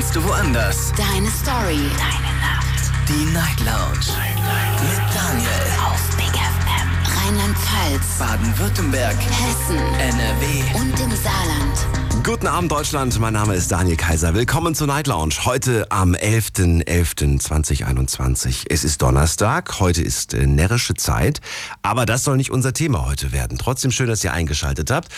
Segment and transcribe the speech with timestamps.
[0.00, 0.92] kannst du woanders.
[0.96, 1.84] Deine Story.
[1.98, 2.90] Deine Nacht.
[3.06, 4.06] Die Night Lounge.
[4.16, 4.38] Night,
[4.80, 5.50] Mit Daniel.
[5.84, 6.88] Auf Big FM.
[7.18, 8.16] Rheinland-Pfalz.
[8.18, 9.18] Baden-Württemberg.
[9.20, 9.76] Hessen.
[9.98, 10.62] NRW.
[10.78, 11.86] Und im Saarland.
[12.24, 14.32] Guten Abend Deutschland, mein Name ist Daniel Kaiser.
[14.34, 15.34] Willkommen zur Night Lounge.
[15.44, 18.64] Heute am 11.11.2021.
[18.70, 21.42] Es ist Donnerstag, heute ist äh, närrische Zeit,
[21.82, 23.58] aber das soll nicht unser Thema heute werden.
[23.58, 25.08] Trotzdem schön, dass ihr eingeschaltet habt.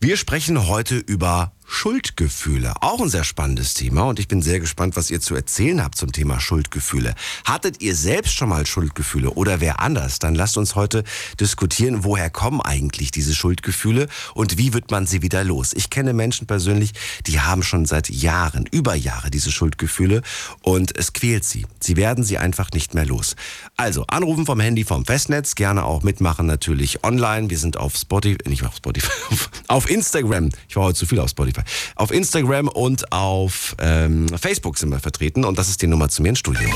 [0.00, 2.74] Wir sprechen heute über Schuldgefühle.
[2.80, 5.96] Auch ein sehr spannendes Thema und ich bin sehr gespannt, was ihr zu erzählen habt
[5.96, 7.14] zum Thema Schuldgefühle.
[7.44, 10.18] Hattet ihr selbst schon mal Schuldgefühle oder wer anders?
[10.18, 11.04] Dann lasst uns heute
[11.40, 15.72] diskutieren, woher kommen eigentlich diese Schuldgefühle und wie wird man sie wieder los?
[15.74, 16.92] Ich kenne Menschen persönlich,
[17.26, 20.22] die haben schon seit Jahren, über Jahre diese Schuldgefühle
[20.60, 21.66] und es quält sie.
[21.80, 23.36] Sie werden sie einfach nicht mehr los.
[23.76, 27.50] Also anrufen vom Handy, vom Festnetz, gerne auch mitmachen natürlich online.
[27.50, 29.10] Wir sind auf Spotify, nicht auf Spotify,
[29.68, 30.50] auf Instagram.
[30.68, 31.51] Ich war heute zu viel auf Spotify.
[31.96, 36.22] Auf Instagram und auf ähm, Facebook sind wir vertreten und das ist die Nummer zu
[36.22, 36.68] mir ins Studio.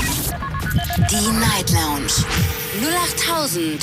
[1.09, 2.11] Die Night Lounge.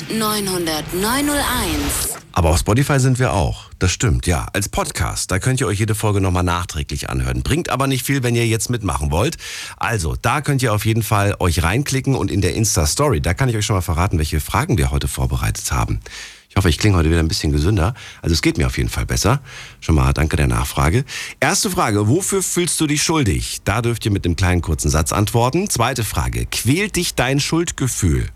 [0.09, 2.15] 0890901.
[2.37, 3.71] Aber auf Spotify sind wir auch.
[3.79, 4.49] Das stimmt, ja.
[4.53, 5.31] Als Podcast.
[5.31, 7.43] Da könnt ihr euch jede Folge nochmal nachträglich anhören.
[7.43, 9.37] Bringt aber nicht viel, wenn ihr jetzt mitmachen wollt.
[9.77, 13.49] Also, da könnt ihr auf jeden Fall euch reinklicken und in der Insta-Story, da kann
[13.49, 16.01] ich euch schon mal verraten, welche Fragen wir heute vorbereitet haben.
[16.55, 17.95] Ich hoffe, ich klinge heute wieder ein bisschen gesünder.
[18.23, 19.41] Also es geht mir auf jeden Fall besser.
[19.81, 21.05] Schon mal danke der Nachfrage.
[21.41, 23.63] Erste Frage, wofür fühlst du dich schuldig?
[23.65, 25.69] Da dürft ihr mit einem kleinen kurzen Satz antworten.
[25.69, 28.29] Zweite Frage, quält dich dein Schuldgefühl?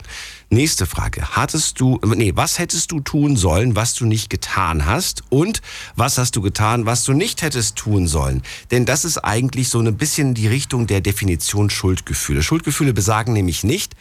[0.50, 1.36] Nächste Frage.
[1.36, 5.22] Hattest du, nee, was hättest du tun sollen, was du nicht getan hast?
[5.28, 5.62] Und
[5.94, 8.42] was hast du getan, was du nicht hättest tun sollen?
[8.72, 12.42] Denn das ist eigentlich so ein bisschen die Richtung der Definition Schuldgefühle.
[12.42, 13.94] Schuldgefühle besagen nämlich nicht,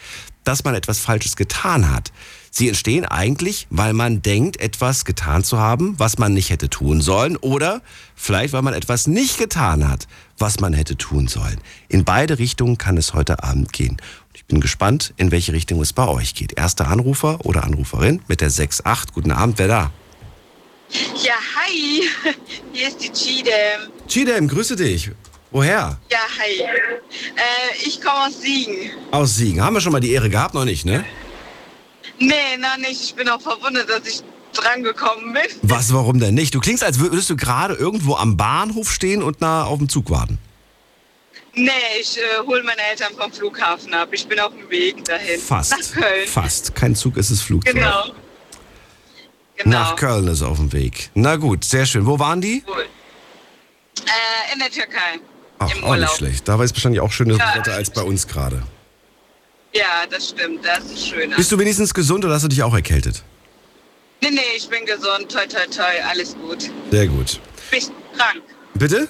[0.43, 2.11] dass man etwas Falsches getan hat.
[2.57, 7.01] Sie entstehen eigentlich, weil man denkt, etwas getan zu haben, was man nicht hätte tun
[7.01, 7.83] sollen, oder
[8.15, 10.07] vielleicht, weil man etwas nicht getan hat,
[10.39, 11.61] was man hätte tun sollen.
[11.87, 13.97] In beide Richtungen kann es heute Abend gehen.
[14.33, 16.57] Ich bin gespannt, in welche Richtung es bei euch geht.
[16.57, 19.13] Erster Anrufer oder Anruferin mit der 6.8.
[19.13, 19.91] Guten Abend, wer da?
[21.23, 22.01] Ja, hi.
[22.73, 23.91] Hier ist die Chidem.
[24.07, 25.11] Chidem, grüße dich.
[25.51, 25.99] Woher?
[26.09, 26.61] Ja, hi.
[26.61, 28.89] Äh, ich komme aus Siegen.
[29.11, 29.61] Aus Siegen.
[29.63, 30.55] Haben wir schon mal die Ehre gehabt?
[30.55, 31.05] Noch nicht, ne?
[32.19, 33.01] Nee, noch nicht.
[33.03, 34.23] Ich bin auch verwundert, dass ich
[34.53, 35.43] drangekommen bin.
[35.61, 36.53] Was, warum denn nicht?
[36.55, 40.09] Du klingst, als würdest du gerade irgendwo am Bahnhof stehen und na, auf dem Zug
[40.09, 40.39] warten.
[41.53, 44.09] Nee, ich äh, hole meine Eltern vom Flughafen ab.
[44.11, 45.39] Ich bin auf dem Weg dahin.
[45.39, 45.71] Fast.
[45.71, 46.27] Nach Köln.
[46.27, 46.75] Fast.
[46.75, 47.73] Kein Zug, es ist Flugzeug.
[47.75, 48.11] Genau.
[49.57, 49.69] Genau.
[49.79, 51.09] Nach Köln ist auf dem Weg.
[51.15, 52.05] Na gut, sehr schön.
[52.05, 52.63] Wo waren die?
[52.67, 52.85] Cool.
[54.05, 55.19] Äh, in der Türkei.
[55.57, 56.47] Ach, auch nicht schlecht.
[56.47, 57.55] Da war es wahrscheinlich auch schönes Ja.
[57.55, 58.61] Wetter als bei uns gerade.
[59.73, 60.65] Ja, das stimmt.
[60.65, 61.31] Das ist schön.
[61.35, 63.23] Bist du wenigstens gesund oder hast du dich auch erkältet?
[64.21, 65.29] Nee, nee, ich bin gesund.
[65.31, 65.83] Toi, toi, toi.
[66.09, 66.69] Alles gut.
[66.91, 67.39] Sehr gut.
[67.69, 68.41] Bist du krank?
[68.73, 69.07] Bitte?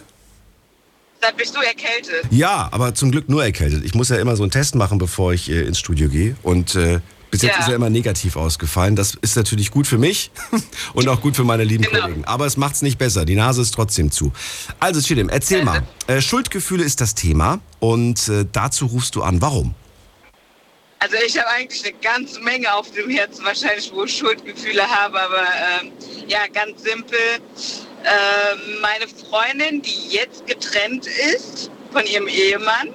[1.21, 2.25] Dann bist du erkältet.
[2.31, 3.83] Ja, aber zum Glück nur erkältet.
[3.85, 6.35] Ich muss ja immer so einen Test machen, bevor ich äh, ins Studio gehe.
[6.43, 6.99] Und äh,
[7.31, 7.61] bis jetzt Ja.
[7.61, 8.95] ist er immer negativ ausgefallen.
[8.95, 10.31] Das ist natürlich gut für mich
[10.93, 12.01] und auch gut für meine lieben Genau.
[12.01, 12.25] Kollegen.
[12.25, 13.25] Aber es macht es nicht besser.
[13.25, 14.31] Die Nase ist trotzdem zu.
[14.79, 15.83] Also, Chidem, erzähl mal.
[16.07, 19.41] Äh, Schuldgefühle ist das Thema und äh, dazu rufst du an.
[19.41, 19.73] Warum?
[20.99, 25.21] Also ich habe eigentlich eine ganze Menge auf dem Herzen, wahrscheinlich, wo ich Schuldgefühle habe,
[25.21, 25.45] aber
[25.81, 25.91] ähm,
[26.27, 27.19] ja, ganz simpel.
[28.03, 32.93] Ähm, meine Freundin, die jetzt getrennt ist von ihrem Ehemann,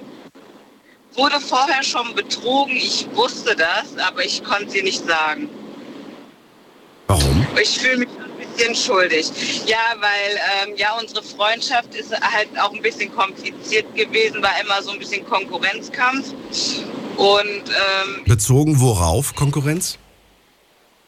[1.13, 2.75] wurde vorher schon betrogen.
[2.75, 5.49] Ich wusste das, aber ich konnte sie nicht sagen.
[7.07, 7.47] Warum?
[7.61, 9.31] Ich fühle mich ein bisschen schuldig.
[9.65, 14.81] Ja, weil ähm, ja unsere Freundschaft ist halt auch ein bisschen kompliziert gewesen, war immer
[14.81, 16.33] so ein bisschen Konkurrenzkampf.
[17.17, 19.97] Und ähm, Bezogen worauf Konkurrenz?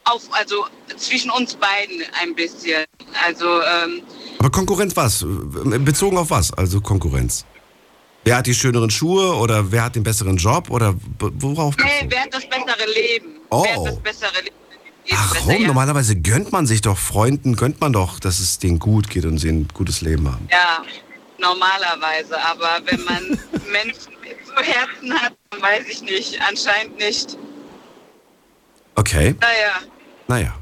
[0.06, 2.84] auf, also zwischen uns beiden ein bisschen.
[3.26, 4.02] Also ähm,
[4.38, 5.24] Aber Konkurrenz was?
[5.24, 6.52] Bezogen auf was?
[6.52, 7.44] Also Konkurrenz.
[8.24, 11.76] Wer hat die schöneren Schuhe oder wer hat den besseren Job oder worauf?
[11.76, 12.10] nee, bezogen?
[12.10, 13.26] wer hat das bessere Leben?
[13.50, 13.64] Oh.
[13.64, 14.56] Wer hat das bessere Leben?
[15.12, 15.66] Ach besser, ja.
[15.66, 19.38] Normalerweise gönnt man sich doch Freunden, gönnt man doch, dass es denen gut geht und
[19.38, 20.48] sie ein gutes Leben haben.
[20.50, 20.82] Ja,
[21.38, 22.40] normalerweise.
[22.44, 23.38] Aber wenn man
[23.70, 24.15] Menschen
[24.56, 26.40] zu Herzen hat, weiß ich nicht.
[26.48, 27.36] Anscheinend nicht.
[28.94, 29.80] Okay, Naja.
[30.26, 30.54] naja.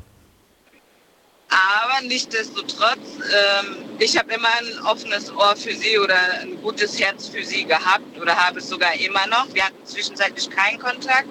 [1.48, 7.28] Aber nichtsdestotrotz, ähm, ich habe immer ein offenes Ohr für sie oder ein gutes Herz
[7.28, 9.46] für sie gehabt oder habe es sogar immer noch.
[9.54, 11.28] Wir hatten zwischenzeitlich keinen Kontakt,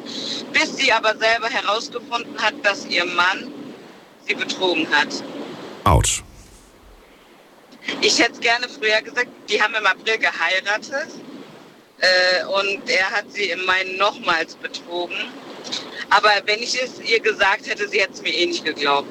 [0.53, 3.51] bis sie aber selber herausgefunden hat, dass ihr Mann
[4.25, 5.09] sie betrogen hat.
[5.83, 6.23] Autsch.
[7.99, 11.09] Ich hätte es gerne früher gesagt, die haben im April geheiratet
[12.03, 15.15] äh, und er hat sie im Mai nochmals betrogen.
[16.09, 19.07] Aber wenn ich es ihr gesagt hätte, sie hätte es mir eh nicht geglaubt.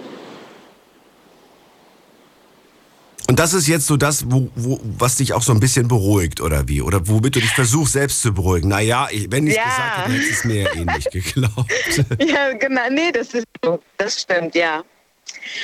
[3.29, 6.41] Und das ist jetzt so das, wo, wo, was dich auch so ein bisschen beruhigt,
[6.43, 6.83] oder wie?
[6.83, 8.69] Oder womit du dich versuchst, selbst zu beruhigen.
[8.69, 9.65] Naja, ich, wenn ich es Ja.
[9.65, 11.73] gesagt hätte, hätte es mir ja eh nicht geglaubt.
[12.21, 12.83] Ja, genau.
[12.91, 13.81] Nee, das ist so.
[13.97, 14.85] Das stimmt, ja.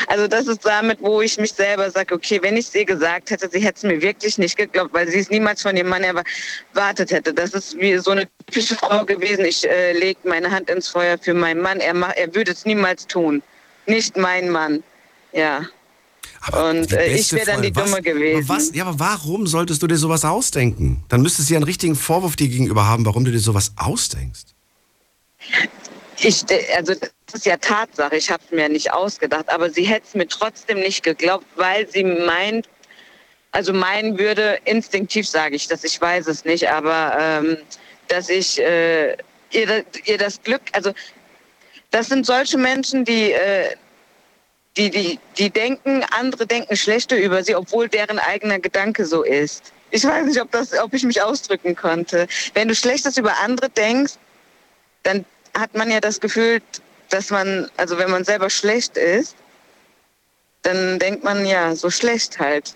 [0.06, 3.30] Also das ist damit, wo ich mich selber sage, okay, wenn ich es ihr gesagt
[3.30, 6.02] hätte, sie hätte es mir wirklich nicht geglaubt, weil sie es niemals von ihrem Mann
[6.02, 7.32] erwartet hätte.
[7.32, 9.44] Das ist wie so eine typische Frau gewesen.
[9.44, 11.80] Ich äh, lege meine Hand ins Feuer für meinen Mann.
[11.80, 13.42] Er, mach, er würde es niemals tun.
[13.86, 14.82] Nicht mein Mann.
[15.32, 15.66] Ja.
[16.40, 18.50] Aber Und, äh, ich beste wär dann die Freundin, Dumme gewesen.
[18.50, 21.04] Aber was, ja, aber warum solltest du dir sowas ausdenken?
[21.08, 24.46] Dann müsstest du ja einen richtigen Vorwurf dir gegenüber haben, warum du dir sowas ausdenkst.
[26.20, 26.44] Ich,
[26.76, 30.14] also das ist ja Tatsache, ich habe es mir nicht ausgedacht, aber sie hätte es
[30.14, 32.68] mir trotzdem nicht geglaubt, weil sie meint,
[33.52, 37.58] also meinen würde, instinktiv sage ich das, ich weiß es nicht, aber ähm,
[38.08, 39.12] dass ich äh,
[39.50, 40.92] ihr, ihr das Glück, also
[41.90, 43.74] das sind solche Menschen, die, äh,
[44.76, 49.72] die, die, die denken, andere denken schlechter über sie, obwohl deren eigener Gedanke so ist.
[49.90, 52.26] Ich weiß nicht, ob, das, ob ich mich ausdrücken konnte.
[52.54, 54.14] Wenn du Schlechtes über andere denkst,
[55.02, 55.24] dann
[55.58, 56.60] hat man ja das Gefühl,
[57.10, 59.36] dass man, also wenn man selber schlecht ist,
[60.62, 62.74] dann denkt man ja, so schlecht halt.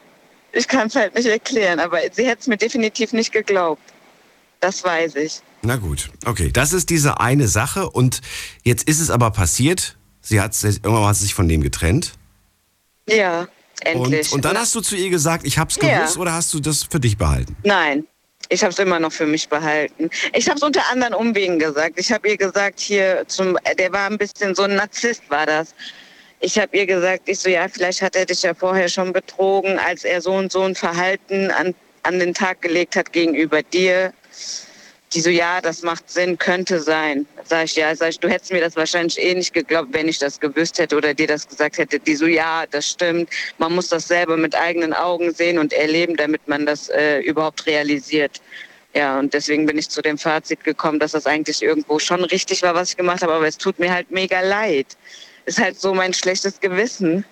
[0.52, 3.82] Ich kann es halt nicht erklären, aber sie hätte es mir definitiv nicht geglaubt.
[4.61, 5.40] Das weiß ich.
[5.62, 6.50] Na gut, okay.
[6.52, 8.20] Das ist diese eine Sache und
[8.62, 9.96] jetzt ist es aber passiert.
[10.20, 12.12] Sie hat sich- irgendwann hat sie sich von dem getrennt.
[13.08, 13.49] Ja,
[13.81, 14.29] endlich.
[14.29, 15.99] Und, und dann hast du zu ihr gesagt, ich hab's Ja.
[15.99, 17.56] gewusst oder hast du das für dich behalten?
[17.64, 18.05] Nein,
[18.53, 20.11] ich habe es immer noch für mich behalten.
[20.35, 21.99] Ich habe es unter anderen Umwegen gesagt.
[21.99, 25.75] Ich habe ihr gesagt, hier zum, der war ein bisschen so ein Narzisst war das.
[26.41, 29.79] Ich habe ihr gesagt, ich so ja, vielleicht hat er dich ja vorher schon betrogen,
[29.79, 34.13] als er so und so ein Verhalten an, an den Tag gelegt hat gegenüber dir.
[35.14, 37.26] Die so, ja, das macht Sinn, könnte sein.
[37.44, 40.19] Sag ich, ja, sag ich, du hättest mir das wahrscheinlich eh nicht geglaubt, wenn ich
[40.19, 42.00] das gewusst hätte oder dir das gesagt hätte.
[42.00, 43.29] Die so, ja, das stimmt.
[43.59, 47.67] Man muss das selber mit eigenen Augen sehen und erleben, damit man das äh, überhaupt
[47.67, 48.41] realisiert.
[48.94, 52.62] Ja, und deswegen bin ich zu dem Fazit gekommen, dass das eigentlich irgendwo schon richtig
[52.62, 54.87] war, was ich gemacht habe, aber es tut mir halt mega leid.
[55.44, 57.25] Ist halt so mein schlechtes Gewissen,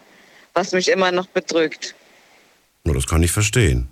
[0.55, 1.95] was mich immer noch bedrückt.
[2.85, 3.89] Nur das kann ich verstehen.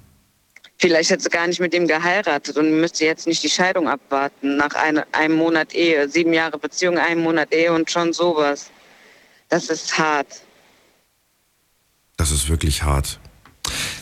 [0.81, 4.57] Vielleicht hätte sie gar nicht mit ihm geheiratet und müsste jetzt nicht die Scheidung abwarten
[4.57, 6.09] nach eine, einem Monat Ehe.
[6.09, 8.71] Sieben Jahre Beziehung, einem Monat Ehe und schon sowas.
[9.49, 10.43] Das ist hart.
[12.17, 13.19] Das ist wirklich hart.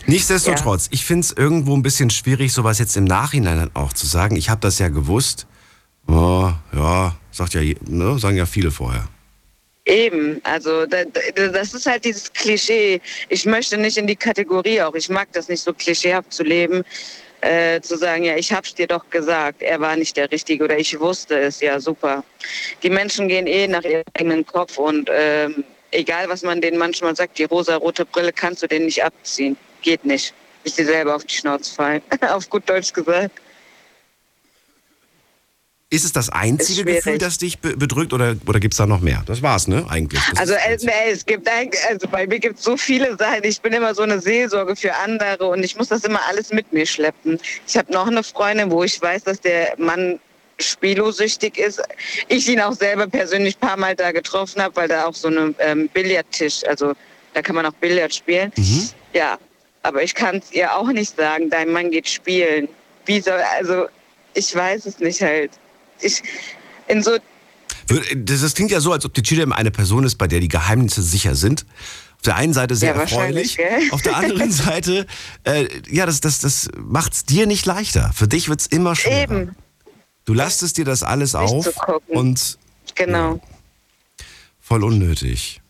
[0.05, 4.35] Nichtsdestotrotz, ich finde es irgendwo ein bisschen schwierig, sowas jetzt im Nachhinein auch zu sagen.
[4.35, 5.47] Ich habe das ja gewusst.
[6.07, 9.07] Oh, ja, sagt ja, ne, sagen ja viele vorher.
[9.87, 12.99] Eben, also da, da, das ist halt dieses Klischee.
[13.29, 14.93] Ich möchte nicht in die Kategorie auch.
[14.95, 16.83] Ich mag das nicht so klischeehaft zu leben,
[17.39, 20.77] äh, zu sagen, ja, ich hab's dir doch gesagt, er war nicht der Richtige oder
[20.77, 22.25] ich wusste es, ja super.
[22.83, 27.15] Die Menschen gehen eh nach ihrem eigenen Kopf und ähm, egal was man denen manchmal
[27.15, 29.55] sagt, die rosa-rote Brille kannst du denen nicht abziehen.
[29.83, 30.33] Geht nicht.
[30.65, 32.01] Bis sie selber auf die Schnauze fallen.
[32.29, 33.39] auf gut Deutsch gesagt.
[35.89, 36.83] Ist es das einzige.
[36.83, 39.23] Gefühl, das dich be bedrückt oder, oder gibt es da noch mehr?
[39.25, 39.85] Das war's, ne?
[39.89, 40.21] Eigentlich.
[40.31, 43.45] Das Also, äh, nee, es gibt eigentlich, also bei mir gibt es so viele Sachen.
[43.45, 46.73] Ich bin immer so eine Seelsorge für andere und ich muss das immer alles mit
[46.73, 47.39] mir schleppen.
[47.65, 50.19] Ich habe noch eine Freundin, wo ich weiß, dass der Mann
[50.59, 51.81] spielosüchtig ist.
[52.27, 55.29] Ich ihn auch selber persönlich ein paar Mal da getroffen habe, weil da auch so
[55.29, 56.95] ein ähm, Billardtisch, also
[57.33, 58.51] da kann man auch Billard spielen.
[58.57, 58.89] Mhm.
[59.13, 59.37] Ja,
[59.83, 62.67] aber ich kann es ihr auch nicht sagen, dein Mann geht spielen.
[63.05, 63.85] Wie soll, also
[64.33, 65.51] ich weiß es nicht halt.
[66.01, 66.21] Ich,
[66.87, 67.17] in so
[68.13, 71.01] Das, klingt ja so, als ob die Chidem eine Person ist, bei der die Geheimnisse
[71.01, 71.65] sicher sind.
[72.17, 73.57] Auf der einen Seite sehr Ja, erfreulich,
[73.91, 75.05] auf der anderen Seite,
[75.43, 78.11] äh, ja, das, das, das macht es dir nicht leichter.
[78.15, 79.21] Für dich wird es immer schwerer.
[79.21, 79.55] eben,
[80.25, 82.17] Du lastest dir das alles auf zu gucken.
[82.17, 82.57] und
[82.95, 83.39] genau.
[84.59, 85.61] voll unnötig.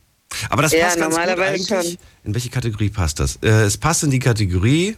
[0.49, 1.93] Aber das Ja, passt ganz gut normalerweise eigentlich.
[1.93, 1.97] schon.
[2.23, 3.37] In welche Kategorie passt das?
[3.43, 4.97] Äh, es passt in die Kategorie,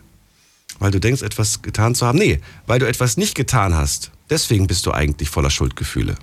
[0.80, 2.18] weil du denkst, etwas getan zu haben.
[2.20, 4.12] Nee, weil du etwas nicht getan hast.
[4.30, 6.16] Deswegen bist du eigentlich voller Schuldgefühle.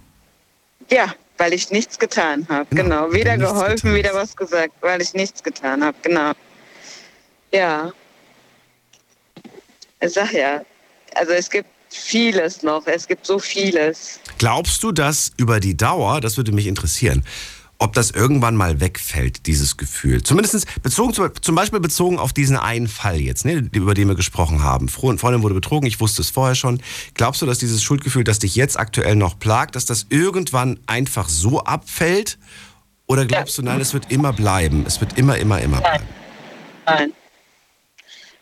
[0.91, 2.67] Ja, weil ich nichts getan habe.
[2.75, 3.13] Genau, Genau.
[3.13, 5.97] Weder geholfen, weder was gesagt, weil ich nichts getan habe.
[6.03, 6.33] Genau.
[7.53, 7.93] Ja.
[10.01, 10.63] Ich sag ja,
[11.15, 12.87] also es gibt vieles noch.
[12.87, 14.21] Es gibt so vieles.
[14.39, 17.25] Glaubst du, dass über die Dauer, das würde mich interessieren,
[17.79, 20.23] ob das irgendwann mal wegfällt, dieses Gefühl?
[20.23, 24.63] Zumindest bezogen, zum- Beispiel bezogen auf diesen einen Fall jetzt, ne, über den wir gesprochen
[24.63, 24.89] haben.
[24.89, 26.81] Freundin wurde betrogen, ich wusste es vorher schon.
[27.15, 31.29] Glaubst du, dass dieses Schuldgefühl, das dich jetzt aktuell noch plagt, dass das irgendwann einfach
[31.29, 32.39] so abfällt?
[33.07, 34.85] Oder glaubst du, nein, es wird immer bleiben?
[34.87, 36.05] Es wird immer, immer, immer bleiben.
[36.87, 37.13] Nein.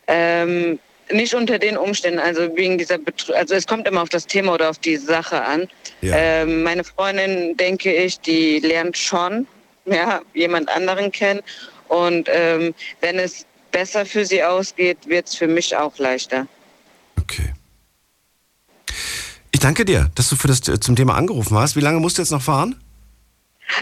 [0.07, 0.79] Ähm,
[1.11, 4.53] nicht unter den Umständen, also wegen dieser Betr also es kommt immer auf das Thema
[4.53, 5.67] oder auf die Sache an.
[6.01, 6.15] Ja.
[6.15, 9.47] Ähm, meine Freundin, denke ich, die lernt schon
[9.85, 11.41] ja, jemand anderen kennen.
[11.87, 16.47] Und ähm, wenn es besser für sie ausgeht, wird es für mich auch leichter.
[17.19, 17.53] Okay.
[19.51, 21.75] Ich danke dir, dass du für das äh, zum Thema angerufen hast.
[21.75, 22.75] Wie lange musst du jetzt noch fahren?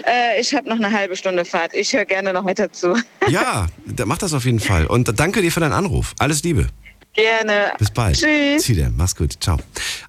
[0.06, 1.74] Äh, ich habe noch eine halbe Stunde Fahrt.
[1.74, 2.96] Ich höre gerne noch weiter zu.
[3.28, 3.68] Ja,
[4.06, 4.86] mach das auf jeden Fall.
[4.88, 6.14] Und danke dir für deinen Anruf.
[6.20, 6.68] Alles Liebe.
[7.14, 7.74] Gerne.
[7.78, 8.18] Bis bald.
[8.18, 8.64] Tschüss.
[8.64, 8.92] Zieh dir.
[8.96, 9.38] Mach's gut.
[9.40, 9.58] Ciao.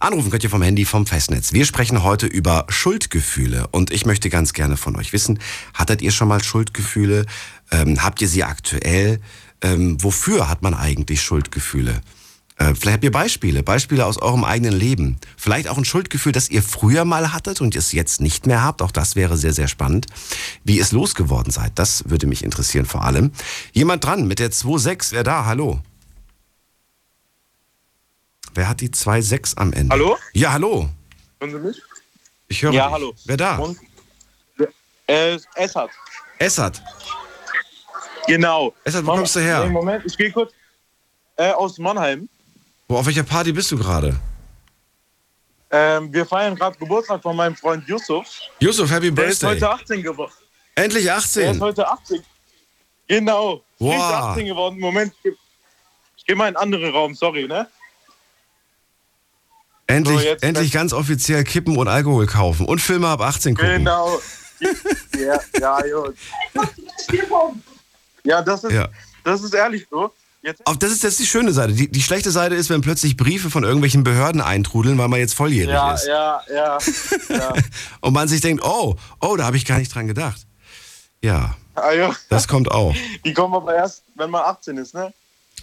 [0.00, 1.52] Anrufen könnt ihr vom Handy vom Festnetz.
[1.52, 3.68] Wir sprechen heute über Schuldgefühle.
[3.70, 5.38] Und ich möchte ganz gerne von euch wissen,
[5.74, 7.26] hattet ihr schon mal Schuldgefühle?
[7.70, 9.20] Ähm, habt ihr sie aktuell?
[9.62, 12.00] Ähm, wofür hat man eigentlich Schuldgefühle?
[12.56, 15.16] Äh, vielleicht habt ihr Beispiele, Beispiele aus eurem eigenen Leben.
[15.36, 18.80] Vielleicht auch ein Schuldgefühl, das ihr früher mal hattet und es jetzt nicht mehr habt.
[18.80, 20.06] Auch das wäre sehr, sehr spannend.
[20.62, 23.32] Wie ihr es losgeworden seid, das würde mich interessieren vor allem.
[23.72, 25.46] Jemand dran mit der 2.6, wer da?
[25.46, 25.80] Hallo.
[28.54, 29.92] Wer hat die 2.6 am Ende?
[29.92, 30.16] Hallo?
[30.32, 30.88] Ja, hallo.
[31.40, 31.82] Hören Sie mich?
[32.48, 32.92] Ich höre Ja, dich.
[32.94, 33.14] hallo.
[33.24, 33.56] Wer da?
[33.58, 33.78] Und,
[35.06, 35.90] äh, Essert.
[36.38, 36.82] Essert.
[38.26, 38.72] Genau.
[38.84, 39.64] Essert, wo kommst du her?
[39.64, 40.52] Nee, Moment, ich gehe kurz.
[41.36, 42.28] Äh, aus Mannheim.
[42.88, 44.18] Wo, auf welcher Party bist du gerade?
[45.70, 48.26] Ähm, wir feiern gerade Geburtstag von meinem Freund Yusuf.
[48.60, 49.56] Yusuf, Happy Der ist Birthday.
[49.56, 50.32] heute 18 geworden.
[50.76, 51.60] Endlich Der ist 18.
[51.60, 52.22] heute 18.
[53.08, 53.64] Genau.
[53.80, 53.92] Wow.
[53.94, 54.78] Frisch 18 geworden.
[54.78, 55.36] Moment, ich geh-
[56.16, 57.68] ich gehe mal in einen anderen Raum, sorry, ne?
[59.86, 62.66] Endlich, So, endlich ganz offiziell Kippen und Alkohol kaufen.
[62.66, 63.70] Und Filme ab 18 gucken.
[63.76, 64.20] Genau.
[65.18, 65.78] ja, ja.
[68.24, 68.88] Ja, das ist, Ja.
[69.24, 70.10] das ist ehrlich so.
[70.42, 71.72] Jetzt, das ist jetzt die schöne Seite.
[71.72, 75.32] Die, die schlechte Seite ist, wenn plötzlich Briefe von irgendwelchen Behörden eintrudeln, weil man jetzt
[75.34, 76.06] volljährig ja, ist.
[76.06, 76.78] ja, ja,
[77.30, 77.54] ja.
[78.02, 80.46] Und man sich denkt, oh, oh, da habe ich gar nicht dran gedacht.
[81.22, 82.14] Ja, Ah, ja.
[82.28, 82.94] das kommt auch.
[83.24, 85.12] Die kommen aber erst, wenn man 18 ist, ne?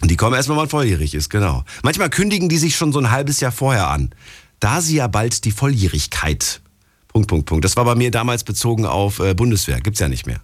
[0.00, 1.64] Und die kommen erst, wenn man volljährig ist, genau.
[1.82, 4.10] Manchmal kündigen die sich schon so ein halbes Jahr vorher an.
[4.58, 6.60] Da sie ja bald die Volljährigkeit.
[7.08, 7.64] Punkt, Punkt, Punkt.
[7.64, 9.80] Das war bei mir damals bezogen auf äh, Bundeswehr.
[9.80, 10.40] Gibt's ja nicht mehr.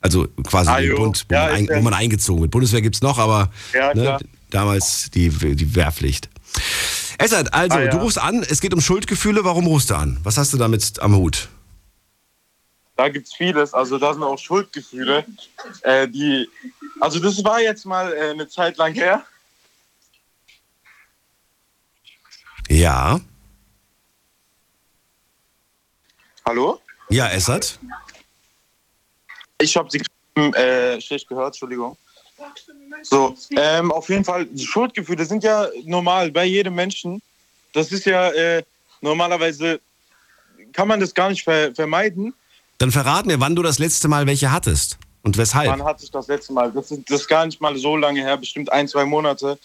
[0.00, 0.94] Also quasi Ah, den.
[0.96, 2.50] Bund, wo, Ja, man ein, wo man eingezogen wird.
[2.50, 4.18] Bundeswehr gibt's noch, aber Ja, ne,
[4.50, 6.28] damals die, die Wehrpflicht.
[7.18, 7.90] Essert, also, Ah, ja.
[7.90, 9.44] du rufst an, es geht um Schuldgefühle.
[9.44, 10.18] Warum rufst du an?
[10.22, 11.48] Was hast du damit am Hut?
[13.00, 13.72] Da gibt es vieles.
[13.72, 15.24] Also da sind auch Schuldgefühle,
[15.84, 16.46] äh, die.
[17.00, 19.24] Also das war jetzt mal äh, eine Zeit lang her.
[22.68, 23.18] Ja.
[26.44, 26.78] Hallo?
[27.08, 27.78] Ja, Essert.
[29.62, 30.02] Ich habe Sie
[30.36, 31.96] äh, schlecht gehört, Entschuldigung.
[33.00, 37.22] So, ähm, auf jeden Fall, die Schuldgefühle sind ja normal bei jedem Menschen.
[37.72, 38.62] Das ist ja äh,
[39.00, 39.80] normalerweise,
[40.74, 42.34] kann man das gar nicht ver vermeiden.
[42.80, 44.96] Dann verrat mir, wann du das letzte Mal welche hattest.
[45.22, 45.68] Und weshalb?
[45.68, 46.72] Wann hatte ich das letzte Mal?
[46.72, 49.58] Das ist, das ist gar nicht mal so lange her, bestimmt ein, zwei Monate.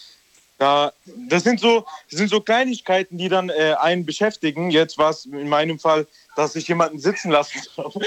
[0.58, 0.92] Da,
[1.30, 4.70] das, sind so, das sind so Kleinigkeiten, die dann äh, einen beschäftigen.
[4.70, 6.06] Jetzt war es in meinem Fall,
[6.36, 8.02] dass ich jemanden sitzen lassen habe.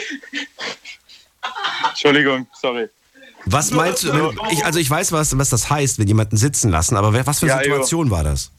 [1.89, 2.91] Entschuldigung, sorry.
[3.47, 4.13] Was meinst du?
[4.13, 7.27] Wenn, ich, also ich weiß, was, was das heißt, wenn jemanden sitzen lassen, aber wer,
[7.27, 7.75] was für eine Ja, jo.
[7.77, 8.51] Situation war das?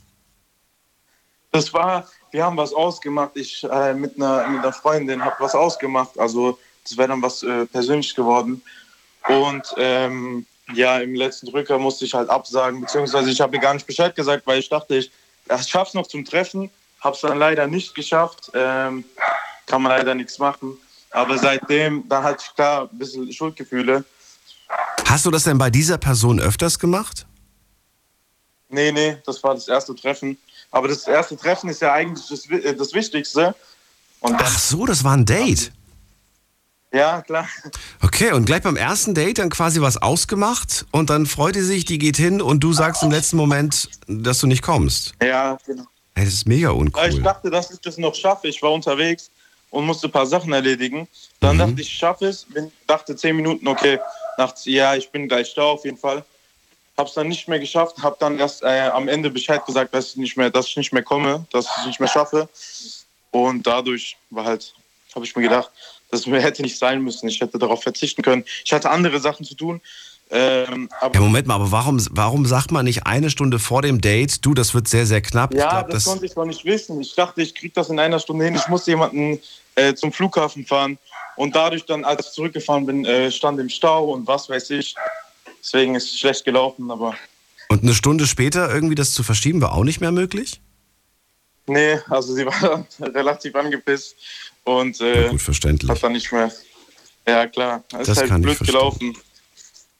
[1.51, 3.31] Das war, wir haben was ausgemacht.
[3.35, 6.17] Ich äh, mit, einer, mit einer Freundin habe was ausgemacht.
[6.19, 8.61] Also das wäre dann was äh, persönlich geworden.
[9.27, 13.73] Und ähm, ja, im letzten Drücker musste ich halt absagen, beziehungsweise ich habe ihr gar
[13.73, 15.11] nicht Bescheid gesagt, weil ich dachte, ich,
[15.49, 16.69] ich schaff's noch zum Treffen.
[17.01, 18.51] Habe es dann leider nicht geschafft.
[18.53, 19.03] Ähm,
[19.65, 20.77] kann man leider nichts machen.
[21.11, 24.03] Aber seitdem, dann hatte ich klar ein bisschen Schuldgefühle.
[25.05, 27.25] Hast du das denn bei dieser Person öfters gemacht?
[28.69, 30.37] Nee, nee, das war das erste Treffen.
[30.71, 33.55] Aber das erste Treffen ist ja eigentlich das, äh, das Wichtigste.
[34.19, 35.71] Und Ach so, das war ein Date.
[36.91, 37.47] ja, klar.
[38.01, 41.85] Okay, und gleich beim ersten Date dann quasi was ausgemacht und dann freut die sich,
[41.85, 45.13] die geht hin und du sagst im letzten Moment, dass du nicht kommst.
[45.23, 45.83] Ja, genau.
[46.15, 47.21] Das ist mega Weil ich uncool.
[47.23, 48.47] dachte, dass ich das noch schaffe.
[48.49, 49.31] Ich war unterwegs
[49.69, 51.07] und musste ein paar Sachen erledigen.
[51.39, 51.59] Dann Mhm.
[51.59, 52.43] dachte ich, ich schaffe es.
[52.45, 53.99] Bin, dachte zehn Minuten, okay.
[54.37, 56.25] Dachte, ja, ich bin gleich da auf jeden Fall.
[56.99, 57.95] Hab's dann nicht mehr geschafft.
[58.03, 60.91] Hab dann erst äh, am Ende Bescheid gesagt, dass ich nicht mehr, dass ich nicht
[60.91, 62.49] mehr komme, dass ich nicht mehr schaffe.
[63.31, 64.73] Und dadurch war halt,
[65.15, 65.71] habe ich mir gedacht,
[66.11, 67.29] das hätte nicht sein müssen.
[67.29, 68.43] Ich hätte darauf verzichten können.
[68.65, 69.79] Ich hatte andere Sachen zu tun.
[70.29, 74.45] Ähm, Ja, Moment mal, aber warum, warum sagt man nicht eine Stunde vor dem Date,
[74.45, 75.53] du, das wird sehr, sehr knapp?
[75.53, 76.99] Ja, glaub, das, konnte ich noch nicht wissen.
[76.99, 78.55] Ich dachte, ich kriege das in einer Stunde hin.
[78.55, 79.39] Ich musste jemanden
[79.75, 80.97] äh, zum Flughafen fahren.
[81.37, 84.95] Und dadurch dann, als ich zurückgefahren bin, äh, stand im Stau und was weiß ich.
[85.61, 87.15] Deswegen ist es schlecht gelaufen, aber
[87.69, 90.61] Und eine Stunde später irgendwie das zu verschieben, war auch nicht mehr möglich?
[91.67, 94.15] nee, also sie war relativ angepisst
[94.63, 95.89] und äh, gut, verständlich.
[95.89, 96.51] hat dann nicht mehr.
[97.27, 97.83] Ja, klar.
[97.91, 99.15] Es Das ist halt blöd gelaufen.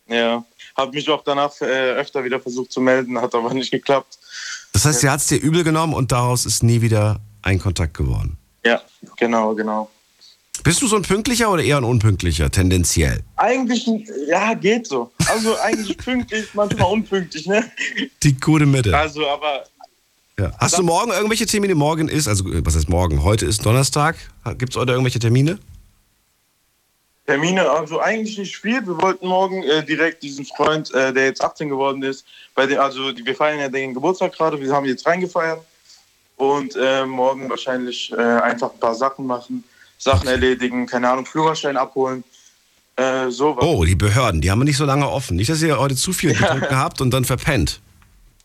[0.07, 0.43] Ja.
[0.75, 4.17] Hab mich auch danach äh, öfter wieder versucht zu melden, hat aber nicht geklappt.
[4.73, 7.95] Das heißt, sie hat es dir übel genommen und daraus ist nie wieder ein Kontakt
[7.95, 8.37] geworden.
[8.65, 8.81] Ja,
[9.17, 9.89] genau, genau.
[10.63, 13.21] Bist du so ein pünktlicher oder eher ein unpünktlicher, tendenziell?
[13.37, 13.87] Eigentlich,
[14.27, 15.11] ja, geht so.
[15.27, 17.71] Also eigentlich pünktlich, manchmal unpünktlich, ne?
[18.23, 18.95] Die gute Mitte.
[18.97, 19.63] Also, aber
[20.37, 20.51] Ja.
[20.57, 21.75] Hast du morgen irgendwelche Termine?
[21.75, 23.23] Morgen ist, also äh, was heißt morgen?
[23.23, 24.17] Heute ist Donnerstag.
[24.57, 25.59] Gibt es heute irgendwelche Termine?
[27.25, 28.85] Termine, also eigentlich nicht viel.
[28.85, 32.25] Wir wollten morgen äh, direkt diesen Freund, äh, der jetzt 18 geworden ist,
[32.55, 35.61] bei dem, also wir feiern ja den Geburtstag gerade, wir haben jetzt reingefeiert
[36.37, 39.63] und äh, morgen wahrscheinlich äh, einfach ein paar Sachen machen,
[39.99, 42.23] Sachen erledigen, keine Ahnung, Führerschein abholen,
[42.95, 43.63] äh, sowas.
[43.63, 45.35] Oh, die Behörden, die haben nicht so lange offen.
[45.35, 47.79] Nicht, dass ihr heute zu viel getrunken habt und dann verpennt.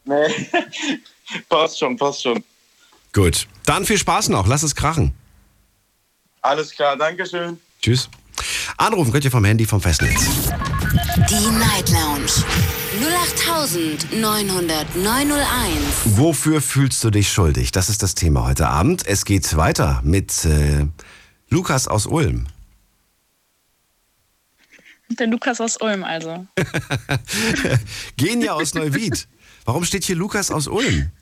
[0.05, 0.27] Nee.
[1.49, 2.45] passt schon, passt schon.
[3.13, 3.47] Gut.
[3.65, 4.47] Dann viel Spaß noch.
[4.47, 5.13] Lass es krachen.
[6.43, 7.59] Alles klar, Dankeschön.
[7.81, 8.11] Tschüss.
[8.77, 10.51] Anrufen könnt ihr vom Handy vom Festnetz.
[11.31, 12.45] Die Night Lounge
[14.13, 14.17] 0890901.
[16.05, 17.73] Wofür fühlst du dich schuldig?
[17.73, 19.07] Das ist das Thema heute Abend.
[19.07, 20.87] Es geht weiter mit äh,
[21.55, 22.49] Lukas aus Ulm.
[25.09, 26.49] Der Lukas aus Ulm also.
[28.17, 29.29] Genia aus Neuwied.
[29.65, 31.13] Warum steht hier Lukas aus Ulm?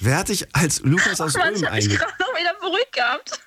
[0.00, 2.12] Wer hat dich als Lukas aus Mann, ich Ulm hab mich eingetragen?
[2.18, 3.40] gerade noch wieder beruhigt gehabt.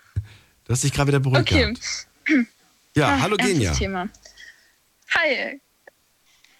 [0.65, 1.74] Du hast dich gerade wieder beruhigt Okay.
[1.74, 2.08] gehabt.
[2.96, 3.74] Ja, Ah, hallo Genia.
[3.74, 4.08] Thema.
[5.15, 5.60] Hi.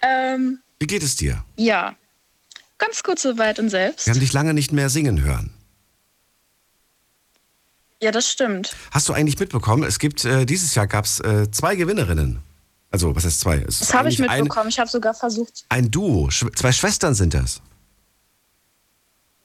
[0.01, 1.45] Ähm, Wie geht es dir?
[1.57, 1.95] ja.
[2.79, 4.05] Ganz kurz soweit und selbst.
[4.07, 5.54] Wir haben dich lange nicht mehr singen hören.
[8.02, 8.75] Ja, das stimmt.
[8.92, 12.42] Hast du eigentlich mitbekommen, es gibt, äh, dieses Jahr gab es äh, zwei Gewinnerinnen.
[12.92, 13.58] Also, was heißt zwei?
[13.58, 14.70] Es Das habe ich mitbekommen.
[14.70, 15.66] Ich habe sogar versucht.
[15.70, 16.30] Ein, ein Duo.
[16.30, 17.62] Sch zwei Schwestern sind das.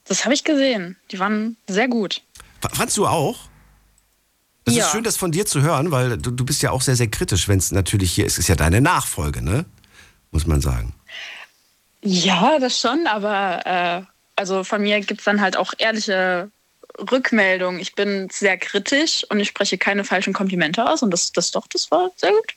[0.05, 0.97] Das habe ich gesehen.
[1.11, 2.21] Die waren sehr gut.
[2.63, 3.39] F fandst du auch?
[4.65, 4.85] Das Ja.
[4.85, 7.07] ist schön, das von dir zu hören, weil du, du bist ja auch sehr, sehr
[7.07, 8.33] kritisch, wenn es natürlich hier ist.
[8.33, 9.65] Es ist ja deine Nachfolge, ne?
[10.31, 10.93] Muss man sagen.
[12.03, 14.01] Ja, das schon, aber äh,
[14.35, 16.49] also von mir gibt es dann halt auch ehrliche
[16.99, 17.79] Rückmeldungen.
[17.79, 21.67] Ich bin sehr kritisch und ich spreche keine falschen Komplimente aus und das, das doch,
[21.67, 22.53] das war sehr gut.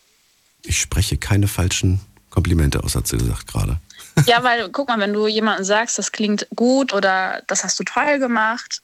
[0.65, 2.01] Ich spreche keine falschen
[2.31, 3.79] Komplimente aus, hat sie gesagt gerade.
[4.27, 7.85] Ja, weil guck mal, wenn du jemandem sagst, das klingt gut oder das hast du
[7.85, 8.81] toll gemacht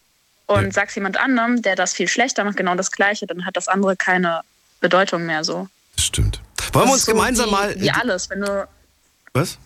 [0.47, 0.73] und Ja.
[0.73, 3.95] sagst jemand anderem, der das viel schlechter macht, genau das Gleiche, dann hat das andere
[3.97, 4.41] keine
[4.81, 5.69] Bedeutung mehr so.
[5.95, 6.41] Das stimmt.
[6.73, 7.81] Wollen wir uns so gemeinsam wie, mal.
[7.81, 8.29] Wie alles.
[8.29, 8.69] Wenn du,
[9.33, 9.57] Was?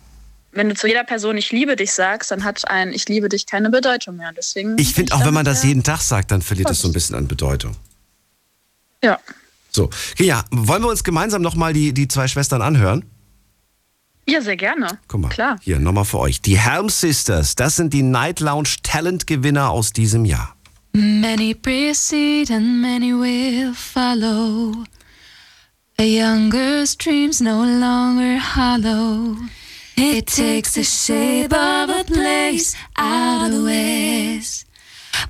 [0.55, 3.45] Wenn du zu jeder Person ich liebe dich sagst, dann hat ein ich liebe dich
[3.45, 4.31] keine Bedeutung mehr.
[4.35, 6.93] Deswegen Ich finde auch, wenn man das jeden Tag sagt, dann verliert es so ein
[6.93, 7.75] bisschen an Bedeutung.
[9.03, 9.19] Ja.
[9.71, 13.03] So, ja, wollen wir uns gemeinsam nochmal die, die zwei Schwestern anhören?
[14.27, 14.87] Ja, sehr gerne.
[15.07, 15.57] Guck mal, Klar.
[15.61, 16.41] hier nochmal für euch.
[16.41, 20.55] Die Helm Sisters, das sind die Night Lounge Talent Gewinner aus diesem Jahr.
[20.93, 24.85] Many precede and many will follow.
[25.99, 29.35] A younger's dreams no longer hollow.
[29.97, 34.65] It takes the shape of a place out of the west.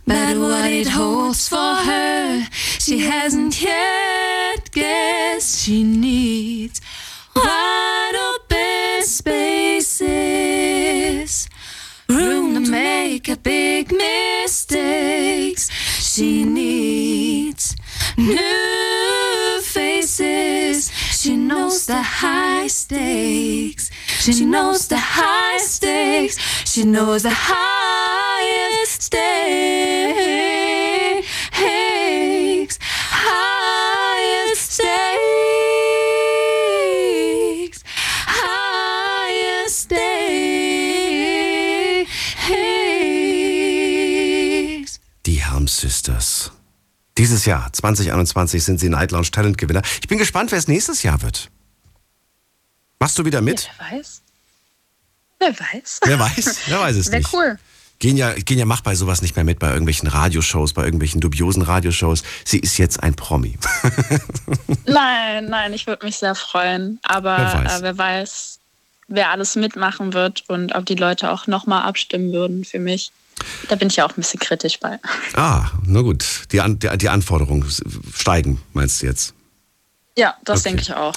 [0.07, 2.47] But what it holds for her,
[2.79, 5.59] she hasn't yet guessed.
[5.59, 6.81] She needs
[7.35, 10.07] wide open spaces.
[12.09, 15.69] room to make a big mistakes.
[15.99, 17.75] She needs
[18.17, 20.89] new faces.
[21.21, 23.91] She knows the high stakes.
[24.25, 26.35] She knows the high stakes.
[26.65, 29.21] She knows the highest stakes.
[33.11, 34.89] Highest stakes.
[38.25, 40.19] Highest stakes.
[45.27, 46.51] Die Helm Sisters.
[47.19, 49.83] Dieses Jahr, 2021, sind sie Night Lounge Talent Gewinner.
[50.01, 51.51] Ich bin gespannt, wer es nächstes Jahr wird.
[52.99, 53.69] Machst du wieder mit?
[53.77, 54.21] Wer weiß?
[55.39, 55.99] Wer weiß?
[56.05, 56.59] Wer weiß?
[56.67, 57.33] Wer weiß es Wäre nicht.
[57.33, 57.59] cool.
[57.99, 62.23] Genia, Genia macht bei sowas nicht mehr mit, bei irgendwelchen Radioshows, bei irgendwelchen dubiosen Radioshows.
[62.43, 63.57] Sie ist jetzt ein Promi.
[64.85, 66.99] Nein, nein, ich würde mich sehr freuen.
[67.03, 67.79] Aber Wer weiß.
[67.79, 68.59] Äh, wer weiß,
[69.07, 73.11] wer alles mitmachen wird und ob die Leute auch nochmal abstimmen würden für mich.
[73.69, 74.99] Da bin ich ja auch ein bisschen kritisch bei.
[75.35, 76.25] ah, na gut.
[76.51, 77.65] Die, An die, die Anforderungen
[78.13, 79.33] steigen, meinst du jetzt?
[80.17, 80.69] Ja, das Okay.
[80.69, 81.13] denke ich auch.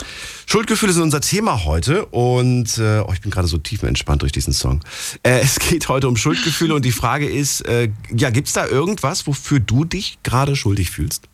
[0.47, 4.53] Schuldgefühle sind unser Thema heute und äh, oh, ich bin gerade so tiefenentspannt durch diesen
[4.53, 4.81] Song.
[5.23, 9.27] Äh, es geht heute um Schuldgefühle und die Frage ist, äh, ja, gibt's da irgendwas,
[9.29, 11.25] wofür du dich gerade schuldig fühlst?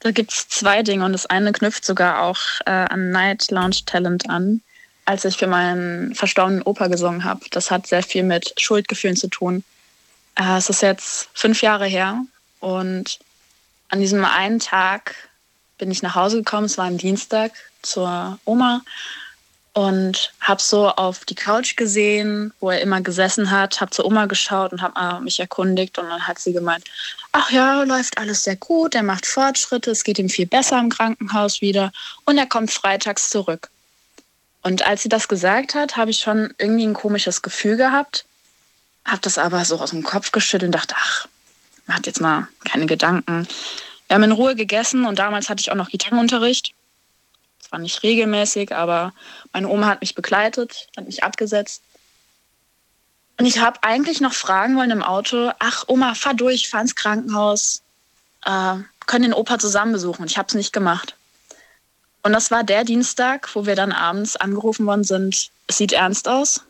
[0.00, 3.80] Da gibt es zwei Dinge und das eine knüpft sogar auch äh, an Night Lounge
[3.84, 4.62] Talent an,
[5.06, 7.40] als ich für meinen verstorbenen Opa gesungen habe.
[7.50, 9.64] Das hat sehr viel mit Schuldgefühlen zu tun.
[10.36, 12.24] Äh, es ist jetzt fünf Jahre her
[12.60, 13.18] und
[13.88, 15.14] an diesem einen Tag
[15.80, 18.82] bin ich nach Hause gekommen, es war ein Dienstag zur Oma
[19.72, 24.26] und habe so auf die Couch gesehen, wo er immer gesessen hat, habe zur Oma
[24.26, 26.84] geschaut und habe mich erkundigt und dann hat sie gemeint,
[27.32, 30.90] ach ja, läuft alles sehr gut, er macht Fortschritte, es geht ihm viel besser im
[30.90, 31.92] Krankenhaus wieder
[32.26, 33.70] und er kommt freitags zurück.
[34.62, 38.26] Und als sie das gesagt hat, habe ich schon irgendwie ein komisches Gefühl gehabt,
[39.06, 41.26] habe das aber so aus dem Kopf geschüttelt und dachte, ach,
[41.86, 43.48] macht jetzt mal keine Gedanken.
[44.10, 46.74] Wir haben in Ruhe gegessen und damals hatte ich auch noch Gitarrenunterricht
[47.60, 49.14] zwar nicht regelmäßig, aber
[49.52, 51.82] meine Oma hat mich begleitet, hat mich abgesetzt.
[53.38, 56.96] Und ich habe eigentlich noch fragen wollen im Auto, ach Oma, fahr durch, fahr ins
[56.96, 57.82] Krankenhaus,
[58.44, 58.74] äh,
[59.06, 60.26] können den Opa zusammen besuchen.
[60.26, 61.14] Ich habe es nicht gemacht.
[62.24, 66.26] Und das war der Dienstag, wo wir dann abends angerufen worden sind, es sieht ernst
[66.26, 66.64] aus,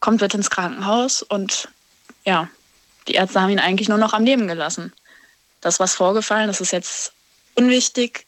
[0.00, 1.68] kommt bitte ins Krankenhaus und
[2.26, 2.50] ja,
[3.08, 4.92] die Ärzte haben ihn eigentlich nur noch am Leben gelassen.
[5.62, 7.12] Das, was vorgefallen, das ist jetzt
[7.54, 8.26] unwichtig.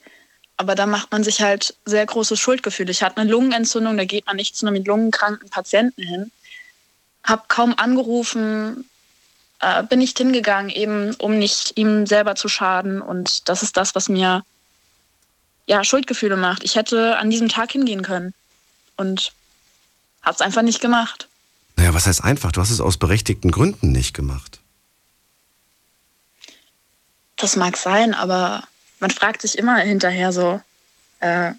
[0.56, 2.88] Aber da macht man sich halt sehr großes Schuldgefühl.
[2.88, 6.30] Ich hatte eine Lungenentzündung, da geht man nicht zu einem lungenkranken Patienten hin.
[7.24, 8.88] Hab kaum angerufen,
[9.58, 13.02] äh, bin nicht hingegangen, eben um nicht ihm selber zu schaden.
[13.02, 14.44] Und das ist das, was mir
[15.66, 16.62] ja Schuldgefühle macht.
[16.62, 18.32] Ich hätte an diesem Tag hingehen können
[18.96, 19.32] und
[20.22, 21.28] hab's einfach nicht gemacht.
[21.76, 22.52] Naja, was heißt einfach?
[22.52, 24.60] Du hast es aus berechtigten Gründen nicht gemacht.
[27.36, 28.64] Das mag sein, aber
[29.00, 30.60] man fragt sich immer hinterher so,
[31.20, 31.52] äh,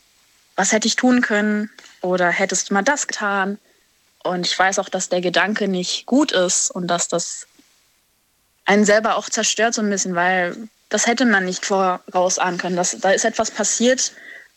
[0.56, 1.70] was hätte ich tun können
[2.02, 3.60] oder hättest du mal das getan?
[4.24, 7.46] Und ich weiß auch, dass der Gedanke nicht gut ist und dass das
[8.66, 10.56] einen selber auch zerstört so ein bisschen, weil
[10.90, 12.76] das hätte man nicht vorausahnen können.
[12.76, 14.14] Das, da ist etwas passiert,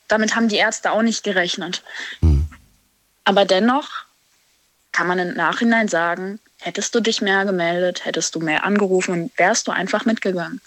[0.09, 1.83] damit haben die Ärzte auch nicht gerechnet.
[2.21, 2.49] Mhm.
[3.25, 3.89] Aber dennoch
[4.93, 9.39] kann man im Nachhinein sagen, hättest du dich mehr gemeldet, hättest du mehr angerufen und
[9.39, 10.61] wärst du einfach mitgegangen.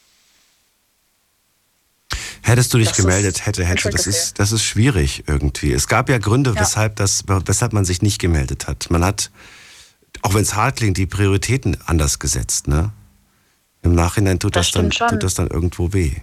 [2.43, 5.73] Hättest du dich das gemeldet, hätte, hätte, das ist, das ist schwierig irgendwie.
[5.73, 6.61] Es gab ja Gründe, ja.
[6.61, 8.89] Weshalb, das, weshalb man sich nicht gemeldet hat.
[8.89, 9.29] Man hat,
[10.23, 12.91] auch wenn es hart klingt, die Prioritäten anders gesetzt, ne?
[13.83, 16.17] Im Nachhinein tut das, das dann, tut das dann irgendwo weh.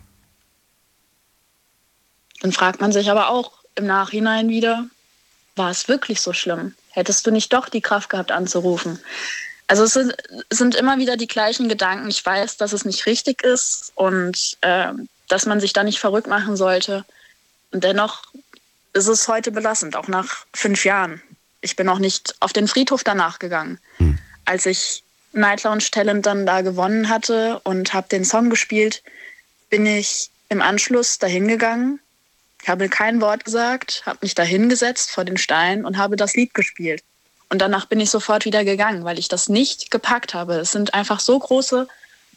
[2.41, 4.87] Dann fragt man sich aber auch im Nachhinein wieder,
[5.57, 6.75] war es wirklich so schlimm?
[6.91, 8.99] Hättest du nicht doch die Kraft gehabt anzurufen?
[9.67, 10.15] Also es sind,
[10.49, 12.09] es sind immer wieder die gleichen Gedanken.
[12.09, 14.93] Ich weiß, dass es nicht richtig ist und äh,
[15.29, 17.05] dass man sich da nicht verrückt machen sollte.
[17.71, 18.25] Und dennoch
[18.93, 21.23] ist es heute belastend, auch nach fünf Jahren.
[21.61, 23.79] Ich bin auch nicht auf den Friedhof danach gegangen.
[23.99, 24.19] Hm.
[24.45, 29.03] Als ich Night Lounge Talent dann da gewonnen hatte und habe den Song gespielt,
[29.71, 32.01] bin ich im Anschluss dahin gegangen,
[32.67, 36.55] habe kein Wort gesagt, habe mich da hingesetzt vor den Stein und habe das Lied
[36.55, 37.03] gespielt.
[37.51, 40.55] Und danach bin ich sofort wieder gegangen, weil ich das nicht gepackt habe.
[40.55, 41.88] Es sind einfach so große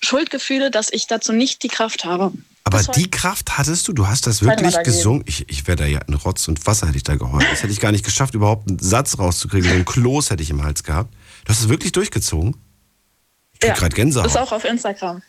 [0.02, 2.32] Schuldgefühle, dass ich dazu nicht die Kraft habe.
[2.64, 3.94] Aber die Kraft hattest du?
[3.94, 5.24] Du hast das wirklich gesungen?
[5.26, 7.46] Ich, ich wäre da ja in Rotz und Wasser hätte ich da geheult.
[7.52, 9.70] Das hätte ich gar nicht geschafft, überhaupt einen Satz rauszukriegen.
[9.70, 11.14] So ein Kloß hätte ich im Hals gehabt.
[11.44, 12.56] Du hast es wirklich durchgezogen?
[13.60, 14.28] Ich ja, gerade Gänsehaut.
[14.28, 15.22] ist auch auf Instagram.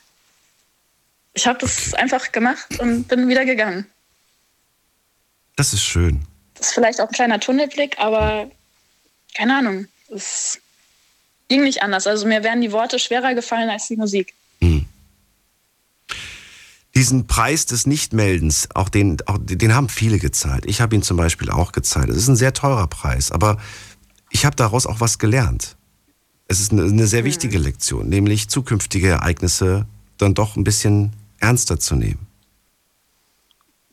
[1.35, 2.03] Ich habe das okay.
[2.03, 3.87] einfach gemacht und bin wieder gegangen.
[5.57, 6.23] Das ist schön.
[6.55, 8.51] Das ist vielleicht auch ein kleiner Tunnelblick, aber
[9.35, 9.88] keine Ahnung.
[10.14, 10.61] Es
[11.49, 12.07] ging nicht anders.
[12.07, 14.35] Also mir wären die Worte schwerer gefallen als die Musik.
[14.61, 14.87] Hm
[16.94, 20.66] diesen Preis des Nichtmeldens, auch den, auch den haben viele gezahlt.
[20.66, 22.11] Ich habe ihn zum Beispiel auch gezahlt.
[22.11, 23.57] Es ist ein sehr teurer Preis, aber
[24.31, 25.76] ich habe daraus auch was gelernt.
[26.48, 27.64] Es ist eine, eine sehr wichtige mhm.
[27.64, 29.87] Lektion, nämlich zukünftige Ereignisse
[30.18, 32.26] dann doch ein bisschen ernster zu nehmen.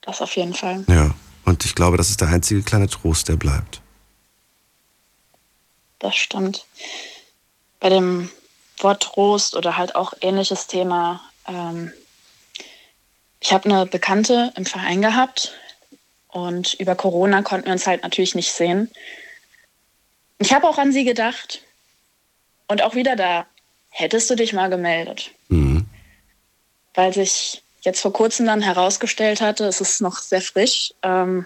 [0.01, 0.83] Das auf jeden Fall.
[0.87, 1.13] Ja,
[1.45, 3.81] und ich glaube, das ist der einzige kleine Trost, der bleibt.
[5.99, 6.65] Das stimmt.
[7.79, 8.29] Bei dem
[8.79, 11.91] Wort Trost oder halt auch ähnliches Thema ähm,
[13.39, 15.53] ich habe eine Bekannte im Verein gehabt
[16.27, 18.91] und über Corona konnten wir uns halt natürlich nicht sehen.
[20.37, 21.61] Ich habe auch an sie gedacht
[22.67, 23.45] und auch wieder da,
[23.89, 25.31] hättest du dich mal gemeldet.
[25.47, 25.85] Mhm.
[26.93, 31.45] Weil sich jetzt vor kurzem dann herausgestellt hatte, es ist noch sehr frisch, ähm,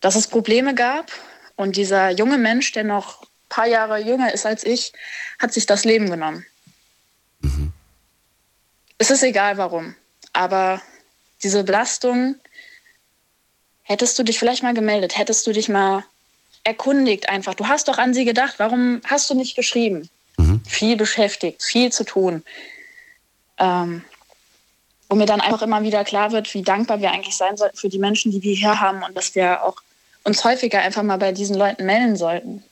[0.00, 1.10] dass es Probleme gab
[1.56, 4.92] und dieser junge Mensch, der noch ein paar Jahre jünger ist als ich,
[5.38, 6.44] hat sich das Leben genommen.
[7.40, 7.72] Mhm.
[8.98, 9.94] Es ist egal warum.
[10.34, 10.82] Aber
[11.42, 12.36] diese Belastung,
[13.82, 16.04] hättest du dich vielleicht mal gemeldet, hättest du dich mal
[16.64, 17.54] erkundigt einfach.
[17.54, 20.08] Du hast doch an sie gedacht, warum hast du nicht geschrieben?
[20.36, 20.62] Mhm.
[20.66, 22.42] Viel beschäftigt, viel zu tun.
[23.58, 24.02] Ähm,
[25.08, 27.90] wo mir dann einfach immer wieder klar wird, wie dankbar wir eigentlich sein sollten für
[27.90, 29.76] die Menschen, die wir hier haben und dass wir auch
[30.24, 32.64] uns häufiger einfach mal bei diesen Leuten melden sollten.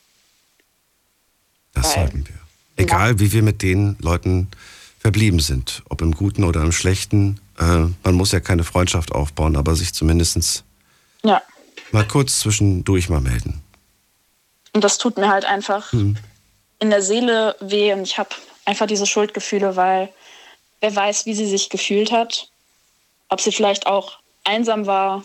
[1.75, 2.35] Das Weil, sollten wir.
[2.83, 3.21] Egal, ja.
[3.21, 4.49] wie wir mit den Leuten
[4.99, 9.57] verblieben sind, ob im Guten oder im Schlechten, äh, man muss ja keine Freundschaft aufbauen,
[9.57, 10.65] aber sich zumindest
[11.25, 11.41] ja.
[11.93, 13.63] Mal kurz zwischendurch mal melden.
[14.73, 16.17] Und das tut mir halt einfach Hm.
[16.79, 18.31] in der Seele weh und ich habe
[18.65, 20.09] einfach diese Schuldgefühle, weil
[20.81, 22.49] wer weiß, wie sie sich gefühlt hat,
[23.29, 25.25] ob sie vielleicht auch einsam war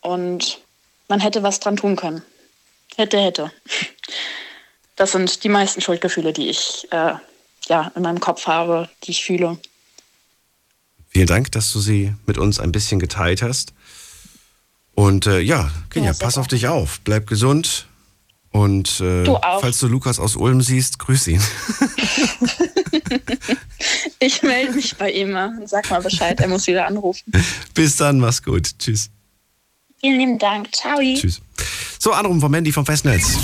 [0.00, 0.60] und
[1.08, 2.22] man hätte was dran tun können.
[2.96, 3.50] Hätte, hätte.
[4.96, 7.14] Das sind die meisten Schuldgefühle, die ich äh,
[7.68, 9.58] ja, in meinem Kopf habe, die ich fühle.
[11.12, 13.74] Vielen Dank, dass du sie mit uns ein bisschen geteilt hast.
[14.94, 17.00] Und äh, ja, Kinja, Ja, pass auf dich auf.
[17.04, 17.86] Bleib gesund.
[18.50, 21.42] Und äh, Du falls du Lukas aus Ulm siehst, grüß ihn.
[24.18, 27.32] Ich melde mich bei ihm mal und sag mal Bescheid, er muss wieder anrufen.
[27.74, 28.70] Bis dann, mach's gut.
[28.78, 29.10] Tschüss.
[30.00, 30.72] Vielen lieben Dank.
[30.72, 30.98] Ciao.
[31.00, 31.40] Tschüss.
[31.98, 33.36] So, Anruf vom Mandy vom Festnetz.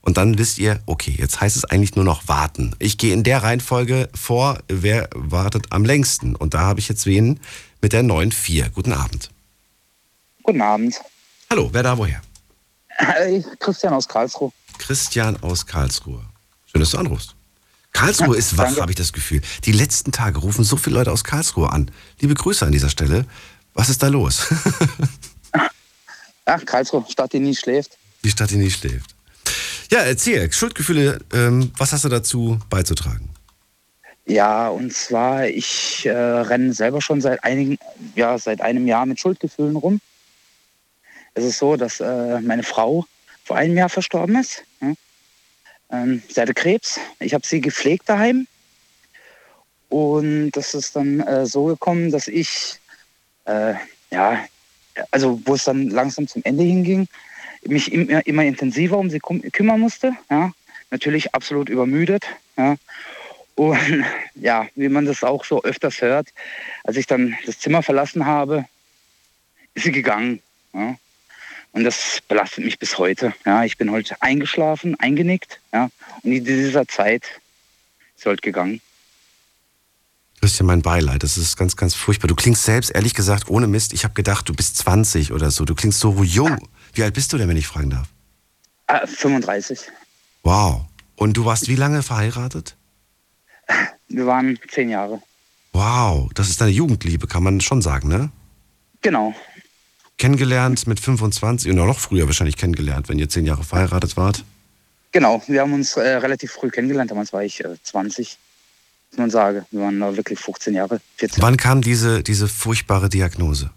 [0.01, 2.75] Und dann wisst ihr, okay, jetzt heißt es eigentlich nur noch warten.
[2.79, 6.35] Ich gehe in der Reihenfolge vor, wer wartet am längsten.
[6.35, 7.39] Und da habe ich jetzt wen
[7.81, 8.69] mit der 9.4.
[8.69, 9.31] Guten Abend.
[10.43, 11.01] Guten Abend.
[11.49, 12.21] Hallo, wer da woher?
[12.97, 14.51] Hey, Christian aus Karlsruhe.
[14.77, 16.23] Christian aus Karlsruhe.
[16.65, 17.35] Schön, dass du anrufst.
[17.91, 19.41] Karlsruhe Ja, ist wach, habe ich das Gefühl.
[19.63, 21.91] Die letzten Tage rufen so viele Leute aus Karlsruhe an.
[22.19, 23.25] Liebe Grüße an dieser Stelle.
[23.73, 24.47] Was ist da los?
[26.47, 27.97] Ja, Karlsruhe, Stadt, die nie schläft.
[28.23, 29.15] Die Stadt, die nie schläft.
[29.89, 30.51] Ja, erzähl.
[30.51, 33.29] Schuldgefühle, ähm, was hast du dazu beizutragen?
[34.27, 37.77] Ja, und zwar, ich äh, renne selber schon seit einigen,
[38.15, 39.99] ja, seit einem Jahr mit Schuldgefühlen rum.
[41.35, 43.05] Es ist so, dass äh, meine Frau
[43.43, 44.63] vor einem Jahr verstorben ist.
[44.81, 44.93] Ja.
[45.91, 46.99] Ähm, sie hatte Krebs.
[47.19, 48.47] Ich habe sie gepflegt daheim.
[49.89, 52.79] Und das ist dann äh, so gekommen, dass ich,
[53.45, 53.75] äh,
[54.11, 54.45] ja,
[55.11, 57.07] also wo es dann langsam zum Ende hinging,
[57.65, 60.13] mich immer, immer intensiver um sie kümmern musste.
[60.29, 60.51] Ja.
[60.89, 62.25] Natürlich absolut übermüdet.
[62.57, 62.77] Ja.
[63.55, 66.29] Und ja, wie man das auch so öfters hört,
[66.85, 68.65] als ich dann das Zimmer verlassen habe,
[69.73, 70.41] ist sie gegangen.
[70.73, 70.95] Ja.
[71.75, 73.33] Und das belastet mich bis heute.
[73.45, 75.59] Ja, ich bin heute eingeschlafen, eingenickt.
[75.73, 75.89] Ja,
[76.23, 77.25] und in dieser Zeit
[78.15, 78.79] ist heute gegangen.
[80.39, 81.21] Christian, mein Beileid.
[81.21, 82.29] Das ist ganz, ganz furchtbar.
[82.29, 83.91] Du klingst selbst, ehrlich gesagt, ohne Mist.
[83.91, 85.65] Ich habe gedacht, du bist 20 oder so.
[85.65, 86.65] Du klingst so jung.
[86.93, 88.07] Wie alt bist du denn, wenn ich fragen darf?
[88.87, 89.79] Ah, 35.
[90.43, 90.85] Wow.
[91.17, 92.77] Und du warst wie lange verheiratet?
[94.07, 95.21] Wir waren zehn Jahre.
[95.73, 98.31] Wow, das ist deine Jugendliebe, kann man schon sagen, ne?
[99.01, 99.35] Genau.
[100.17, 104.43] Kennengelernt mit 25 und auch noch früher wahrscheinlich kennengelernt, wenn ihr zehn Jahre verheiratet wart.
[105.11, 105.41] Genau.
[105.47, 107.11] Wir haben uns äh, relativ früh kennengelernt.
[107.11, 108.37] Damals war ich äh, 20,
[109.11, 109.65] muss man sagen.
[109.71, 111.41] Wir waren da wirklich 15 Jahre, 14.
[111.41, 113.69] Wann kam diese, diese furchtbare Diagnose?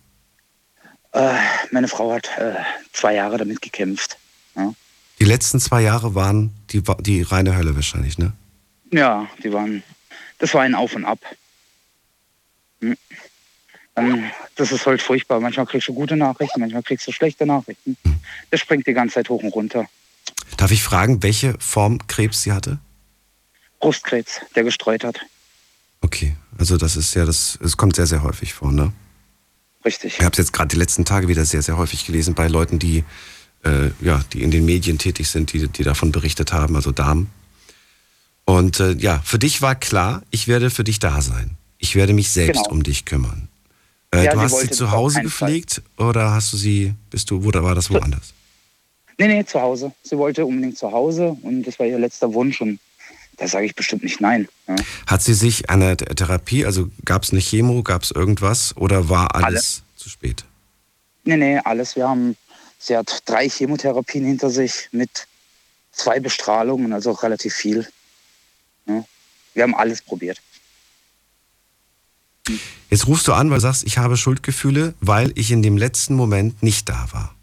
[1.12, 1.34] Äh,
[1.70, 2.54] meine Frau hat äh,
[2.92, 4.18] zwei Jahre damit gekämpft.
[4.56, 4.72] Ja.
[5.18, 8.32] Die letzten zwei Jahre waren die, die reine Hölle wahrscheinlich, ne?
[8.92, 9.82] Ja, die waren,
[10.38, 11.18] das war ein Auf und Ab.
[12.80, 12.96] Hm.
[13.98, 14.24] Ähm,
[14.56, 15.40] das ist halt furchtbar.
[15.40, 17.96] Manchmal kriegst du gute Nachrichten, manchmal kriegst du schlechte Nachrichten.
[18.50, 19.86] Das springt die ganze Zeit hoch und runter.
[20.56, 22.78] Darf ich fragen, welche Form Krebs sie hatte?
[23.80, 25.20] Brustkrebs, der gestreut hat.
[26.00, 28.92] Okay, also das ist ja, das, es kommt sehr, sehr häufig vor, ne?
[29.84, 30.18] Richtig.
[30.18, 32.78] Ich habe es jetzt gerade die letzten Tage wieder sehr, sehr häufig gelesen bei Leuten,
[32.78, 33.04] die,
[33.64, 37.30] äh, ja, die in den Medien tätig sind, die, die davon berichtet haben, also Damen.
[38.44, 41.56] Und äh, ja, für dich war klar, ich werde für dich da sein.
[41.78, 42.70] Ich werde mich selbst Genau.
[42.70, 43.47] um dich kümmern.
[44.14, 45.48] Äh, Ja, du hast sie zu Hause keinen Fall.
[45.52, 48.32] gepflegt oder hast du sie, bist du, oder war das woanders?
[49.18, 49.92] Nee, nee, zu Hause.
[50.02, 52.78] Sie wollte unbedingt zu Hause und das war ihr letzter Wunsch und
[53.36, 54.48] da sage ich bestimmt nicht nein.
[54.66, 54.76] Ja.
[55.06, 59.08] Hat sie sich eine Th- Therapie, also gab es eine Chemo, gab es irgendwas oder
[59.08, 59.82] war alles Alles.
[59.96, 60.44] zu spät?
[61.24, 61.94] Nee, nee, alles.
[61.96, 62.36] Wir haben,
[62.78, 65.26] sie hat drei Chemotherapien hinter sich mit
[65.92, 67.86] zwei Bestrahlungen, also auch relativ viel.
[68.86, 69.04] Ja.
[69.54, 70.40] Wir haben alles probiert.
[72.90, 76.14] Jetzt rufst du an, weil du sagst, ich habe Schuldgefühle, weil ich in dem letzten
[76.14, 77.34] Moment nicht da war.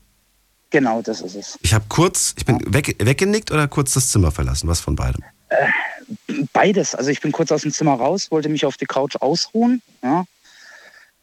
[0.72, 1.60] Genau, das ist es.
[1.62, 5.24] Ich habe kurz, ich bin weg, weggenickt oder kurz das Zimmer verlassen, was von beidem?
[6.52, 6.96] Beides.
[6.96, 10.26] Also ich bin kurz aus dem Zimmer raus, wollte mich auf die Couch ausruhen, ja,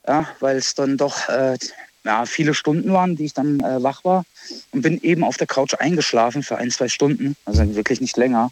[0.07, 1.59] ja weil es dann doch äh,
[2.05, 4.25] ja, viele Stunden waren, die ich dann äh, wach war
[4.71, 8.51] und bin eben auf der Couch eingeschlafen für ein, zwei Stunden, also wirklich nicht länger.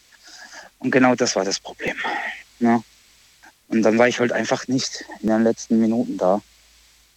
[0.79, 1.97] Und genau das war das Problem.
[2.59, 2.83] Ja.
[3.71, 6.35] Und dann war ich halt einfach nicht in den letzten Minuten da.
[6.35, 6.43] Und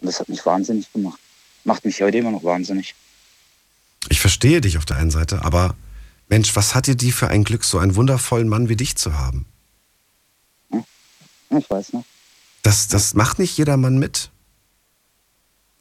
[0.06, 1.18] das hat mich wahnsinnig gemacht.
[1.64, 2.94] Macht mich heute immer noch wahnsinnig.
[4.08, 5.74] Ich verstehe dich auf der einen Seite, aber
[6.28, 9.18] Mensch, was hat dir die für ein Glück, so einen wundervollen Mann wie dich zu
[9.18, 9.46] haben?
[11.50, 12.06] Ich weiß nicht.
[12.62, 14.30] Das, das macht nicht jedermann mit.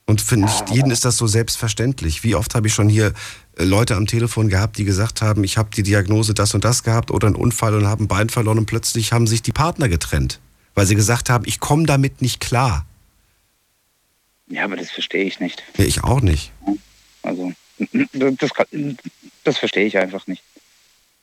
[0.05, 2.23] Und für nicht jeden ist das so selbstverständlich.
[2.23, 3.13] Wie oft habe ich schon hier
[3.57, 6.83] äh, Leute am Telefon gehabt, die gesagt haben, ich habe die Diagnose das und das
[6.83, 9.87] gehabt oder einen Unfall und habe ein Bein verloren und plötzlich haben sich die Partner
[9.87, 10.41] getrennt,
[10.75, 12.85] weil sie gesagt haben, ich komme damit nicht klar.
[14.47, 15.63] Ja, aber das verstehe ich nicht.
[15.77, 16.51] Ja, ich auch nicht.
[17.21, 17.53] Also,
[17.91, 18.51] das,
[19.43, 20.43] das verstehe ich einfach nicht.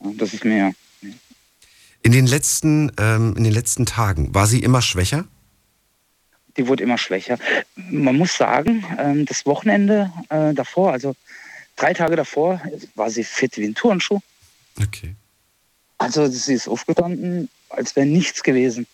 [0.01, 0.73] Das ist mir,
[2.03, 5.27] In den letzten, ähm, in den letzten Tagen war sie immer schwächer?
[6.57, 7.39] die wurde immer schwächer.
[7.77, 11.15] Man muss sagen, ähm, das Wochenende äh, davor, also
[11.77, 12.61] drei Tage davor,
[12.95, 14.21] war sie fit wie ein Turnschuh.
[14.81, 15.15] Okay.
[15.99, 18.87] Also sie ist aufgestanden, als wäre nichts gewesen.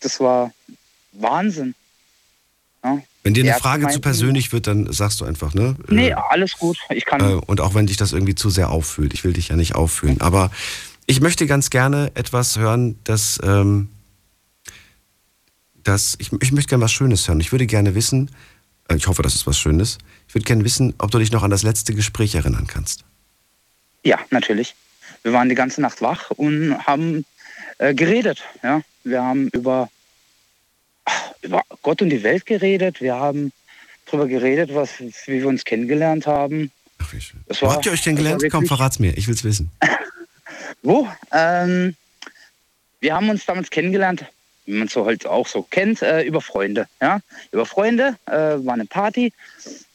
[0.00, 0.52] Das war
[1.12, 1.74] Wahnsinn.
[2.84, 3.02] Ja.
[3.24, 5.76] Wenn dir eine Ärzte Frage zu persönlich wird, dann sagst du einfach, ne?
[5.88, 6.78] Äh, Nee, alles gut.
[6.90, 7.20] Ich kann.
[7.20, 9.12] Äh, und auch wenn dich das irgendwie zu sehr auffühlt.
[9.12, 10.20] Ich will dich ja nicht auffühlen.
[10.20, 10.50] Aber
[11.06, 13.90] ich möchte ganz gerne etwas hören, das, ähm,
[15.82, 17.40] das ich, ich möchte gerne was Schönes hören.
[17.40, 18.30] Ich würde gerne wissen,
[18.88, 19.98] äh, ich hoffe, das ist was Schönes.
[20.28, 23.04] Ich würde gerne wissen, ob du dich noch an das letzte Gespräch erinnern kannst.
[24.04, 24.74] Ja, natürlich.
[25.22, 27.24] Wir waren die ganze Nacht wach und haben
[27.78, 28.42] äh, geredet.
[28.62, 28.82] Ja?
[29.08, 29.88] Wir haben über,
[31.42, 33.00] über Gott und die Welt geredet.
[33.00, 33.52] Wir haben
[34.06, 36.70] darüber geredet, was, wie wir uns kennengelernt haben.
[36.98, 37.40] Ach, wie schön.
[37.46, 38.42] Das Wo war- habt ihr euch denn war gelernt?
[38.42, 39.16] Komm, wirklich- verrat's mir.
[39.16, 39.70] Ich will's wissen.
[40.82, 41.08] Wo?
[41.32, 41.94] Ähm,
[43.00, 44.24] wir haben uns damals kennengelernt,
[44.66, 46.86] wie man es so halt auch so kennt, äh, über Freunde.
[47.00, 47.20] Ja?
[47.52, 48.32] Über Freunde, äh,
[48.64, 49.32] war eine Party.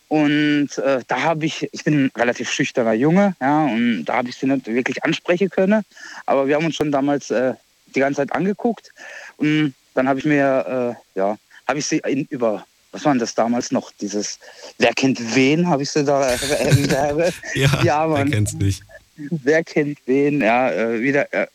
[0.10, 4.30] Und äh, da habe ich, ich bin ein relativ schüchterner Junge, ja, und da habe
[4.30, 5.84] ich sie nicht wirklich ansprechen können.
[6.28, 7.54] Aber wir haben uns schon damals äh,
[7.94, 8.92] die ganze Zeit angeguckt.
[9.38, 13.20] Und dann habe ich mir, äh, ja, habe ich sie in, über, was war denn
[13.20, 13.92] das damals noch?
[14.02, 14.40] Dieses,
[14.78, 16.34] wer kennt wen, habe ich sie da.
[16.34, 16.38] Äh,
[17.56, 18.32] Ja, Ja, wer Mann.
[18.32, 18.84] kennt's nicht?
[19.16, 21.48] wer kennt wen, ja, äh, wieder äh,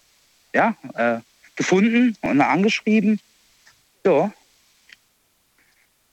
[0.54, 1.18] ja, äh,
[1.56, 3.20] gefunden und angeschrieben.
[4.04, 4.32] Ja.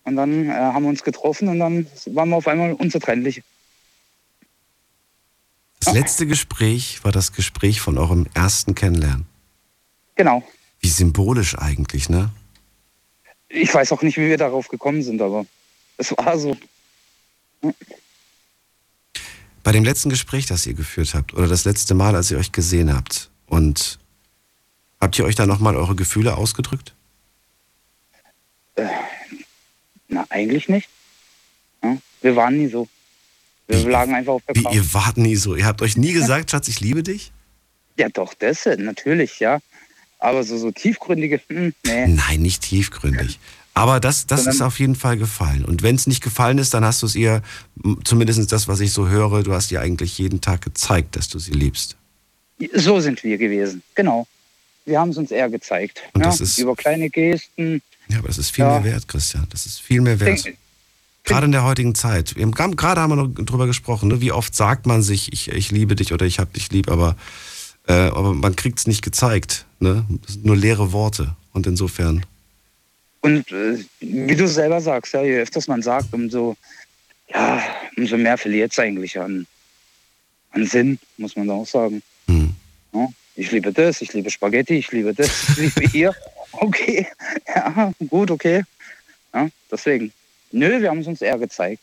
[0.03, 3.43] Und dann äh, haben wir uns getroffen und dann waren wir auf einmal unzertrennlich.
[5.79, 9.27] Das letzte Gespräch war das Gespräch von eurem ersten Kennenlernen.
[10.15, 10.43] Genau.
[10.79, 12.29] Wie symbolisch eigentlich, ne?
[13.49, 15.45] Ich weiß auch nicht, wie wir darauf gekommen sind, aber
[15.97, 16.57] es war so.
[19.63, 22.51] Bei dem letzten Gespräch, das ihr geführt habt, oder das letzte Mal, als ihr euch
[22.51, 23.97] gesehen habt, und
[25.01, 26.93] habt ihr euch da nochmal eure Gefühle ausgedrückt?
[30.07, 30.89] Na, eigentlich nicht.
[31.83, 32.87] Ja, wir waren nie so.
[33.67, 34.75] Wir Wie- lagen einfach auf der Wie, Couch.
[34.75, 35.55] ihr wart nie so.
[35.55, 37.31] Ihr habt euch nie gesagt, Schatz, ich liebe dich?
[37.97, 39.59] Ja, doch, das äh, natürlich, ja.
[40.25, 42.07] Aber so, so tiefgründige, hm, nee.
[42.07, 43.37] Nein, nicht tiefgründig.
[43.75, 45.63] Aber das, das Sondern- ist auf jeden Fall gefallen.
[45.65, 47.43] Und wenn es nicht gefallen ist, dann hast du es ihr,
[48.03, 51.37] zumindest das, was ich so höre, du hast ihr eigentlich jeden Tag gezeigt, dass du
[51.37, 51.95] sie liebst.
[52.73, 54.25] So sind wir gewesen, genau.
[54.85, 56.01] Wir haben es uns eher gezeigt.
[56.13, 57.81] Und ja, das ist- über kleine Gesten.
[58.07, 58.79] Ja, aber das ist viel Ja.
[58.79, 59.45] mehr wert, Christian.
[59.51, 60.45] Das ist viel mehr wert.
[60.45, 60.57] Denk-
[61.23, 62.35] Gerade in der heutigen Zeit.
[62.35, 64.21] Wir haben, gerade haben wir noch drüber gesprochen, ne?
[64.21, 67.15] wie oft sagt man sich, ich, ich liebe dich oder ich hab dich lieb, aber,
[67.87, 69.65] äh, aber man kriegt es nicht gezeigt.
[69.79, 70.05] Ne?
[70.43, 71.35] Nur leere Worte.
[71.53, 72.25] Und insofern,
[73.21, 76.55] Und äh, wie du selber sagst, ja, je öfters man sagt, umso,
[77.29, 77.63] ja,
[77.97, 79.47] umso mehr verliert es eigentlich an,
[80.51, 82.01] an Sinn, muss man auch sagen.
[82.27, 82.53] hm.
[82.93, 86.15] Ja, ich liebe das, ich liebe Spaghetti, ich liebe das, ich liebe hier.
[86.51, 87.07] Okay,
[87.47, 88.63] ja, gut, okay.
[89.33, 90.11] Ja, deswegen.
[90.51, 91.81] Nö, wir haben es uns eher gezeigt.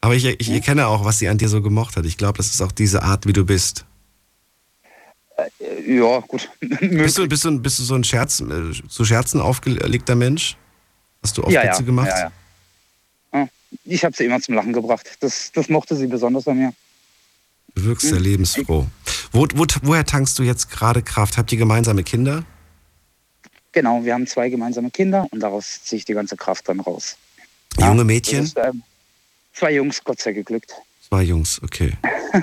[0.00, 2.06] aber ich, ich erkenne auch, was sie an dir so gemocht hat.
[2.06, 3.84] Ich glaube, das ist auch diese Art, wie du bist.
[5.36, 6.48] Äh, Ja, gut.
[6.80, 10.56] Bist du, bist du, bist du so ein Scherz, äh, zu Scherzen aufgelegter Mensch?
[11.22, 12.08] Hast du oft ja, Witze ja, gemacht?
[12.08, 12.32] Ja,
[13.32, 13.48] ja.
[13.84, 15.06] Ich habe sie immer zum Lachen gebracht.
[15.20, 16.72] Das, das mochte sie besonders an mir.
[17.74, 18.10] Du wirkst Hm.
[18.10, 18.86] sehr lebensfroh.
[19.32, 21.36] Wo, wo, woher tankst du jetzt gerade Kraft?
[21.36, 22.44] Habt ihr gemeinsame Kinder?
[23.72, 27.16] Genau, wir haben zwei gemeinsame Kinder und daraus ziehe ich die ganze Kraft dann raus.
[27.78, 28.44] Junge Mädchen?
[28.44, 28.82] Ist, ähm,
[29.52, 30.72] zwei Jungs, Gott sei geglückt,
[31.08, 31.92] Zwei Jungs, okay.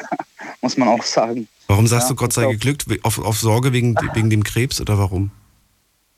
[0.64, 1.48] muss man auch sagen.
[1.68, 2.86] Warum sagst Ja, du Gott sei glaub- geglückt?
[3.04, 5.30] Auf, auf Sorge wegen, wegen dem Krebs oder warum?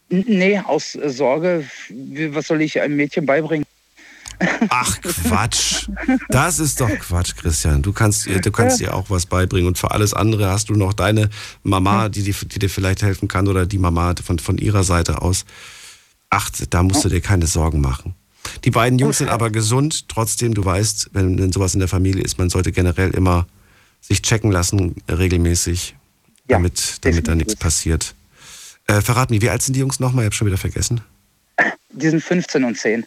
[0.10, 1.66] Nee, aus äh, Sorge,
[2.30, 3.66] was soll ich einem Mädchen beibringen?
[4.70, 5.88] Ach Quatsch.
[6.30, 7.82] Das ist doch Quatsch, Christian.
[7.82, 9.68] Du kannst, ihr- du kannst ihr auch was beibringen.
[9.68, 11.30] Und für alles andere hast du noch deine
[11.64, 15.22] Mama, die, dir- die dir vielleicht helfen kann oder die Mama von, von ihrer Seite
[15.22, 15.46] aus.
[16.30, 18.14] Ach, da musst du dir keine Sorgen machen.
[18.66, 20.08] Die beiden Jungs sind aber gesund.
[20.10, 23.48] Trotzdem, du weißt, wenn, wenn sowas in der Familie ist, man sollte generell immer
[24.08, 25.96] sich checken lassen, regelmäßig,
[26.48, 28.14] Ja, damit, damit da nichts passiert.
[28.88, 30.24] Äh, verrat mir, wie alt sind die Jungs nochmal?
[30.24, 31.02] Ich habe schon wieder vergessen.
[31.92, 33.06] Die sind 15 und 10.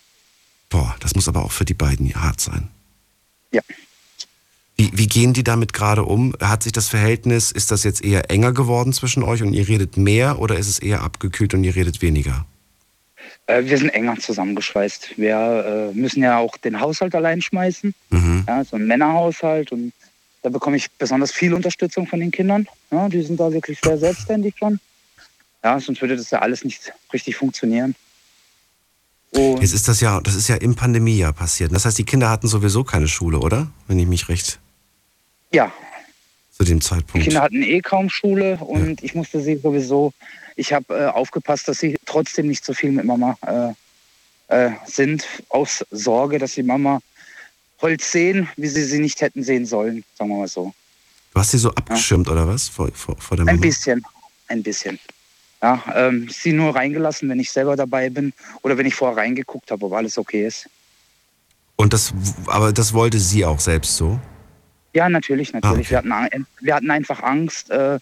[0.71, 2.69] Boah, das muss aber auch für die beiden hart sein.
[3.53, 3.63] Ja.
[4.77, 6.35] Wie, wie gehen die damit gerade um?
[6.41, 9.97] Hat sich das Verhältnis, ist das jetzt eher enger geworden zwischen euch und ihr redet
[9.97, 12.47] mehr oder ist es eher abgekühlt und ihr redet weniger?
[13.47, 15.19] Äh, wir sind enger zusammengeschweißt.
[15.19, 17.95] Wir äh, müssen ja auch den Haushalt allein schmeißen.
[18.11, 18.45] Mhm.
[18.47, 19.73] Ja, so ein Männerhaushalt.
[19.73, 19.93] Und
[20.43, 22.67] da bekomme ich besonders viel Unterstützung von den Kindern.
[22.91, 24.81] Ja, die sind da wirklich sehr selbstständig schon.
[25.63, 27.95] Ja, sonst würde das ja alles nicht richtig funktionieren.
[29.31, 31.73] Und Jetzt ist das ja, das ist ja im Pandemiejahr passiert.
[31.73, 33.71] Das heißt, die Kinder hatten sowieso keine Schule, oder?
[33.87, 34.59] Wenn ich mich recht
[35.53, 35.73] ja,
[36.51, 37.25] zu dem die Zeitpunkt.
[37.25, 40.13] Kinder hatten eh kaum Schule und ich musste sie sowieso,
[40.57, 45.27] ich habe äh, aufgepasst, dass sie trotzdem nicht so viel mit Mama äh, äh, sind,
[45.49, 47.01] aus Sorge, dass die Mama
[47.81, 50.75] Holz sehen, wie sie sie nicht hätten sehen sollen, sagen wir mal so.
[51.33, 52.69] Du hast sie so abgeschirmt, oder was?
[52.69, 53.57] Vor, vor, vor der Mama?
[53.57, 54.05] Ein bisschen,
[54.49, 54.99] ein bisschen.
[55.63, 59.71] Ja, ähm, sie nur reingelassen, wenn ich selber dabei bin oder wenn ich vorher reingeguckt
[59.71, 60.69] habe, ob alles okay ist.
[61.77, 62.13] Und das,
[62.47, 64.21] aber das wollte sie auch selbst so?
[64.95, 65.93] Ja, natürlich, natürlich.
[65.93, 66.09] Ah, okay.
[66.09, 67.99] wir, hatten, wir hatten einfach Angst, äh,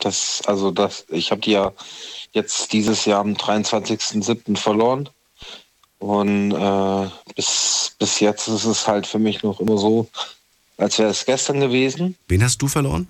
[0.00, 1.72] Das, also das, ich habe die ja
[2.32, 4.56] jetzt dieses Jahr am 23.07.
[4.56, 5.08] verloren.
[5.98, 10.08] Und äh, bis, bis jetzt ist es halt für mich noch immer so,
[10.78, 12.16] als wäre es gestern gewesen.
[12.28, 13.08] Wen hast du verloren?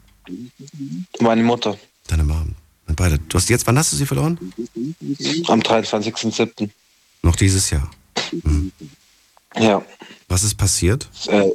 [1.21, 1.77] Meine Mutter
[2.11, 2.57] Deine Mom.
[2.97, 3.21] Beide.
[3.21, 4.37] Du hast jetzt, wann hast du sie verloren?
[5.47, 6.71] am 23.07.
[7.23, 7.89] Noch dieses Jahr.
[9.55, 9.81] Ja.
[10.27, 11.09] Was ist passiert?
[11.29, 11.51] Äh,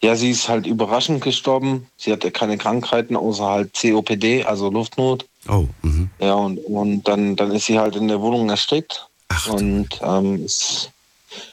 [0.00, 1.86] ja, sie ist halt überraschend gestorben.
[1.96, 5.26] Sie hatte keine Krankheiten außer halt COPD, also Luftnot.
[5.48, 6.10] Oh, mhm.
[6.20, 9.08] Ja, und, und dann, dann ist sie halt in der Wohnung erstickt.
[9.28, 10.90] Ach, Und ähm, ist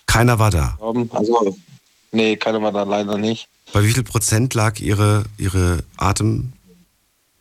[0.05, 0.69] keiner war da.
[0.69, 1.09] gestorben.
[1.11, 1.57] Also,
[2.11, 3.47] nee, keiner war da leider nicht.
[3.73, 6.53] Bei wie viel Prozent lag ihre, ihre Atem,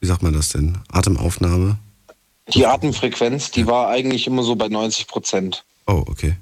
[0.01, 0.79] wie sagt man das denn?
[0.91, 1.79] Atemaufnahme?
[2.49, 5.65] Die Atemfrequenz, die war eigentlich immer so bei 90 Prozent.
[5.87, 6.37] Oh, okay.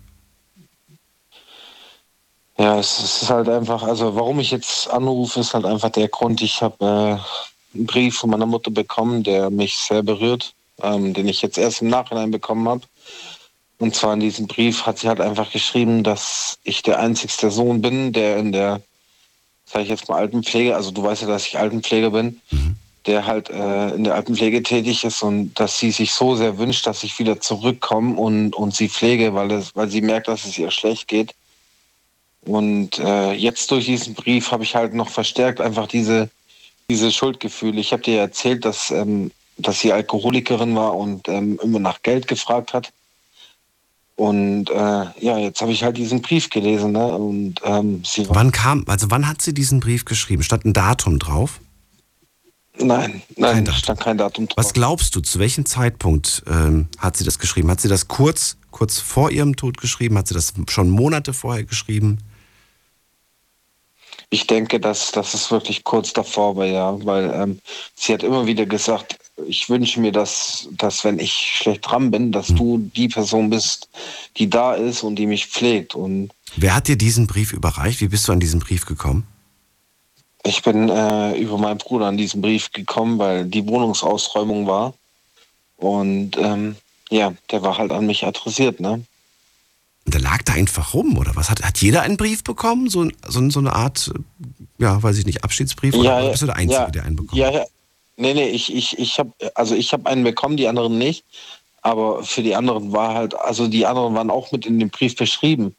[2.58, 6.42] Ja, es ist halt einfach, also warum ich jetzt anrufe, ist halt einfach der Grund,
[6.42, 11.28] ich habe äh, einen Brief von meiner Mutter bekommen, der mich sehr berührt, ähm, den
[11.28, 12.82] ich jetzt erst im Nachhinein bekommen habe.
[13.78, 17.80] Und zwar in diesem Brief hat sie halt einfach geschrieben, dass ich der einzigste Sohn
[17.80, 18.80] bin, der in der,
[19.64, 22.40] sage ich jetzt mal, Altenpflege, also du weißt ja, dass ich Altenpfleger bin,
[23.06, 26.86] der halt äh, in der Altenpflege tätig ist und dass sie sich so sehr wünscht,
[26.86, 30.56] dass ich wieder zurückkomme und, und sie pflege, weil, es, weil sie merkt, dass es
[30.58, 31.34] ihr schlecht geht.
[32.44, 36.28] Und äh, jetzt durch diesen Brief habe ich halt noch verstärkt einfach diese,
[36.90, 37.80] diese Schuldgefühle.
[37.80, 42.26] Ich habe dir erzählt, dass, ähm, dass sie Alkoholikerin war und ähm, immer nach Geld
[42.26, 42.92] gefragt hat.
[44.16, 44.74] Und äh,
[45.20, 46.92] ja, jetzt habe ich halt diesen Brief gelesen.
[46.92, 47.06] Ne?
[47.06, 50.42] Und ähm, sie war, Wann kam, also wann hat sie diesen Brief geschrieben?
[50.42, 51.60] Stand ein Datum drauf?
[52.78, 53.78] nein, Kein nein, Datum.
[53.78, 54.56] stand kein Datum drauf.
[54.56, 57.70] Was glaubst du, zu welchem Zeitpunkt ähm, hat sie das geschrieben?
[57.70, 60.18] Hat sie das kurz, kurz vor ihrem Tod geschrieben?
[60.18, 62.18] Hat sie das schon Monate vorher geschrieben?
[64.32, 67.60] Ich denke, dass, dass es wirklich kurz davor war, ja, weil ähm,
[67.94, 72.32] sie hat immer wieder gesagt, ich wünsche mir, dass, dass wenn ich schlecht dran bin,
[72.32, 73.88] dass du die Person bist,
[74.38, 75.94] die da ist und die mich pflegt.
[75.94, 78.00] Und Wer hat dir diesen Brief überreicht?
[78.00, 79.26] Wie bist du an diesen Brief gekommen?
[80.44, 84.94] ich bin äh, über meinen Bruder an diesen Brief gekommen, weil die Wohnungsausräumung war.
[85.76, 86.76] Und ähm,
[87.10, 89.04] ja, der war halt an mich adressiert, ne?
[90.04, 91.48] Und der lag da einfach rum, oder was?
[91.48, 92.88] Hat, hat jeder einen Brief bekommen?
[92.88, 94.12] So, so, so eine Art,
[94.78, 95.94] ja, weiß ich nicht, Abschiedsbrief?
[95.94, 97.38] Oder bist du der Einzige, ja, der einen bekommt?
[97.38, 97.64] Ja, ja.
[98.16, 101.24] Nee, nee, ich, ich, ich habe also ich habe einen bekommen, die anderen nicht.
[101.82, 105.16] Aber für die anderen war halt, also die anderen waren auch mit in dem Brief
[105.16, 105.74] beschrieben.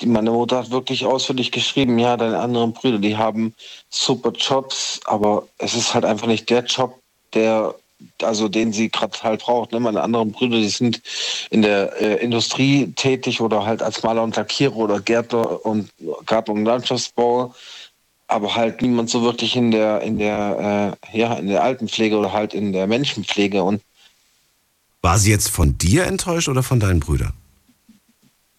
[0.00, 3.54] Die, meine Mutter hat wirklich ausführlich geschrieben, ja, deine anderen Brüder, die haben
[3.90, 6.98] super Jobs, aber es ist halt einfach nicht der Job,
[7.34, 7.74] der,
[8.22, 9.72] also den sie gerade halt braucht.
[9.72, 9.80] Ne?
[9.80, 11.02] Meine anderen Brüder, die sind
[11.50, 15.90] in der äh, Industrie tätig oder halt als Maler und Lackierer oder Gärtner und
[16.26, 17.54] Garten- und Landschaftsbauer
[18.28, 22.32] aber halt niemand so wirklich in der in der äh, ja in der Altenpflege oder
[22.32, 23.82] halt in der Menschenpflege und
[25.02, 27.32] War sie jetzt von dir enttäuscht oder von deinen Brüdern?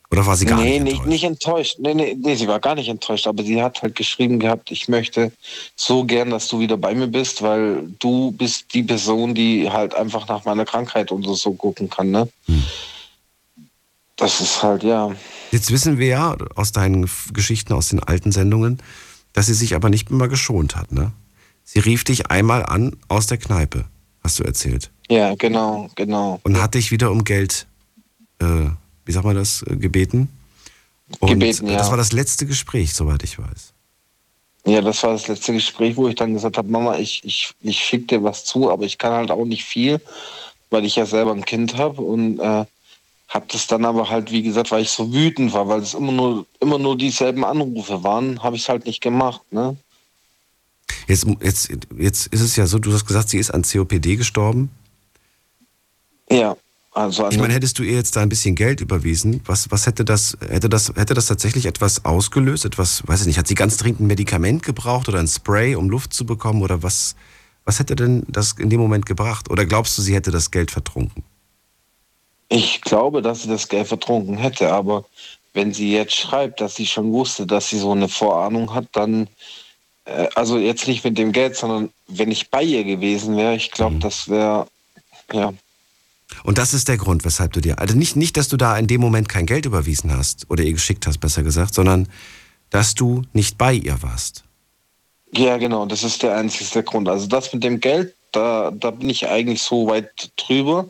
[0.10, 1.08] Oder war sie gar nee, nicht enttäuscht?
[1.08, 1.76] nicht enttäuscht.
[1.80, 4.88] Nee, nee, nee, sie war gar nicht enttäuscht, aber sie hat halt geschrieben gehabt, ich
[4.88, 5.34] möchte
[5.76, 9.94] so gern, dass du wieder bei mir bist, weil du bist die Person, die halt
[9.96, 12.30] einfach nach meiner Krankheit und so, so gucken kann, ne?
[12.46, 12.64] Hm.
[14.16, 15.12] Das ist halt, ja.
[15.52, 18.82] Jetzt wissen wir ja aus deinen Geschichten aus den alten Sendungen,
[19.34, 21.12] dass sie sich aber nicht immer geschont hat, ne?
[21.66, 23.84] Sie rief dich einmal an aus der Kneipe,
[24.24, 24.90] hast du erzählt.
[25.10, 26.40] Ja, genau, genau.
[26.44, 27.68] Und hat dich wieder um Geld,
[28.40, 28.70] äh,
[29.08, 30.30] wie sagt man das, äh, gebeten.
[31.20, 31.78] Und Gebeten, ja.
[31.78, 33.74] das war das letzte Gespräch, soweit ich weiß.
[34.66, 37.80] Ja, das war das letzte Gespräch, wo ich dann gesagt habe, Mama, ich, ich, ich
[37.80, 40.02] schicke dir was zu, aber ich kann halt auch nicht viel,
[40.70, 42.66] weil ich ja selber ein Kind habe und äh,
[43.30, 46.12] habe das dann aber halt, wie gesagt, weil ich so wütend war, weil es immer
[46.12, 49.78] nur, immer nur dieselben Anrufe waren, habe ich es halt nicht gemacht, ne?
[51.08, 54.70] Jetzt, jetzt, jetzt ist es ja so, du hast gesagt, sie ist an COPD gestorben.
[56.30, 56.58] Ja,
[56.98, 60.04] also Ich meine, hättest du ihr jetzt da ein bisschen Geld überwiesen, was, was hätte
[60.04, 62.66] das, hätte das, hätte das tatsächlich etwas ausgelöst?
[62.66, 65.90] Etwas, weiß ich nicht, hat sie ganz dringend ein Medikament gebraucht oder ein Spray, um
[65.90, 66.64] Luft zu bekommen?
[66.64, 67.16] Oder was,
[67.66, 69.52] was hätte denn das in dem Moment gebracht?
[69.52, 71.24] Oder glaubst du, sie hätte das Geld vertrunken?
[72.50, 75.06] Ich glaube, dass sie das Geld vertrunken hätte, aber
[75.54, 79.28] wenn sie jetzt schreibt, dass sie schon wusste, dass sie so eine Vorahnung hat, dann,
[80.06, 83.72] äh, also jetzt nicht mit dem Geld, sondern wenn ich bei ihr gewesen wäre, ich
[83.72, 84.68] glaube, das wäre,
[85.32, 85.54] ja,
[86.44, 88.88] Und das ist der Grund, weshalb du dir, also nicht, nicht, dass du da in
[88.88, 92.08] dem Moment kein Geld überwiesen hast oder ihr geschickt hast, besser gesagt, sondern
[92.70, 94.44] dass du nicht bei ihr warst.
[95.34, 97.08] ja genau, das ist der einzige Grund.
[97.08, 100.90] Also das mit dem Geld, da, da bin ich eigentlich so weit drüber,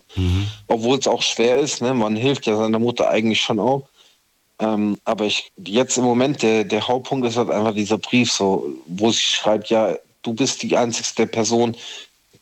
[0.68, 1.94] obwohl es auch schwer ist, ne?
[1.94, 3.88] man hilft ja seiner Mutter eigentlich schon auch.
[4.60, 8.68] Ähm, aber ich, jetzt im Moment, der, der Hauptpunkt ist halt einfach dieser Brief, so,
[8.88, 11.76] wo sie schreibt, ja, du bist die einzigste Person,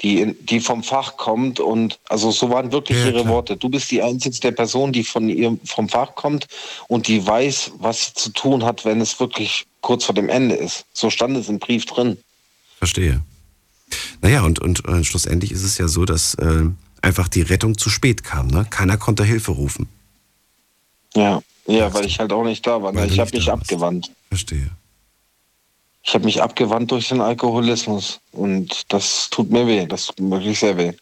[0.02, 3.34] die, in, die vom Fach kommt und also so waren wirklich Ja, ihre klar.
[3.34, 3.58] Worte.
[3.58, 6.48] Du bist die einzigste Person, die von ihr vom Fach kommt
[6.88, 10.56] und die weiß, was sie zu tun hat, wenn es wirklich kurz vor dem Ende
[10.56, 10.86] ist.
[10.94, 12.18] So stand es im Brief drin.
[12.78, 13.22] Verstehe.
[14.22, 16.64] Naja, und, und äh, schlussendlich ist es ja so, dass äh,
[17.02, 18.48] einfach die Rettung zu spät kam.
[18.48, 18.66] Ne?
[18.70, 19.88] Keiner konnte Hilfe rufen.
[21.16, 22.92] Ja, ja, weil ich halt auch nicht da war.
[22.92, 23.02] Ne?
[23.02, 24.12] Weil Ich habe mich abgewandt.
[24.30, 24.70] Verstehe.
[26.06, 29.88] Ich habe mich abgewandt durch den Alkoholismus und das tut mir weh.
[29.88, 30.94] Das tut mir wirklich sehr weh.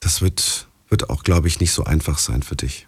[0.00, 2.86] Das wird, wird auch, glaube ich, nicht so einfach sein für dich.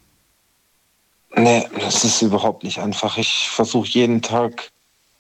[1.35, 3.17] Nee, das ist überhaupt nicht einfach.
[3.17, 4.71] Ich versuche jeden Tag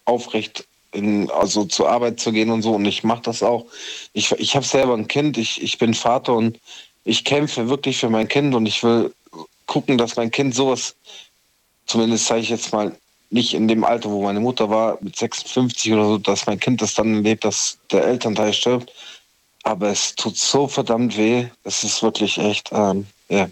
[0.04, 3.64] aufrecht in, also zur Arbeit zu gehen und so und ich mache das auch.
[4.12, 6.60] Ich, ich habe selber ein Kind, ich, ich bin Vater und
[7.04, 9.14] ich kämpfe wirklich für mein Kind und ich will
[9.64, 10.96] gucken, dass mein Kind sowas,
[11.86, 12.94] zumindest sage ich jetzt mal,
[13.30, 16.80] nicht in dem Alter, wo meine Mutter war, mit 56 oder so, dass mein Kind
[16.82, 18.92] das dann erlebt, dass der Elternteil stirbt.
[19.62, 21.46] Aber es tut so verdammt weh.
[21.64, 23.48] Es ist wirklich echt, ähm, ja.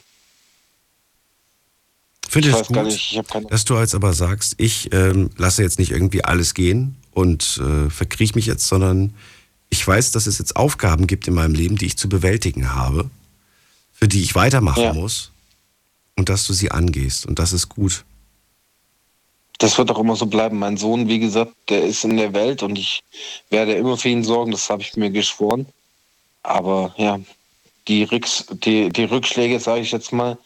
[2.28, 5.78] Finde Ich es gut, nicht, ich dass du jetzt aber sagst, ich ähm, lasse jetzt
[5.78, 9.14] nicht irgendwie alles gehen und äh, verkriech mich jetzt, sondern
[9.70, 13.10] ich weiß, dass es jetzt Aufgaben gibt in meinem Leben, die ich zu bewältigen habe,
[13.92, 14.92] für die ich weitermachen Ja.
[14.94, 15.30] muss
[16.16, 17.26] und dass du sie angehst.
[17.26, 18.04] Und das ist gut.
[19.64, 20.58] Das wird auch immer so bleiben.
[20.58, 23.02] Mein Sohn, wie gesagt, der ist in der Welt und ich
[23.48, 25.64] werde immer für ihn sorgen, das habe ich mir geschworen.
[26.42, 27.18] Aber ja,
[27.88, 30.36] die, Rücks die, die Rückschläge, sage ich jetzt mal,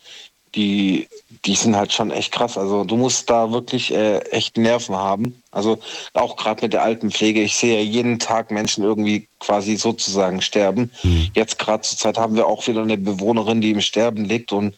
[0.55, 1.09] die,
[1.45, 2.57] die sind halt schon echt krass.
[2.57, 5.43] Also du musst da wirklich äh, echt Nerven haben.
[5.51, 5.81] Also
[6.13, 7.43] auch gerade mit der Altenpflege.
[7.43, 10.93] Ich sehe ja jeden Tag Menschen irgendwie quasi sozusagen sterben.
[11.35, 14.77] Jetzt gerade zur Zeit haben wir auch wieder eine Bewohnerin, die im Sterben liegt und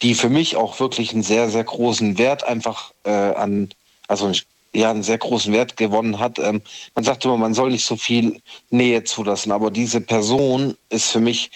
[0.00, 3.68] die für mich auch wirklich einen sehr, sehr großen Wert einfach äh, an,
[4.12, 4.30] also
[4.74, 6.38] ja, einen sehr großen Wert gewonnen hat.
[6.38, 6.62] Ähm,
[6.94, 8.40] man sagt immer, man soll nicht so viel
[8.70, 11.50] Nähe zulassen, aber diese Person ist für mich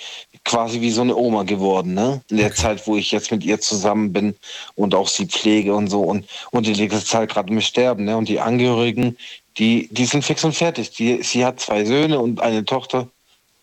[0.45, 2.23] quasi wie so eine Oma geworden, ne?
[2.31, 4.35] In der Zeit, wo ich jetzt mit ihr zusammen bin
[4.75, 8.05] und auch sie pflege und so und, und die liegt jetzt halt gerade im Sterben,
[8.05, 8.17] ne?
[8.17, 9.17] Und die Angehörigen,
[9.59, 10.91] die, die sind fix und fertig.
[10.91, 13.09] Die, sie hat zwei Söhne und eine Tochter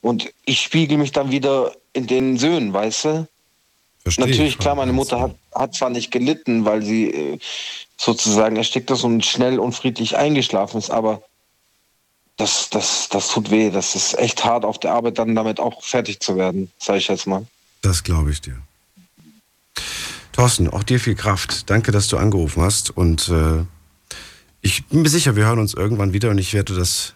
[0.01, 3.27] und ich spiegel mich dann wieder in den Söhnen, weißt du?
[4.03, 4.59] Verstehe Natürlich, ich.
[4.59, 7.39] klar, meine Mutter hat, hat zwar nicht gelitten, weil sie äh,
[7.97, 11.21] sozusagen erstickt ist und schnell und friedlich eingeschlafen ist, aber
[12.37, 13.69] das, das, das tut weh.
[13.69, 17.07] Das ist echt hart auf der Arbeit, dann damit auch fertig zu werden, sage ich
[17.07, 17.45] jetzt mal.
[17.81, 18.57] Das glaube ich dir.
[20.31, 21.69] Thorsten, auch dir viel Kraft.
[21.69, 22.89] Danke, dass du angerufen hast.
[22.89, 23.63] Und äh,
[24.61, 27.13] ich bin mir sicher, wir hören uns irgendwann wieder und ich werde das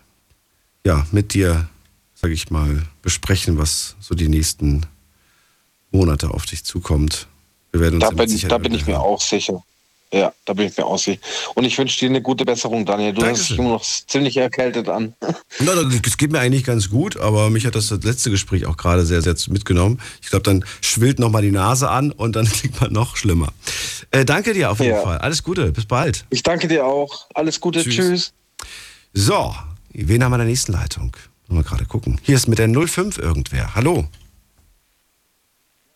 [0.86, 1.68] ja mit dir,
[2.14, 4.86] sage ich mal, besprechen, was so die nächsten
[5.92, 7.28] Monate auf dich zukommt.
[7.72, 9.64] Wir werden uns Da bin, da bin ich mir auch sicher.
[10.14, 11.20] Ja, da bin ich mir auch sicher.
[11.56, 13.14] Und ich wünsche dir eine gute Besserung, Daniel.
[13.14, 15.14] Du hörst dich immer noch ziemlich erkältet an.
[15.60, 19.06] Na, das geht mir eigentlich ganz gut, aber mich hat das letzte Gespräch auch gerade
[19.06, 20.00] sehr, sehr mitgenommen.
[20.22, 23.50] Ich glaube, dann schwillt noch mal die Nase an und dann klingt man noch schlimmer.
[24.12, 25.02] Äh, danke dir auf jeden Ja.
[25.02, 25.18] Fall.
[25.18, 26.26] Alles Gute, bis bald.
[26.30, 27.28] Ich danke dir auch.
[27.34, 27.84] Alles Gute.
[27.84, 27.96] Tschüss.
[27.96, 28.34] Tschüss.
[29.14, 29.54] So,
[29.92, 31.16] wen haben wir in der nächsten Leitung?
[31.50, 32.20] Mal gerade gucken.
[32.24, 33.76] Hier ist mit der 05 irgendwer.
[33.76, 34.08] Hallo.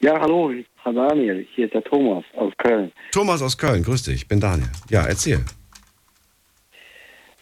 [0.03, 0.51] Ja, hallo,
[0.83, 2.91] Herr Daniel, hier ist der Thomas aus Köln.
[3.11, 4.15] Thomas aus Köln, grüß dich.
[4.15, 4.69] Ich bin Daniel.
[4.89, 5.45] Ja, erzähl.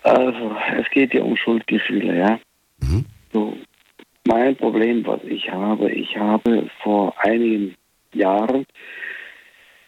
[0.03, 2.39] Also, es geht ja um Schuldgefühle, ja.
[3.31, 3.55] So,
[4.25, 7.75] mein Problem, was ich habe, ich habe vor einigen
[8.13, 8.65] Jahren,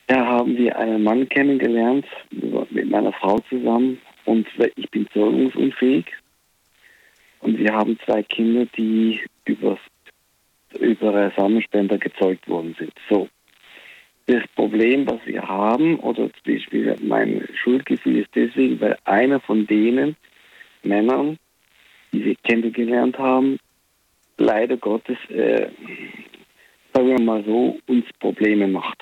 [0.08, 6.06] da haben wir einen Mann kennengelernt, mit meiner Frau zusammen, und ich bin zeugungsunfähig.
[7.40, 9.78] Und wir haben zwei Kinder, die über,
[10.80, 12.94] über Samenspender gezeugt worden sind.
[13.10, 13.28] So.
[14.28, 19.68] Das Problem, was wir haben, oder zum Beispiel mein Schuldgefühl ist deswegen, weil einer von
[19.68, 20.16] denen
[20.84, 21.38] Männern,
[22.14, 23.58] die wir kennengelernt haben,
[24.38, 25.70] leider Gottes, äh,
[26.94, 29.00] sagen wir mal so, uns Probleme macht.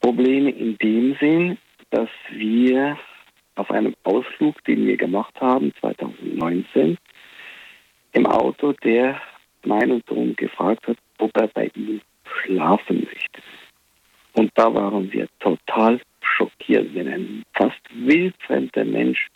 [0.00, 1.58] Probleme in dem Sinn,
[1.90, 2.98] dass wir
[3.54, 6.98] auf einem Ausflug, den wir gemacht haben, 2019,
[8.12, 9.20] im Auto der
[9.66, 12.00] meinen Sohn gefragt hat, ob er bei ihm
[12.42, 13.42] schlafen möchte.
[14.32, 19.28] Und da waren wir total schockiert, wenn ein fast wildfremder Mensch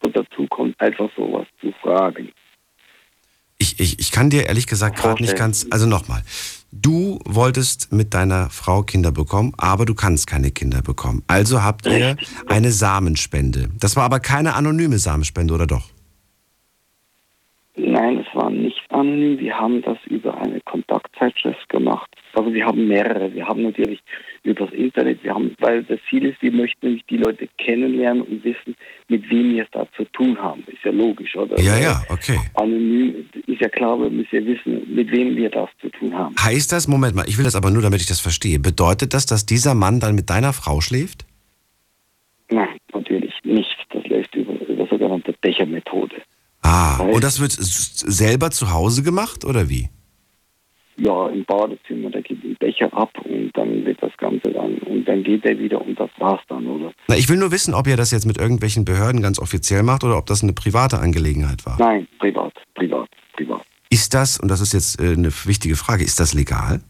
[0.00, 2.30] dazu kommt, einfach sowas zu fragen.
[3.58, 5.66] Ich, ich, ich kann dir ehrlich gesagt gerade nicht ganz.
[5.70, 6.22] Also nochmal.
[6.70, 11.24] Du wolltest mit deiner Frau Kinder bekommen, aber du kannst keine Kinder bekommen.
[11.26, 12.16] Also habt ihr
[12.46, 13.70] eine Samenspende.
[13.80, 15.90] Das war aber keine anonyme Samenspende, oder doch?
[17.74, 18.24] Nein,
[18.98, 19.38] anonym.
[19.38, 22.10] Wir haben das über eine Kontaktzeitschrift gemacht.
[22.34, 23.32] Also wir haben mehrere.
[23.34, 24.00] Wir haben natürlich
[24.42, 28.22] über das Internet, wir haben, weil das Ziel ist, wir möchten nämlich die Leute kennenlernen
[28.22, 28.76] und wissen,
[29.08, 30.62] mit wem wir es da zu tun haben.
[30.66, 31.60] Ist ja logisch, oder?
[31.60, 32.38] Ja, ja, okay.
[32.54, 36.34] Anonym ist ja klar, wir müssen ja wissen, mit wem wir das zu tun haben.
[36.40, 38.58] Heißt das, Moment mal, ich will das aber nur, damit ich das verstehe.
[38.58, 41.26] Bedeutet das, dass dieser Mann dann mit deiner Frau schläft?
[42.50, 43.76] Nein, natürlich nicht.
[43.90, 46.16] Das läuft über, über sogenannte Bechermethode.
[46.68, 49.88] Ah, und das wird selber zu Hause gemacht, oder wie?
[50.96, 55.06] Ja, im Badezimmer, da geht ein Becher ab und dann wird das Ganze dann, und
[55.06, 56.92] dann geht er wieder und das war's dann, oder?
[57.06, 60.04] Na, ich will nur wissen, ob ihr das jetzt mit irgendwelchen Behörden ganz offiziell macht
[60.04, 61.78] oder ob das eine private Angelegenheit war.
[61.78, 63.62] Nein, privat, privat, privat.
[63.88, 66.82] Ist das, und das ist jetzt äh, eine wichtige Frage, ist das legal?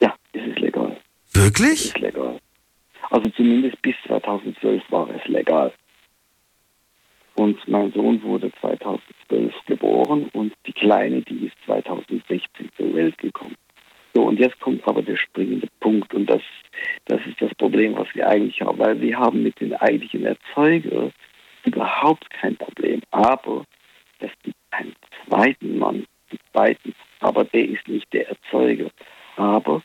[0.00, 0.96] Ja, es ist legal.
[1.34, 1.80] Wirklich?
[1.80, 2.38] Es ist legal.
[3.10, 5.70] Also zumindest bis 2012 war es legal.
[7.38, 13.54] Und mein Sohn wurde 2012 geboren und die Kleine, die ist 2016 zur Welt gekommen.
[14.12, 16.42] So, und jetzt kommt aber der springende Punkt und das,
[17.04, 21.12] das ist das Problem, was wir eigentlich haben, weil wir haben mit den eigentlichen Erzeugern
[21.64, 23.02] überhaupt kein Problem.
[23.12, 23.64] Aber
[24.18, 24.96] es gibt einen
[25.28, 28.90] zweiten Mann, einen zweiten, aber der ist nicht der Erzeuger.
[29.36, 29.80] Aber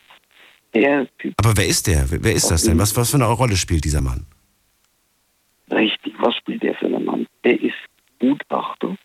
[0.73, 2.09] der Typ Aber wer ist der?
[2.09, 2.79] Wer wer ist das denn?
[2.79, 4.25] Was, was für eine Rolle spielt dieser Mann?
[5.69, 7.27] Richtig, was spielt der für einen Mann?
[7.43, 7.75] Er ist
[8.19, 8.95] Gutachter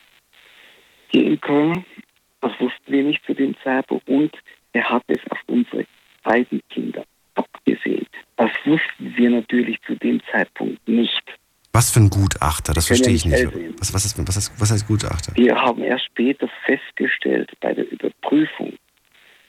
[1.09, 1.85] hier in Köln.
[2.41, 4.09] Das wussten wir nicht zu dem Zeitpunkt.
[4.09, 4.33] Und
[4.73, 5.85] er hat es auf unsere
[6.23, 8.07] beiden Kinder abgesehen.
[8.37, 11.23] Das wussten wir natürlich zu dem Zeitpunkt nicht.
[11.73, 12.73] Was für ein Gutachter?
[12.73, 13.47] Das verstehe ich nicht.
[13.79, 15.33] Was, was, ist, was, ist, was heißt Gutachter?
[15.37, 18.73] Wir haben erst später festgestellt bei der Überprüfung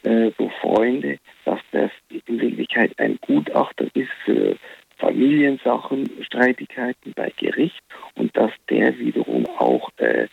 [0.04, 4.58] äh, durch Freunde, dass das in Wirklichkeit ein Gutachter ist für
[5.00, 7.82] Familiensachen, Streitigkeiten bei Gericht
[8.16, 10.28] und dass der wiederum auch äh,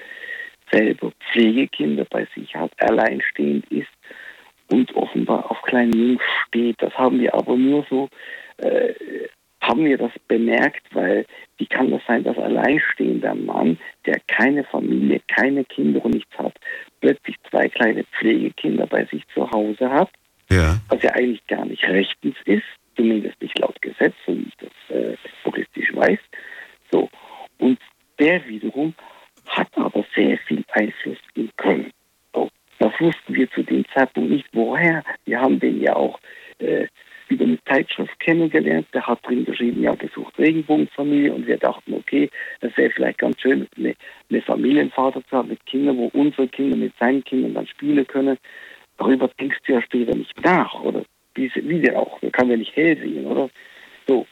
[0.71, 3.89] selber Pflegekinder bei sich hat, alleinstehend ist
[4.71, 6.77] und offenbar auf kleine Jungs steht.
[6.83, 8.09] Das haben wir aber nur so,
[8.59, 8.93] äh,
[9.61, 11.27] haben wir das bemerkt, weil
[11.59, 16.55] wie kann das sein, dass alleinstehender Mann, der keine Familie, keine Kinder und nichts hat,
[17.01, 20.11] plötzlich zwei kleine Pflegekinder bei sich zu Hause hat,
[20.51, 20.79] Ja.
[20.89, 22.65] was ja eigentlich gar nicht rechtens ist,
[22.97, 26.19] zumindest nicht laut Gesetz, so wie ich das äh, juristisch weiß.
[26.91, 27.09] So.
[27.59, 27.79] Und
[28.19, 28.95] der wiederum
[29.47, 31.91] hat aber sehr viel Einfluss in Köln.
[32.35, 32.49] So.
[32.79, 35.05] Das wussten wir zu dem Zeitpunkt nicht, woher.
[35.25, 36.19] Wir haben den ja auch
[36.59, 36.87] äh,
[37.29, 42.31] über eine Zeitschrift kennengelernt, der hat drin geschrieben, ja, gesucht Regenbogenfamilie und wir dachten, okay,
[42.61, 43.95] das wäre vielleicht ganz schön, eine,
[44.31, 48.39] eine Familienvater zu haben mit Kindern, wo unsere Kinder mit seinen Kindern dann spielen können.
[48.99, 51.05] Darüber denkst du ja später nicht nach, oder?
[51.37, 53.51] Wie, wie der auch, man kann ja nicht hell sehen, oder?
[54.07, 54.27] So.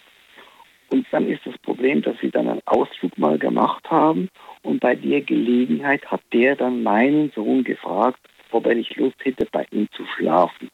[0.91, 4.29] Und dann ist das Problem, dass sie dann einen Ausflug mal gemacht haben
[4.63, 9.47] und bei der Gelegenheit hat der dann meinen Sohn gefragt, ob er nicht Lust hätte,
[9.51, 10.71] bei ihm zu schlafen.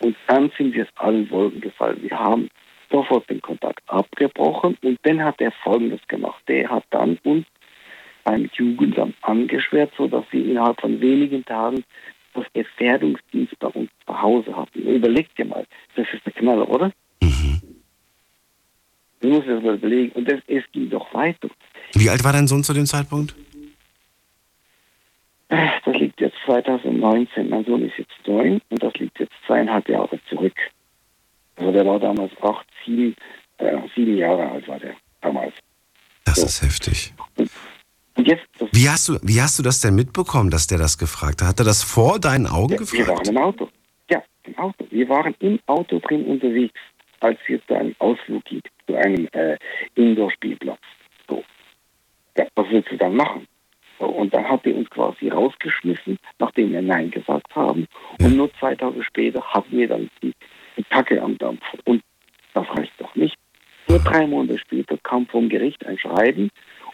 [0.00, 2.02] Und dann sind wir es allen Wolken gefallen.
[2.02, 2.48] Wir haben
[2.90, 6.42] sofort den Kontakt abgebrochen und dann hat er Folgendes gemacht.
[6.48, 7.46] Der hat dann uns
[8.24, 11.84] beim Jugendamt angeschwert, sodass sie innerhalb von wenigen Tagen
[12.34, 14.80] das Gefährdungsdienst bei uns zu Hause hatten.
[14.82, 15.66] Überlegt dir mal,
[15.96, 16.92] das ist der Knaller, oder?
[17.22, 17.60] Mhm.
[19.20, 20.12] Du musst es mal überlegen.
[20.12, 21.48] Und das, es ging doch weiter.
[21.94, 23.34] Wie alt war dein Sohn zu dem Zeitpunkt?
[25.48, 27.48] Äh, Das liegt jetzt 2019.
[27.48, 30.56] Mein Sohn ist jetzt neun und das liegt jetzt zweieinhalb Jahre zurück.
[31.56, 33.14] Also der war damals acht, sieben,
[33.58, 35.54] äh, sieben Jahre alt war der damals.
[36.24, 37.12] Das ist heftig.
[37.36, 37.52] Und das,
[38.72, 41.48] Wie hast, du, wie hast du das denn mitbekommen, dass der das gefragt hat?
[41.48, 43.28] Hat er das vor deinen Augen ja, wir waren gefragt?
[43.28, 43.68] im Auto.
[44.10, 44.86] Ja, im Auto.
[44.90, 46.78] Wir waren im Auto drin unterwegs,
[47.20, 49.56] als wir zu einem Ausflug gingen, zu einem äh,
[49.94, 50.80] Indoor-Spielplatz.
[51.28, 51.44] So.
[52.36, 53.46] Ja, was willst du dann machen?
[53.98, 57.86] So, und dann hat er uns quasi rausgeschmissen, nachdem wir Nein gesagt haben.
[58.20, 60.32] Und nur zwei Tage später hatten wir dann die,
[60.76, 61.62] die Kacke am Dampf.
[61.84, 62.02] Und
[62.54, 63.36] das reicht doch nicht.
[63.88, 66.50] Nur drei Monate später kam vom Gericht ein Schreiben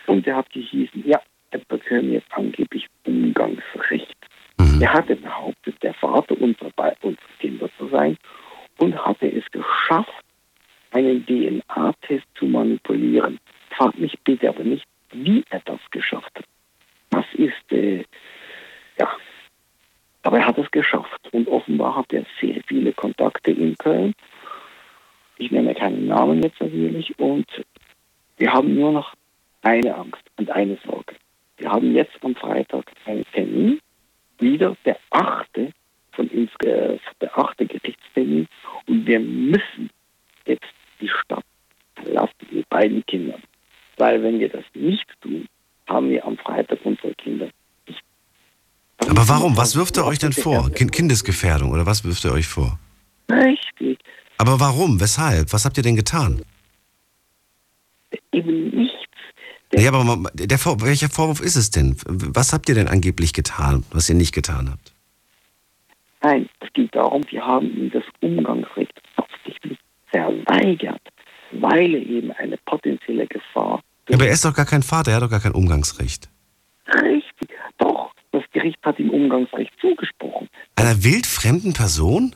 [0.06, 4.16] und der hat gehießen, ja, er bekäme jetzt angeblich Umgangsrecht.
[4.80, 6.70] Er hatte behauptet, der Vater unserer,
[7.02, 8.16] unserer Kinder zu sein
[8.78, 10.24] und hatte es geschafft,
[10.90, 13.38] einen DNA-Test zu manipulieren.
[13.70, 16.44] Frag mich bitte aber nicht, wie er das geschafft hat.
[17.10, 18.04] Das ist, äh,
[18.98, 19.08] ja,
[20.22, 21.20] aber er hat es geschafft.
[21.32, 24.14] Und offenbar hat er sehr viele Kontakte in Köln.
[25.38, 27.18] Ich nenne keinen Namen jetzt natürlich.
[27.18, 27.46] Und
[28.36, 29.14] wir haben nur noch
[29.66, 31.14] eine Angst und eine Sorge.
[31.56, 33.80] Wir haben jetzt am Freitag einen Termin,
[34.38, 35.72] wieder der achte
[36.12, 38.46] von uns, äh, der achte Gerichtstermin.
[38.86, 39.90] Und wir müssen
[40.46, 41.44] jetzt die Stadt
[41.96, 43.42] verlassen mit beiden Kindern.
[43.96, 45.46] Weil wenn wir das nicht tun,
[45.88, 47.48] haben wir am Freitag unsere Kinder
[47.88, 48.02] nicht.
[49.08, 49.56] Aber warum?
[49.56, 50.70] Was wirft er euch denn vor?
[50.70, 52.78] Kind Kindesgefährdung oder was wirft er euch vor?
[53.30, 53.98] Richtig.
[54.38, 55.00] Aber warum?
[55.00, 55.52] Weshalb?
[55.52, 56.42] Was habt ihr denn getan?
[58.32, 58.95] Eben nichts.
[59.76, 61.96] Ja, aber der Vor welcher Vorwurf ist es denn?
[62.06, 64.92] Was habt ihr denn angeblich getan, was ihr nicht getan habt?
[66.22, 69.78] Nein, es geht darum, wir haben ihm das Umgangsrecht absichtlich
[70.10, 71.02] verweigert,
[71.52, 73.82] weil er eben eine potenzielle Gefahr.
[74.10, 76.28] Aber er ist doch gar kein Vater, er hat doch gar kein Umgangsrecht.
[76.88, 80.48] Richtig, doch, das Gericht hat ihm Umgangsrecht zugesprochen.
[80.76, 82.34] Einer wildfremden Person?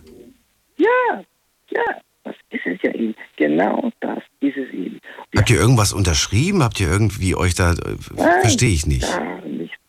[0.76, 1.22] Ja,
[1.70, 3.14] ja, das ist es ja eben.
[3.36, 4.89] Genau das ist es eben.
[5.36, 6.62] Habt ihr irgendwas unterschrieben?
[6.62, 7.72] Habt ihr irgendwie euch da.
[7.72, 7.96] äh,
[8.42, 9.06] Verstehe ich nicht.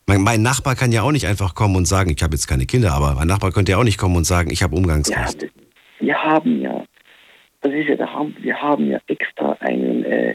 [0.06, 2.66] Mein, mein Nachbar kann ja auch nicht einfach kommen und sagen, ich habe jetzt keine
[2.66, 5.42] Kinder, aber mein Nachbar könnte ja auch nicht kommen und sagen, ich habe Ja, Umgangsrecht.
[5.42, 5.50] das-
[6.00, 6.84] wir haben ja,
[7.60, 10.34] das ist ja, da haben, wir haben ja extra eine äh,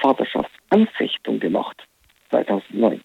[0.00, 1.82] Vaterschaftsanfechtung gemacht,
[2.30, 3.00] 2019.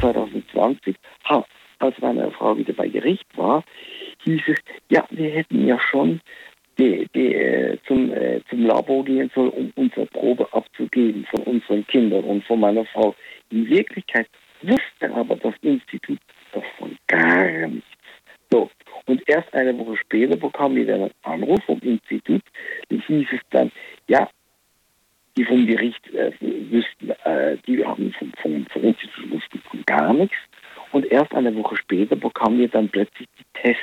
[0.00, 1.44] 2020, ha,
[1.78, 3.64] als meine Frau wieder bei Gericht war,
[4.24, 4.58] hieß es,
[4.90, 6.20] ja, wir hätten ja schon
[6.80, 11.86] die, die, äh, zum, äh, zum Labor gehen sollen, um unsere Probe abzugeben von unseren
[11.86, 13.14] Kindern und von meiner Frau.
[13.50, 14.28] In Wirklichkeit
[14.62, 16.18] wusste aber das Institut
[16.52, 17.88] davon gar nichts.
[18.50, 18.70] So.
[19.06, 22.42] Und erst eine Woche später bekam wir dann einen Anruf vom Institut.
[22.88, 23.70] Da hieß es dann,
[24.08, 24.28] ja,
[25.36, 30.12] die vom Gericht äh, wüssten, äh, die haben vom, vom, vom Institut wussten von gar
[30.12, 30.36] nichts.
[30.92, 33.80] Und erst eine Woche später bekamen wir dann plötzlich die Tests,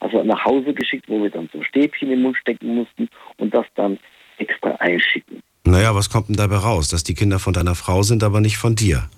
[0.00, 3.66] also nach Hause geschickt, wo wir dann so Stäbchen im Mund stecken mussten und das
[3.74, 3.98] dann
[4.38, 5.40] extra einschicken.
[5.64, 6.88] Naja, was kommt denn dabei raus?
[6.88, 9.08] Dass die Kinder von deiner Frau sind, aber nicht von dir.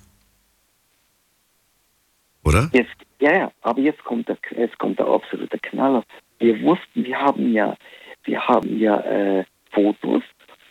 [2.45, 2.71] Oder?
[2.73, 6.05] Jetzt, ja, ja, aber jetzt kommt der, jetzt kommt der absolute Knaller.
[6.39, 7.77] Wir wussten, wir haben ja,
[8.25, 10.23] wir haben ja äh, Fotos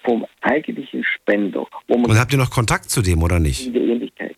[0.06, 3.68] vom eigentlichen Spender, wo man Und habt ihr noch Kontakt zu dem oder nicht?
[3.68, 4.38] in der Ähnlichkeit.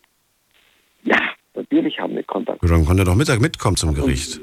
[1.58, 2.62] Natürlich haben wir Kontakt.
[2.62, 4.40] Dann konnte er doch Mittag mitkommen zum Gericht.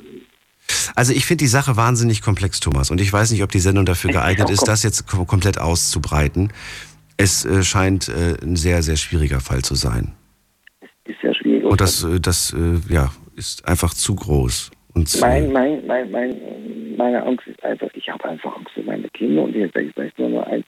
[0.96, 2.92] Also ich finde die Sache wahnsinnig komplex, Thomas.
[2.92, 6.52] Und ich weiß nicht, ob die Sendung dafür geeignet ist, das jetzt kom- komplett auszubreiten.
[7.18, 10.12] Es äh, scheint äh, ein sehr, sehr schwieriger Fall zu sein.
[11.06, 11.64] Ist sehr schwierig.
[11.64, 14.72] Und das, äh, das äh, ja, ist einfach zu groß.
[14.94, 16.36] Und Mein, äh, mein, mein, mein,
[16.98, 19.94] meine Angst ist einfach, ich habe einfach Angst für meine Kinder und jetzt sage ich
[19.94, 20.66] vielleicht nur noch eins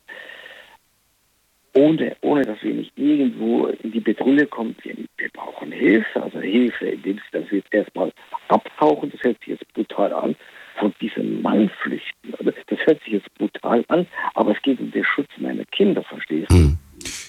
[1.78, 4.76] ohne, ohne dass wir nicht irgendwo in die Bedrulle kommen.
[4.82, 8.12] Wir, wir brauchen Hilfe, also Hilfe, indem sie das jetzt erstmal
[8.48, 10.36] abtauchen, das hört sich jetzt brutal an,
[10.80, 12.34] von diesem Mann flüchten.
[12.44, 16.52] Das hört sich jetzt brutal an, aber es geht um den Schutz meiner Kinder, verstehst
[16.52, 16.56] du?
[16.56, 16.78] Hm.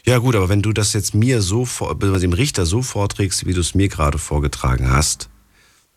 [0.06, 1.66] Ja gut, aber wenn du das jetzt mir so,
[2.00, 5.28] dem Richter so vorträgst, wie du es mir gerade vorgetragen hast,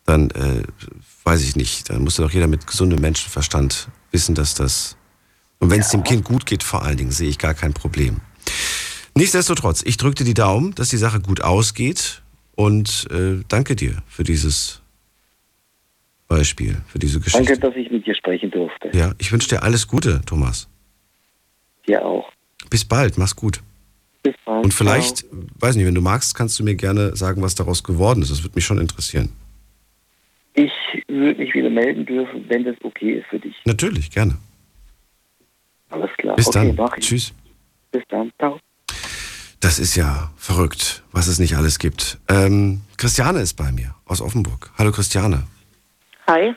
[0.06, 0.64] dann äh,
[1.24, 4.98] weiß ich nicht, dann muss doch jeder mit gesundem Menschenverstand wissen, dass das...
[5.60, 6.00] Und wenn es ja.
[6.00, 8.20] dem Kind gut geht, vor allen Dingen, sehe ich gar kein Problem.
[9.22, 12.24] Nichtsdestotrotz, ich drücke dir die Daumen, dass die Sache gut ausgeht
[12.56, 14.82] und äh, danke dir für dieses
[16.28, 17.46] Beispiel, für diese Geschichte.
[17.46, 18.90] Danke, dass ich mit dir sprechen durfte.
[18.98, 20.68] Ja, ich wünsche dir alles Gute, Thomas.
[21.88, 22.32] Dir auch.
[22.72, 23.62] Bis bald, mach's gut.
[24.24, 24.66] Bis bald.
[24.66, 25.26] Und vielleicht,
[25.60, 28.32] weiß nicht, wenn du magst, kannst du mir gerne sagen, was daraus geworden ist.
[28.32, 29.30] Das würde mich schon interessieren.
[30.56, 30.72] Ich
[31.08, 33.56] würde mich wieder melden dürfen, wenn das okay ist für dich.
[33.66, 34.40] Natürlich, gerne.
[35.92, 36.36] Alles klar.
[36.36, 36.76] Bis okay, dann.
[36.76, 37.06] mach ich.
[37.06, 37.34] Tschüss.
[37.92, 38.32] Bis dann.
[38.40, 38.60] Ciao.
[39.62, 42.18] Das ist ja verrückt, was es nicht alles gibt.
[42.28, 44.72] Ähm, Christiane ist bei mir aus Offenburg.
[44.78, 45.44] Hallo Christiane.
[46.28, 46.56] Hi.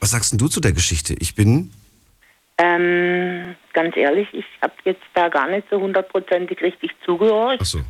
[0.00, 1.14] Was sagst denn du zu der Geschichte?
[1.20, 1.70] Ich bin.
[2.56, 7.80] Ähm, ganz ehrlich, ich habe jetzt da gar nicht so hundertprozentig richtig zugehört, Ach so.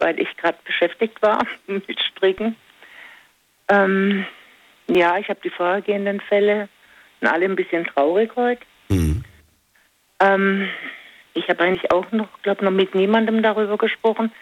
[0.00, 2.56] weil ich gerade beschäftigt war mit Stricken.
[3.68, 4.26] Ähm,
[4.88, 6.68] ja, ich habe die vorhergehenden Fälle
[7.20, 8.62] alle ein bisschen traurig heute.
[8.88, 9.22] Mhm.
[10.20, 10.68] Ähm,
[11.38, 14.32] ich habe eigentlich auch noch, glaube noch mit niemandem darüber gesprochen.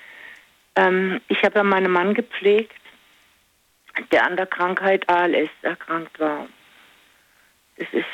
[0.75, 2.81] Ähm, ich habe ja meinen Mann gepflegt,
[4.11, 6.47] der an der Krankheit ALS erkrankt war.
[7.77, 8.05] Das ist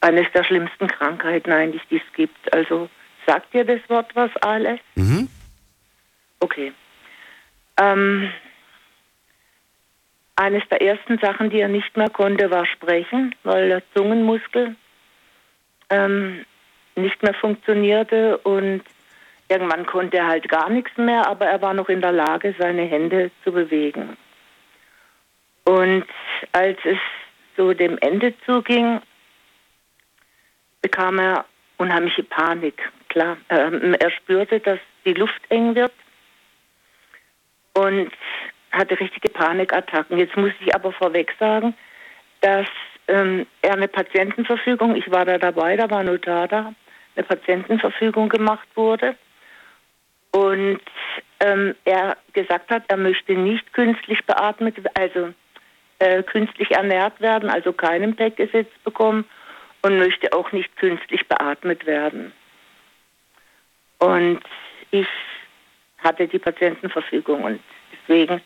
[0.00, 2.52] eines der schlimmsten Krankheiten eigentlich, die es gibt.
[2.54, 2.88] Also
[3.26, 4.80] sagt dir das Wort was, ALS?
[4.94, 5.28] Mhm.
[6.40, 6.72] Okay.
[7.76, 8.30] Ähm,
[10.36, 14.76] eines der ersten Sachen, die er nicht mehr konnte, war sprechen, weil der Zungenmuskel
[15.90, 16.46] ähm,
[17.00, 18.82] nicht mehr funktionierte und
[19.48, 22.82] irgendwann konnte er halt gar nichts mehr, aber er war noch in der Lage, seine
[22.82, 24.16] Hände zu bewegen.
[25.64, 26.04] Und
[26.52, 26.98] als es
[27.56, 29.00] so dem Ende zuging,
[30.80, 31.44] bekam er
[31.76, 32.90] unheimliche Panik.
[33.08, 35.92] Klar, ähm, er spürte, dass die Luft eng wird
[37.74, 38.12] und
[38.70, 40.18] hatte richtige Panikattacken.
[40.18, 41.74] Jetzt muss ich aber vorweg sagen,
[42.40, 42.68] dass
[43.08, 46.72] ähm, er eine Patientenverfügung, ich war da dabei, da war Notar da,
[47.16, 49.16] eine Patientenverfügung gemacht wurde
[50.32, 50.80] und
[51.40, 55.32] ähm, er gesagt hat, er möchte nicht künstlich beatmet, also
[55.98, 59.24] äh, künstlich ernährt werden, also keinen PEC gesetzt bekommen
[59.82, 62.32] und möchte auch nicht künstlich beatmet werden.
[63.98, 64.40] Und
[64.90, 65.08] ich
[65.98, 67.60] hatte die Patientenverfügung und
[67.92, 68.40] deswegen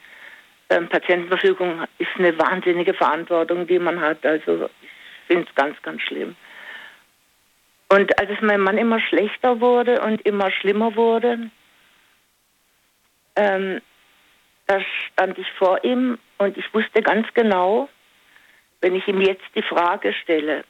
[0.71, 4.25] ähm, Patientenverfügung ist eine wahnsinnige Verantwortung, die man hat.
[4.25, 4.89] Also ich
[5.27, 6.35] finde es ganz, ganz schlimm.
[7.95, 11.49] Und als es meinem Mann immer schlechter wurde und immer schlimmer wurde,
[13.36, 13.80] ähm,
[14.66, 17.88] da stand ich vor ihm und ich wusste ganz genau,
[18.80, 20.64] wenn ich ihm jetzt die Frage stelle,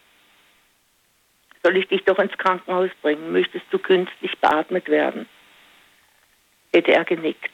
[1.62, 5.26] soll ich dich doch ins Krankenhaus bringen, möchtest du künstlich beatmet werden,
[6.74, 7.52] hätte er genickt,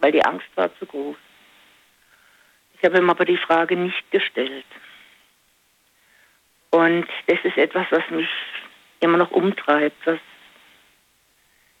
[0.00, 1.16] weil die Angst war zu groß.
[2.74, 4.66] Ich habe ihm aber die Frage nicht gestellt.
[6.70, 8.28] Und das ist etwas, was mich
[9.00, 10.18] immer noch umtreibt, was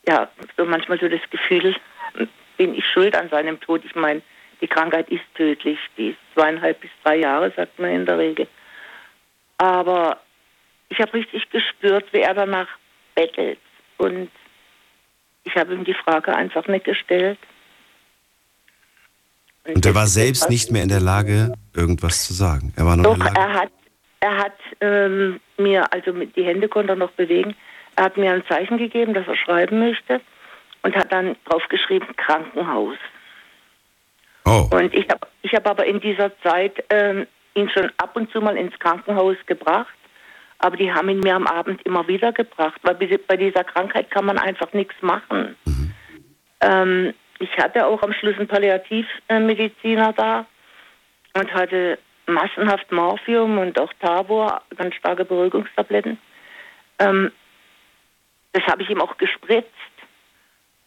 [0.08, 1.74] ja, so manchmal so das Gefühl,
[2.56, 3.84] bin ich schuld an seinem Tod.
[3.84, 4.22] Ich meine,
[4.60, 8.46] die Krankheit ist tödlich, die ist zweieinhalb bis drei Jahre, sagt man in der Regel.
[9.58, 10.20] Aber
[10.88, 12.68] ich habe richtig gespürt, wie er danach
[13.14, 13.58] bettelt.
[13.98, 14.30] Und
[15.44, 17.38] ich habe ihm die Frage einfach nicht gestellt.
[19.64, 22.72] Und er war selbst nicht mehr in der Lage, irgendwas zu sagen.
[22.76, 23.40] Er war nur Doch, in der Lage.
[23.40, 23.72] er hat,
[24.26, 27.54] er hat ähm, mir, also die Hände konnte er noch bewegen,
[27.94, 30.20] er hat mir ein Zeichen gegeben, dass er schreiben möchte
[30.82, 32.96] und hat dann draufgeschrieben Krankenhaus.
[34.44, 34.68] Oh.
[34.72, 38.40] Und ich habe ich hab aber in dieser Zeit ähm, ihn schon ab und zu
[38.40, 39.94] mal ins Krankenhaus gebracht,
[40.58, 44.24] aber die haben ihn mir am Abend immer wieder gebracht, weil bei- dieser Krankheit kann
[44.24, 45.54] man einfach nichts machen.
[46.60, 50.46] Ähm, ich hatte auch am Schluss einen Palliativmediziner da
[51.34, 56.18] und hatte massenhaft Morphium und auch Tabor, ganz starke Beruhigungstabletten.
[56.98, 57.30] Ähm,
[58.52, 59.70] das habe ich ihm auch gespritzt.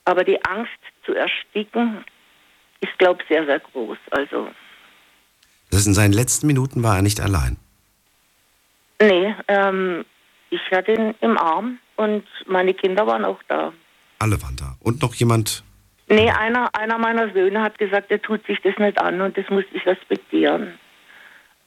[0.05, 0.71] Aber die Angst
[1.05, 2.03] zu ersticken
[2.81, 3.97] ist, glaube ich, sehr, sehr groß.
[4.11, 4.49] Also,
[5.69, 7.57] Das ist in seinen letzten Minuten war er nicht allein.
[9.01, 10.03] nee, ähm,
[10.49, 13.71] ich hatte ihn im Arm und meine Kinder waren auch da.
[14.17, 14.75] Alle waren da.
[14.79, 15.63] Und noch jemand.
[16.07, 19.47] Nee, einer, einer meiner Söhne hat gesagt, er tut sich das nicht an und das
[19.49, 20.79] muss ich respektieren.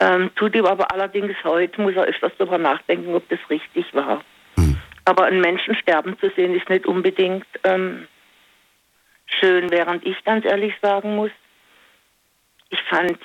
[0.03, 4.25] Ähm, tut ihm aber allerdings heute, muss er öfters darüber nachdenken, ob das richtig war.
[5.05, 8.09] Aber einen Menschen sterben zu sehen, ist nicht unbedingt ähm,
[9.27, 11.31] schön, während ich ganz ehrlich sagen muss,
[12.71, 13.17] ich fand,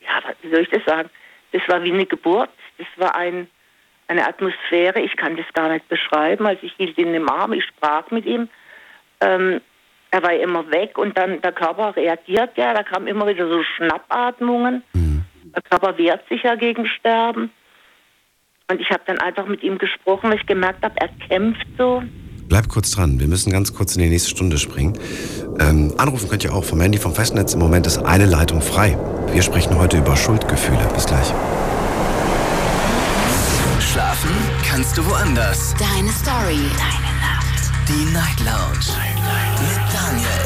[0.00, 1.08] ja, wie soll ich das sagen,
[1.52, 3.48] das war wie eine Geburt, das war ein,
[4.08, 6.46] eine Atmosphäre, ich kann das gar nicht beschreiben.
[6.48, 8.48] Also ich hielt ihn im Arm, ich sprach mit ihm.
[9.20, 9.60] Ähm,
[10.10, 13.62] er war immer weg und dann der Körper reagiert ja, da kamen immer wieder so
[13.62, 14.82] Schnappatmungen.
[15.54, 17.50] Der Körper wehrt sich ja gegen Sterben.
[18.70, 22.02] Und ich habe dann einfach mit ihm gesprochen, weil ich gemerkt habe, er kämpft so.
[22.48, 24.98] Bleib kurz dran, wir müssen ganz kurz in die nächste Stunde springen.
[25.60, 27.54] Ähm, anrufen könnt ihr auch vom Handy, vom Festnetz.
[27.54, 28.98] Im Moment ist eine Leitung frei.
[29.32, 30.88] Wir sprechen heute über Schuldgefühle.
[30.94, 31.32] Bis gleich.
[33.80, 34.30] Schlafen
[34.68, 35.74] kannst du woanders.
[35.78, 36.58] Deine Story.
[36.76, 37.70] Deine Nacht.
[37.88, 38.96] Die Night Lounge.
[39.60, 40.39] Mit Daniel.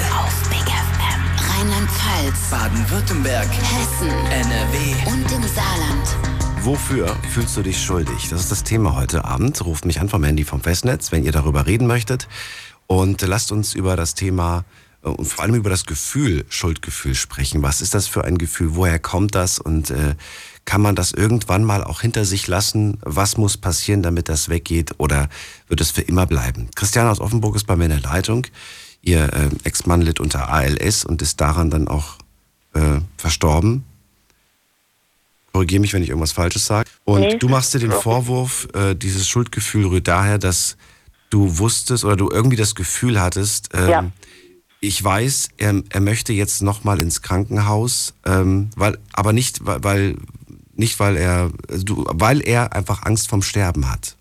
[1.57, 2.51] Rheinland-Pfalz.
[2.51, 3.49] Baden-Württemberg.
[3.49, 4.09] Hessen.
[4.09, 4.95] NRW.
[5.07, 6.17] Und im Saarland.
[6.63, 8.29] Wofür fühlst du dich schuldig?
[8.29, 9.65] Das ist das Thema heute Abend.
[9.65, 12.29] Ruft mich an vom Handy vom Festnetz, wenn ihr darüber reden möchtet.
[12.89, 14.65] Und lasst uns über das Thema
[15.05, 17.63] äh, und vor allem über das Gefühl, Schuldgefühl sprechen.
[17.63, 18.75] Was ist das für ein Gefühl?
[18.75, 19.61] Woher kommt das?
[19.61, 20.17] Und äh,
[20.65, 22.99] kann man das irgendwann mal auch hinter sich lassen?
[23.03, 24.95] Was muss passieren, damit das weggeht?
[24.99, 25.29] Oder
[25.69, 26.69] wird es für immer bleiben?
[26.75, 28.45] Christiane aus Offenburg ist bei mir in der Leitung.
[29.05, 32.17] Ihr äh, Ex-Mann litt unter ALS und ist daran dann auch
[32.75, 33.85] äh, verstorben.
[35.53, 36.91] Korrigiere mich, wenn ich irgendwas Falsches sage.
[37.05, 37.37] Und Nee.
[37.39, 40.77] du machst dir den Vorwurf, äh, dieses Schuldgefühl rührt daher, dass
[41.31, 44.11] du wusstest oder du irgendwie das Gefühl hattest, ähm, Ja.
[44.81, 50.17] ich weiß, er, er möchte jetzt nochmal ins Krankenhaus, ähm, weil, aber nicht, weil- weil,
[50.75, 54.17] nicht weil er, also du, weil er einfach Angst vom Sterben hat.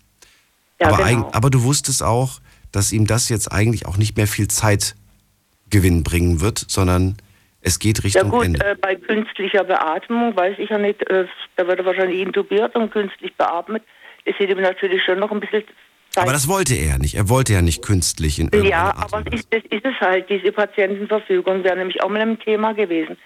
[0.80, 1.28] Ja, aber, genau.
[1.28, 2.40] eig- aber du wusstest auch,
[2.74, 7.16] dass ihm das jetzt eigentlich auch nicht mehr viel Zeitgewinn bringen wird, sondern
[7.60, 8.64] es geht Ja Richtung gut, Ende.
[8.64, 12.90] äh, bei künstlicher Beatmung weiß ich ja nicht, äh, da wird er wahrscheinlich intubiert und
[12.90, 13.82] künstlich beatmet.
[14.26, 15.62] Das hätte ihm natürlich schon noch ein bisschen
[16.10, 16.24] Zeit.
[16.24, 17.14] aber das wollte er nicht.
[17.14, 19.12] Er wollte ja nicht künstlich in Ja, Art.
[19.14, 20.28] aber ist, das ist es halt.
[20.30, 23.16] Diese Patientenverfügung wäre nämlich auch mal ein Thema gewesen.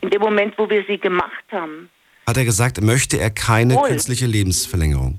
[0.00, 1.88] In dem Moment, wo wir sie gemacht haben.
[2.26, 3.88] Hat er gesagt, möchte er keine Wohl.
[3.88, 5.18] künstliche Lebensverlängerung?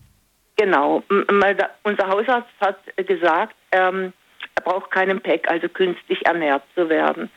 [0.60, 1.04] Genau.
[1.84, 4.12] Unser Hausarzt hat gesagt, ähm,
[4.56, 7.32] er braucht keinen PEC, also künstlich ernährt zu werden.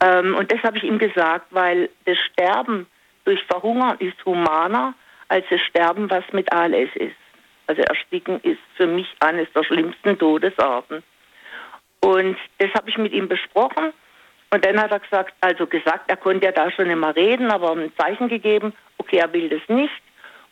[0.00, 2.86] Ähm, und das habe ich ihm gesagt, weil das Sterben
[3.24, 4.94] durch Verhungern ist humaner
[5.28, 7.16] als das Sterben, was mit ALS ist.
[7.68, 11.04] Also Ersticken ist für mich eines der schlimmsten Todesarten.
[12.00, 13.92] Und das habe ich mit ihm besprochen.
[14.50, 17.72] Und dann hat er gesagt, also gesagt, er konnte ja da schon immer reden, aber
[17.72, 19.92] ein Zeichen gegeben, okay, er will das nicht.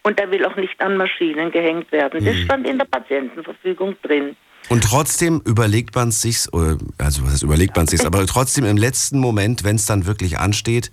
[0.04, 2.24] Und er will auch nicht an Maschinen gehängt werden.
[2.24, 4.36] Das stand in der Patientenverfügung drin.
[4.68, 9.18] Und trotzdem überlegt man sich, also was heißt überlegt man sich, aber trotzdem im letzten
[9.18, 10.90] Moment, wenn es dann wirklich ansteht,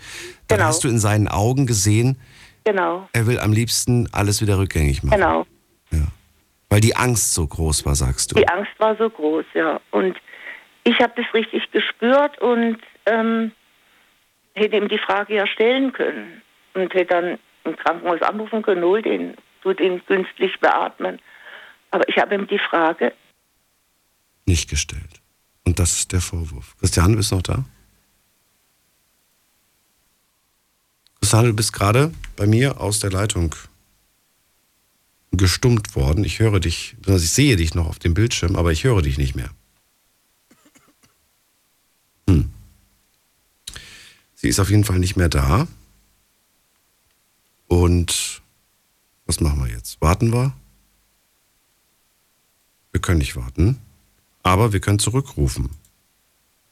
[0.47, 0.67] dann Genau.
[0.69, 2.17] hast du in seinen Augen gesehen,
[2.63, 5.17] Genau, er will am liebsten alles wieder rückgängig machen.
[5.19, 5.45] genau.
[6.69, 8.35] Weil die Angst so groß war, sagst du.
[8.35, 9.81] Die Angst war so groß, ja.
[9.91, 10.15] Und
[10.85, 13.51] ich habe das richtig gespürt und ähm,
[14.53, 16.41] hätte ihm die Frage ja stellen können
[16.73, 21.19] und hätte dann im Krankenhaus anrufen können, holt ihn, tut ihn künstlich beatmen.
[21.91, 23.13] Aber ich habe ihm die Frage,
[24.45, 25.21] Nicht gestellt.
[25.65, 26.75] Und das ist der Vorwurf.
[26.79, 27.63] Christiane, bist du noch da?
[31.19, 33.55] Christiane, du bist gerade bei mir aus der Leitung
[35.31, 36.23] gestummt worden.
[36.23, 39.17] Ich höre dich, also ich sehe dich noch auf dem Bildschirm, aber ich höre dich
[39.17, 39.49] nicht mehr.
[42.27, 42.51] Hm.
[44.35, 45.67] Sie ist auf jeden Fall nicht mehr da.
[47.71, 48.41] Und
[49.25, 50.01] was machen wir jetzt?
[50.01, 50.51] Warten wir?
[52.91, 53.79] Wir können nicht warten.
[54.43, 55.69] Aber wir können zurückrufen.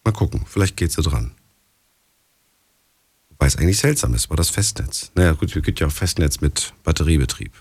[0.03, 1.31] Mal gucken, vielleicht geht sie dran.
[3.29, 5.09] Wobei es eigentlich seltsam ist, war das Festnetz.
[5.15, 7.53] Naja, gut, es gibt ja auch Festnetz mit Batteriebetrieb.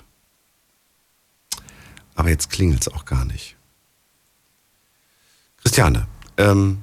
[2.16, 3.54] Aber jetzt klingelt es auch gar nicht.
[5.58, 6.08] Christiane,
[6.38, 6.78] ähm,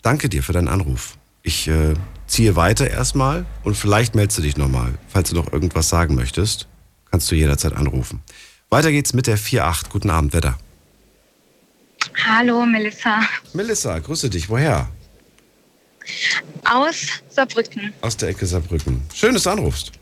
[0.00, 1.18] danke dir für deinen Anruf.
[1.42, 1.92] Ich äh,
[2.28, 4.94] ziehe weiter erstmal und vielleicht meldest du dich nochmal.
[5.08, 6.68] Falls du noch irgendwas sagen möchtest,
[7.10, 8.22] kannst du jederzeit anrufen.
[8.70, 9.88] Weiter geht's mit der 4.8.
[9.90, 10.58] Guten Abend, da?
[12.26, 13.22] Hallo, Melissa.
[13.54, 14.48] Melissa, grüße dich.
[14.48, 14.88] Woher?
[16.64, 17.92] Aus Saarbrücken.
[18.00, 19.02] Aus der Ecke Saarbrücken.
[19.14, 19.92] Schön, dass du anrufst.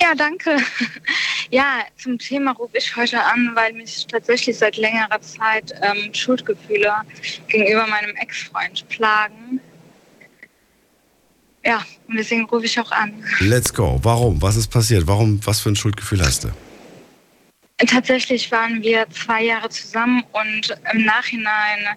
[0.00, 0.56] Ja, danke.
[1.50, 6.92] Ja, zum Thema rufe ich heute an, weil mich tatsächlich seit längerer Zeit ähm, Schuldgefühle
[7.46, 9.58] gegenüber meinem Ex-Freund plagen.
[11.68, 13.12] Ja, und deswegen rufe ich auch an.
[13.40, 14.00] Let's go.
[14.02, 14.40] Warum?
[14.40, 15.06] Was ist passiert?
[15.06, 15.38] Warum?
[15.44, 16.48] Was für ein Schuldgefühl hast du?
[17.86, 21.94] Tatsächlich waren wir zwei Jahre zusammen und im Nachhinein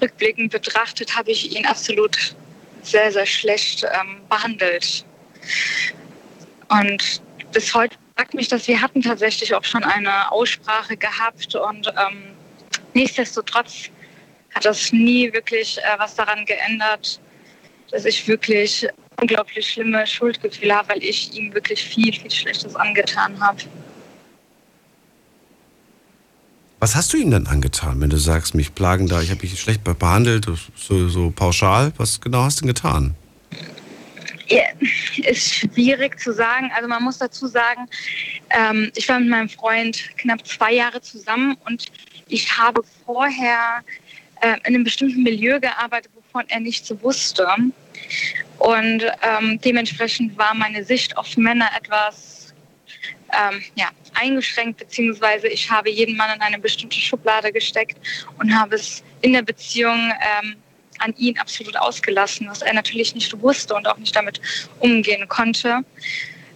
[0.00, 2.34] rückblickend betrachtet habe ich ihn absolut
[2.82, 5.04] sehr, sehr schlecht ähm, behandelt.
[6.68, 11.86] Und bis heute sagt mich das, wir hatten tatsächlich auch schon eine Aussprache gehabt und
[11.86, 12.24] ähm,
[12.92, 13.88] nichtsdestotrotz
[14.52, 17.20] hat das nie wirklich äh, was daran geändert,
[17.92, 18.88] dass ich wirklich
[19.22, 23.58] unglaublich schlimme Schuldgefühle habe, weil ich ihm wirklich viel, viel Schlechtes angetan habe.
[26.80, 29.58] Was hast du ihm denn angetan, wenn du sagst, mich plagen da, ich habe mich
[29.58, 31.92] schlecht be- behandelt, so, so pauschal?
[31.96, 33.14] Was genau hast du denn getan?
[34.48, 34.64] Ja,
[35.18, 36.70] ist schwierig zu sagen.
[36.74, 37.86] Also man muss dazu sagen,
[38.50, 41.86] ähm, ich war mit meinem Freund knapp zwei Jahre zusammen und
[42.26, 43.82] ich habe vorher
[44.40, 47.46] äh, in einem bestimmten Milieu gearbeitet, wovon er nichts wusste.
[48.58, 52.54] Und ähm, dementsprechend war meine Sicht auf Männer etwas
[53.32, 57.96] ähm, ja, eingeschränkt, beziehungsweise ich habe jeden Mann in eine bestimmte Schublade gesteckt
[58.38, 60.12] und habe es in der Beziehung
[60.42, 60.56] ähm,
[60.98, 64.40] an ihn absolut ausgelassen, was er natürlich nicht wusste und auch nicht damit
[64.80, 65.80] umgehen konnte.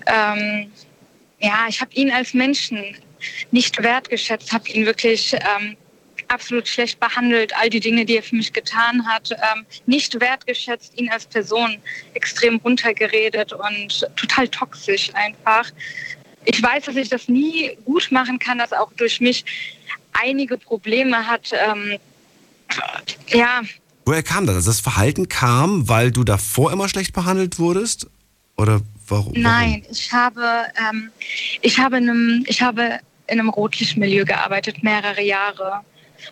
[0.06, 0.70] Ähm,
[1.40, 2.96] ja, ich habe ihn als Menschen
[3.50, 5.76] nicht wertgeschätzt, habe ihn wirklich ähm,
[6.28, 10.98] absolut schlecht behandelt, all die Dinge, die er für mich getan hat, ähm, nicht wertgeschätzt,
[10.98, 11.78] ihn als Person
[12.14, 15.70] extrem runtergeredet und total toxisch einfach.
[16.44, 19.44] Ich weiß, dass ich das nie gut machen kann, dass auch durch mich
[20.12, 21.50] einige Probleme hat.
[21.52, 21.98] Ähm,
[23.28, 23.62] ja,
[24.06, 24.54] Woher kam das?
[24.54, 28.06] Also das Verhalten kam, weil du davor immer schlecht behandelt wurdest?
[28.56, 29.32] Oder warum?
[29.36, 31.10] Nein, ich habe, ähm,
[31.60, 35.80] ich habe in einem, ich habe in einem Rotlichtmilieu gearbeitet, mehrere Jahre.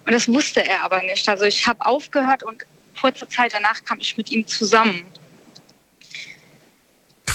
[0.06, 1.28] Und das wusste er aber nicht.
[1.28, 2.64] Also ich habe aufgehört und
[3.00, 5.04] kurze Zeit danach kam ich mit ihm zusammen.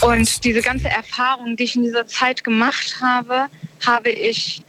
[0.01, 3.47] Und diese ganze Erfahrung, die ich in dieser Zeit gemacht habe,
[3.86, 4.64] habe ich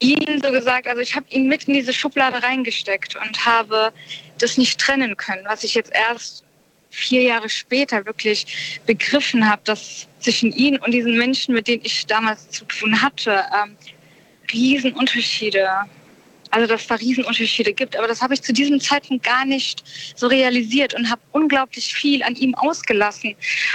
[0.00, 3.92] ihn so gesagt, also ich habe ihn mit in diese Schublade reingesteckt und habe
[4.38, 6.44] das nicht trennen können, was ich jetzt erst
[6.90, 12.06] vier Jahre später wirklich begriffen habe, dass zwischen ihm und diesen Menschen, mit denen ich
[12.06, 13.76] damals zu tun hatte, ähm,
[14.52, 15.68] Riesenunterschiede,
[16.54, 17.96] also dass da Riesenunterschiede gibt.
[17.96, 19.82] Aber das habe ich zu diesem Zeitpunkt gar nicht
[20.14, 23.34] so realisiert und habe unglaublich viel an ihm ausgelassen.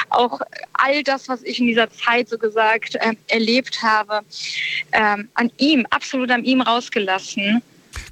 [0.09, 0.39] Auch
[0.73, 4.21] all das, was ich in dieser Zeit so gesagt äh, erlebt habe,
[4.93, 7.61] ähm, an ihm, absolut an ihm rausgelassen.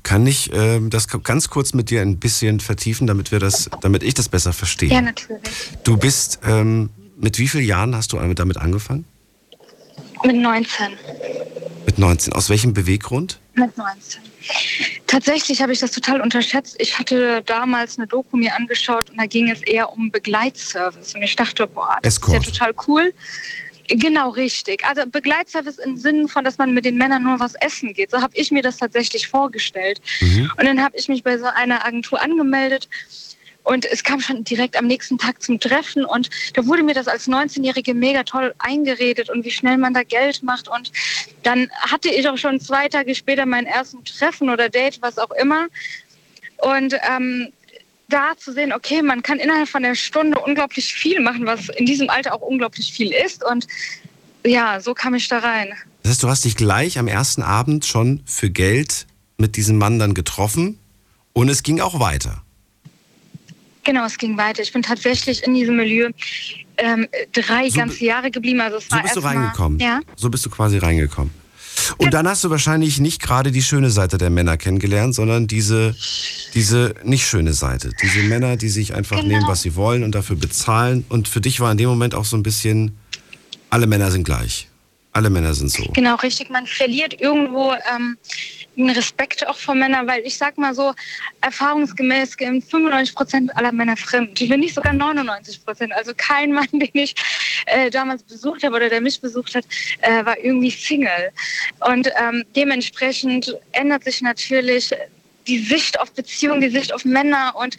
[0.04, 4.04] Kann ich ähm, das ganz kurz mit dir ein bisschen vertiefen, damit wir das, damit
[4.04, 4.90] ich das besser verstehe?
[4.90, 5.40] Ja, natürlich.
[5.86, 9.06] Du bist, ähm, mit wie vielen Jahren hast du damit angefangen?
[10.24, 10.98] Mit 19.
[11.86, 12.34] Mit 19.
[12.34, 13.40] Aus welchem Beweggrund?
[13.54, 14.22] Mit 19.
[15.08, 16.76] Tatsächlich habe ich das total unterschätzt.
[16.80, 21.16] Ich hatte damals eine Doku mir angeschaut und da ging es eher um Begleitservice.
[21.16, 22.38] Und ich dachte, boah, das Escort.
[22.38, 23.14] ist ja total cool.
[23.90, 24.84] Genau, richtig.
[24.86, 28.12] Also Begleitservice im Sinne von, dass man mit den Männern nur was essen geht.
[28.12, 30.02] So habe ich mir das tatsächlich vorgestellt.
[30.22, 32.90] Und dann habe ich mich bei so einer Agentur angemeldet
[33.68, 37.08] und es kam schon direkt am nächsten Tag zum Treffen und da wurde mir das
[37.08, 40.92] als 19-Jährige mega toll eingeredet und wie schnell man da Geld macht und
[41.44, 45.32] dann hatte ich auch schon zwei Tage später meinen ersten Treffen oder Date, was auch
[45.32, 45.68] immer
[46.58, 47.52] und ähm,
[48.08, 51.86] da zu sehen, okay, man kann innerhalb von einer Stunde unglaublich viel machen, was in
[51.86, 53.68] diesem Alter auch unglaublich viel ist und
[54.46, 55.74] ja, so kam ich da rein.
[56.04, 60.00] Das heißt, du hast dich gleich am ersten Abend schon für Geld mit diesem Mann
[60.00, 60.80] dann getroffen
[61.34, 62.44] und es ging auch weiter.
[63.88, 64.62] Genau, es ging weiter.
[64.62, 66.10] Ich bin tatsächlich in diesem Milieu
[66.78, 68.60] ähm, drei ganze Jahre geblieben.
[68.60, 69.80] Also es So war bist du erst mal- reingekommen.
[69.80, 70.02] Ja.
[70.18, 71.32] So bist du quasi reingekommen.
[71.98, 75.96] Und dann hast du wahrscheinlich nicht gerade die schöne Seite der Männer kennengelernt, sondern diese,
[76.54, 77.92] diese nicht schöne Seite.
[78.02, 79.30] Diese Männer, die sich einfach Genau.
[79.30, 81.06] nehmen, was sie wollen und dafür bezahlen.
[81.08, 82.98] Und für dich war in dem Moment auch so ein bisschen,
[83.70, 84.68] alle Männer sind gleich.
[85.14, 85.84] Alle Männer sind so.
[85.94, 86.50] Genau, richtig.
[86.50, 88.18] Man verliert irgendwo ähm,
[88.76, 90.94] den Respekt auch vor Männern, weil ich sag mal so,
[91.42, 94.40] erfahrungsgemäß gehen 95 Prozent aller Männer fremd.
[94.48, 95.94] Wenn nicht sogar 99 Prozent.
[95.94, 97.16] Also kein Mann, den ich
[97.66, 99.66] äh, damals besucht habe oder der mich besucht hat,
[100.02, 101.32] äh, war irgendwie Single.
[101.80, 104.92] Und ähm, dementsprechend ändert sich natürlich
[105.48, 107.78] die Sicht auf Beziehungen, die Sicht auf Männer und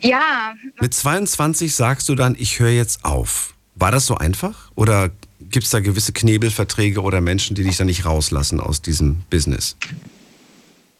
[0.00, 3.54] ja, Mit 22 sagst du dann, ich höre jetzt auf.
[3.74, 4.70] War das so einfach?
[4.74, 5.10] Oder
[5.40, 9.76] gibt es da gewisse Knebelverträge oder Menschen, die dich da nicht rauslassen aus diesem Business?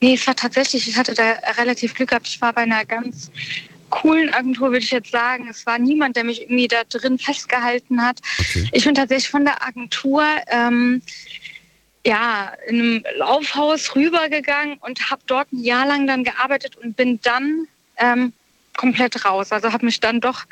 [0.00, 2.28] Nee, es war tatsächlich, ich hatte da relativ Glück gehabt.
[2.28, 3.30] Ich war bei einer ganz
[3.90, 5.48] coolen Agentur, würde ich jetzt sagen.
[5.48, 8.20] Es war niemand, der mich irgendwie da drin festgehalten hat.
[8.72, 11.02] Ich bin tatsächlich von der Agentur ähm,
[12.04, 17.20] ja, in einem Laufhaus rübergegangen und habe dort ein Jahr lang dann gearbeitet und bin
[17.22, 18.32] dann ähm,
[18.76, 19.52] komplett raus.
[19.52, 20.44] Also habe mich dann doch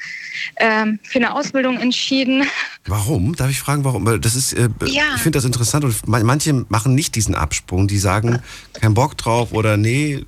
[0.57, 2.45] ähm, für eine Ausbildung entschieden.
[2.87, 3.35] Warum?
[3.37, 4.21] Darf ich fragen, warum?
[4.21, 5.05] Das ist, äh, Ja.
[5.17, 7.89] ich finde das interessant und man- manche machen nicht diesen Absprung.
[7.89, 8.41] Die sagen,
[8.75, 10.25] kein Bock drauf oder nee.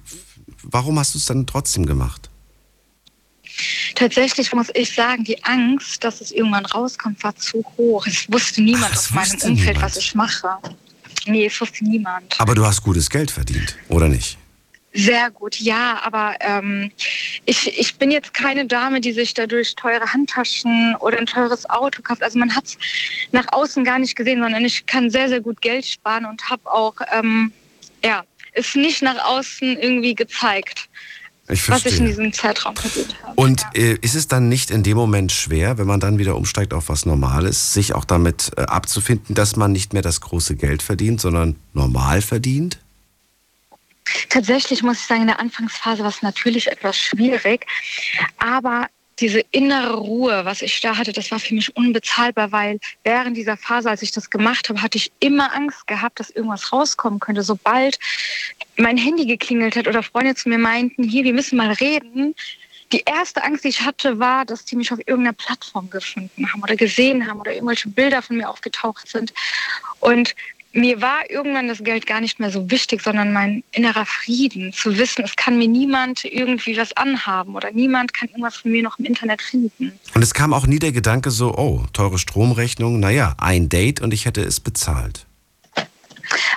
[0.63, 2.31] Warum hast du es dann trotzdem gemacht?
[3.95, 8.07] Tatsächlich muss ich sagen, die Angst, dass es irgendwann rauskommt, war zu hoch.
[8.07, 9.83] Es wusste niemand aus meinem wusste Umfeld, niemand.
[9.83, 10.49] was ich mache.
[11.27, 12.39] Nee, es wusste niemand.
[12.39, 14.37] Aber du hast gutes Geld verdient, oder nicht?
[14.97, 16.91] Sehr gut, ja, aber ähm,
[17.45, 22.01] ich, ich bin jetzt keine Dame, die sich dadurch teure Handtaschen oder ein teures Auto
[22.01, 22.23] kauft.
[22.23, 22.79] Also man hat es
[23.31, 26.73] nach außen gar nicht gesehen, sondern ich kann sehr, sehr gut Geld sparen und habe
[26.73, 27.53] auch, ähm,
[28.03, 30.89] ja, es nicht nach außen irgendwie gezeigt,
[31.47, 33.39] Ich was ich in diesem Zeitraum verdient habe.
[33.39, 36.73] Und äh, ist es dann nicht in dem Moment schwer, wenn man dann wieder umsteigt
[36.73, 40.81] auf was Normales, sich auch damit äh, abzufinden, dass man nicht mehr das große Geld
[40.81, 42.79] verdient, sondern normal verdient?
[44.29, 47.67] Tatsächlich muss ich sagen, in der Anfangsphase war es natürlich etwas schwierig,
[48.39, 48.89] aber
[49.19, 53.57] diese innere Ruhe, was ich da hatte, das war für mich unbezahlbar, weil während dieser
[53.57, 57.43] Phase, als ich das gemacht habe, hatte ich immer Angst gehabt, dass irgendwas rauskommen könnte.
[57.43, 57.99] Sobald
[58.77, 62.35] mein Handy geklingelt hat oder Freunde zu mir meinten, hier, wir müssen mal reden.
[62.93, 66.63] Die erste Angst, die ich hatte, war, dass die mich auf irgendeiner Plattform gefunden haben
[66.63, 69.33] oder gesehen haben oder irgendwelche Bilder von mir aufgetaucht sind.
[70.01, 70.35] Und
[70.77, 74.97] mir war irgendwann das Geld gar nicht mehr so wichtig, sondern mein innerer Frieden, zu
[74.99, 78.99] wissen, es kann mir niemand irgendwie was anhaben oder niemand kann irgendwas von mir noch
[78.99, 79.93] im Internet finden.
[80.15, 84.13] Und es kam auch nie der Gedanke so, oh, teure Stromrechnung, naja, ein Date und
[84.13, 85.26] ich hätte es bezahlt.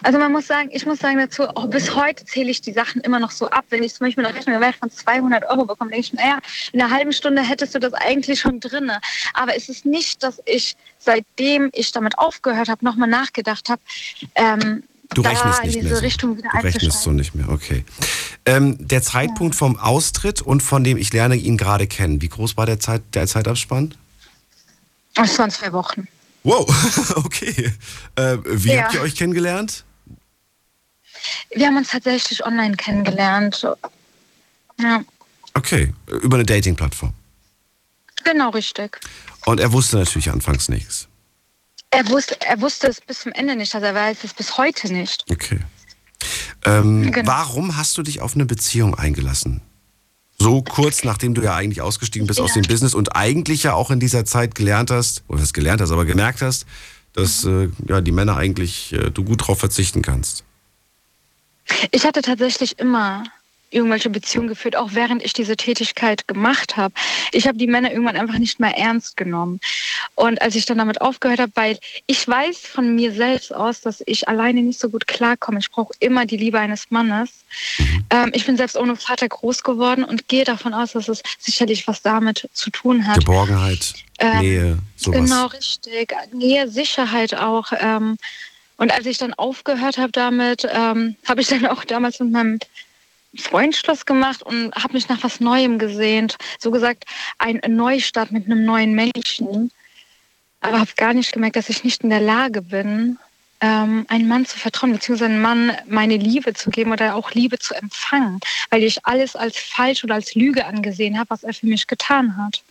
[0.03, 3.01] Also man muss sagen, ich muss sagen dazu, auch bis heute zähle ich die Sachen
[3.01, 3.65] immer noch so ab.
[3.69, 6.39] Wenn ich zum Beispiel eine Rechnung Wert von 200 Euro bekomme, denke ich mir, naja,
[6.71, 8.99] in einer halben Stunde hättest du das eigentlich schon drinne.
[9.33, 13.81] Aber es ist nicht, dass ich, seitdem ich damit aufgehört habe, nochmal nachgedacht habe,
[14.35, 16.01] ähm, Du da rechnest in nicht diese mehr so.
[16.03, 17.83] Richtung wieder Du rechnest so nicht mehr, okay.
[18.45, 22.57] Ähm, der Zeitpunkt vom Austritt und von dem ich lerne ihn gerade kennen, wie groß
[22.57, 23.95] war der, Zeit, der Zeitabspann?
[25.15, 26.07] Das waren zwei Wochen.
[26.43, 27.73] Wow, okay.
[28.15, 28.83] Äh, wie Ja.
[28.83, 29.83] habt ihr euch kennengelernt?
[31.53, 33.65] Wir haben uns tatsächlich online kennengelernt.
[34.79, 35.03] Ja,
[35.55, 37.13] Okay, über eine Dating-Plattform.
[38.23, 38.99] genau richtig.
[39.45, 41.07] Und er wusste natürlich anfangs nichts.
[41.91, 44.93] Er wusste, er wusste es bis zum Ende nicht, also er weiß es bis heute
[44.93, 45.25] nicht.
[45.29, 45.59] Okay.
[46.65, 47.27] Ähm, Genau.
[47.27, 49.61] Warum hast du dich auf eine Beziehung eingelassen?
[50.41, 53.91] So kurz nachdem du ja eigentlich ausgestiegen bist aus dem Business und eigentlich ja auch
[53.91, 56.65] in dieser Zeit gelernt hast, oder was gelernt hast, aber gemerkt hast,
[57.13, 60.43] dass äh, ja, die Männer eigentlich äh, du gut drauf verzichten kannst.
[61.91, 63.23] Ich hatte tatsächlich immer
[63.71, 66.93] irgendwelche Beziehungen geführt, auch während ich diese Tätigkeit gemacht habe.
[67.31, 69.59] Ich habe die Männer irgendwann einfach nicht mehr ernst genommen.
[70.15, 74.01] Und als ich dann damit aufgehört habe, weil ich weiß von mir selbst aus, dass
[74.05, 75.59] ich alleine nicht so gut klarkomme.
[75.59, 77.29] Ich brauche immer die Liebe eines Mannes.
[78.09, 81.87] Ähm, ich bin selbst ohne Vater groß geworden und gehe davon aus, dass es sicherlich
[81.87, 83.19] was damit zu tun hat.
[83.19, 85.19] Geborgenheit, Ähm, Nähe, sowas.
[85.19, 86.13] Genau, richtig.
[86.33, 87.71] Nähe, Sicherheit auch.
[87.79, 88.17] Ähm,
[88.77, 92.59] und als ich dann aufgehört habe damit, ähm, habe ich dann auch damals mit meinem
[93.37, 96.37] Freund gemacht und habe mich nach was Neuem gesehnt.
[96.59, 97.05] So gesagt,
[97.37, 99.71] ein Neustart mit einem neuen Menschen.
[100.61, 103.17] Aber habe gar nicht gemerkt, dass ich nicht in der Lage bin,
[103.61, 107.59] ähm, einem Mann zu vertrauen, beziehungsweise einem Mann meine Liebe zu geben oder auch Liebe
[107.59, 108.39] zu empfangen,
[108.69, 112.37] weil ich alles als falsch oder als Lüge angesehen habe, was er für mich getan
[112.37, 112.63] hat.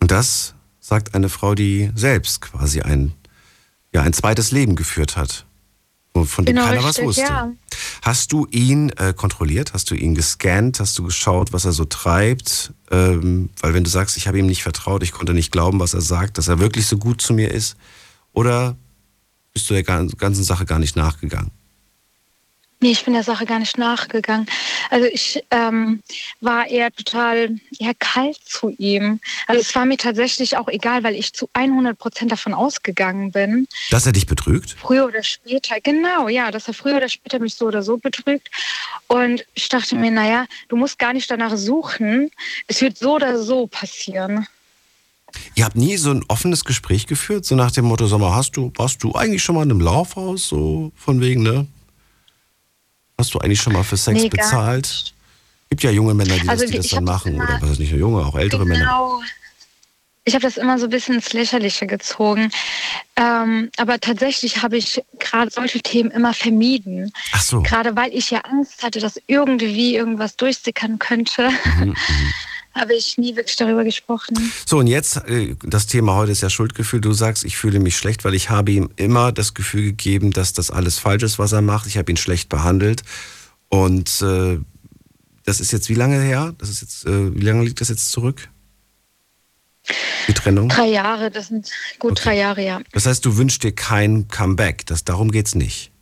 [0.00, 3.14] Und das sagt eine Frau, die selbst quasi ein,
[3.92, 5.46] ja, ein zweites Leben geführt hat,
[6.22, 7.22] von dem Genau, keiner was richtig, wusste.
[7.22, 7.52] ja.
[8.02, 9.72] Hast du ihn äh, kontrolliert?
[9.74, 10.78] Hast du ihn gescannt?
[10.78, 12.72] Hast du geschaut, was er so treibt?
[12.92, 15.92] Ähm, weil wenn du sagst, ich habe ihm nicht vertraut, ich konnte nicht glauben, was
[15.94, 17.76] er sagt, dass er wirklich so gut zu mir ist,
[18.32, 18.76] oder
[19.52, 21.50] bist du der gan- ganzen Sache gar nicht nachgegangen?
[22.84, 24.44] Nee, ich bin der Sache gar nicht nachgegangen.
[24.90, 26.02] Also ich ähm,
[26.42, 29.20] war eher total ja, kalt zu ihm.
[29.46, 33.66] Also es war mir tatsächlich auch egal, weil ich zu 100 Prozent davon ausgegangen bin,
[33.90, 34.76] Dass er dich betrügt?
[34.78, 38.50] früher oder später, genau, ja, dass er früher oder später mich so oder so betrügt.
[39.06, 42.30] Und ich dachte mir, naja, du musst gar nicht danach suchen.
[42.66, 44.46] Es wird so oder so passieren.
[45.54, 48.58] Ihr habt nie so ein offenes Gespräch geführt, so nach dem Motto, sag mal, hast
[48.58, 51.66] du, warst du eigentlich schon mal in einem Laufhaus, so von wegen, ne?
[53.18, 55.12] Hast du eigentlich schon mal für Sex Nee, bezahlt?
[55.70, 57.34] Gibt ja junge Männer, die Also das, die das dann machen.
[57.34, 58.84] immer- Oder was ist nicht nur junge, auch ältere Männer.
[58.84, 59.20] Genau.
[60.26, 62.50] Ich habe das immer so ein bisschen ins Lächerliche gezogen.
[63.16, 67.12] Ähm, aber tatsächlich habe ich gerade solche Themen immer vermieden.
[67.32, 67.60] Ach so.
[67.62, 71.94] Gerade weil ich ja Angst hatte, dass irgendwie irgendwas durchsickern könnte, Mhm,
[72.74, 74.36] habe ich nie wirklich darüber gesprochen.
[74.66, 77.00] So, und jetzt, äh, das Thema heute ist ja Schuldgefühl.
[77.00, 80.52] Du sagst, ich fühle mich schlecht, weil ich habe ihm immer das Gefühl gegeben, dass
[80.52, 81.86] das alles falsch ist, was er macht.
[81.86, 83.02] Ich habe ihn schlecht behandelt.
[83.68, 84.58] Und äh,
[85.44, 86.54] das ist jetzt wie lange her?
[86.58, 88.48] Das ist jetzt, äh, wie lange liegt das jetzt zurück?
[90.28, 90.70] Die Trennung?
[90.70, 92.80] Drei Jahre, das sind gut drei Jahre, ja.
[92.92, 94.86] Das heißt, du wünschst dir kein Comeback.
[94.86, 95.92] Das, darum geht's nicht.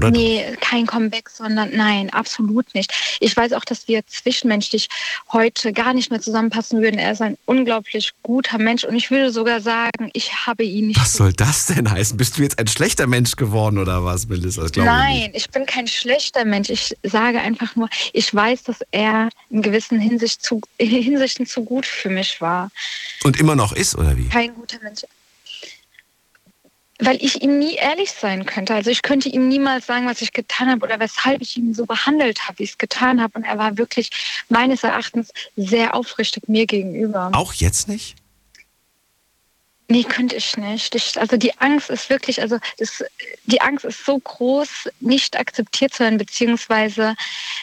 [0.00, 0.10] Oder?
[0.10, 2.92] Nee, kein Comeback, sondern nein, absolut nicht.
[3.20, 4.88] Ich weiß auch, dass wir zwischenmenschlich
[5.30, 6.98] heute gar nicht mehr zusammenpassen würden.
[6.98, 11.00] Er ist ein unglaublich guter Mensch und ich würde sogar sagen, ich habe ihn nicht.
[11.00, 12.16] Was soll das denn heißen?
[12.16, 14.62] Bist du jetzt ein schlechter Mensch geworden oder was, Melissa?
[14.66, 14.84] Glaube ich.
[14.84, 16.70] Nein, ich bin kein schlechter Mensch.
[16.70, 21.84] Ich sage einfach nur, ich weiß, dass er in gewissen Hinsicht zu, Hinsichten zu gut
[21.84, 22.70] für mich war.
[23.24, 24.28] Und immer noch ist, oder wie?
[24.28, 25.02] Kein guter Mensch.
[27.00, 28.74] Weil ich ihm nie ehrlich sein könnte.
[28.74, 31.86] Also ich könnte ihm niemals sagen, was ich getan habe oder weshalb ich ihn so
[31.86, 33.38] behandelt habe, wie ich es getan habe.
[33.38, 34.10] Und er war wirklich
[34.48, 37.30] meines Erachtens sehr aufrichtig mir gegenüber.
[37.32, 38.16] Auch jetzt nicht?
[39.88, 40.94] Nee, könnte ich nicht.
[40.94, 43.02] Ich, also die Angst ist wirklich, also das,
[43.46, 47.16] die Angst ist so groß, nicht akzeptiert zu werden, beziehungsweise,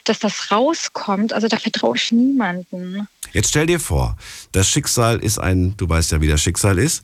[0.03, 1.31] dass das rauskommt.
[1.31, 3.07] Also da vertraue ich niemanden.
[3.31, 4.18] Jetzt stell dir vor,
[4.51, 7.03] das Schicksal ist ein, du weißt ja, wie das Schicksal ist.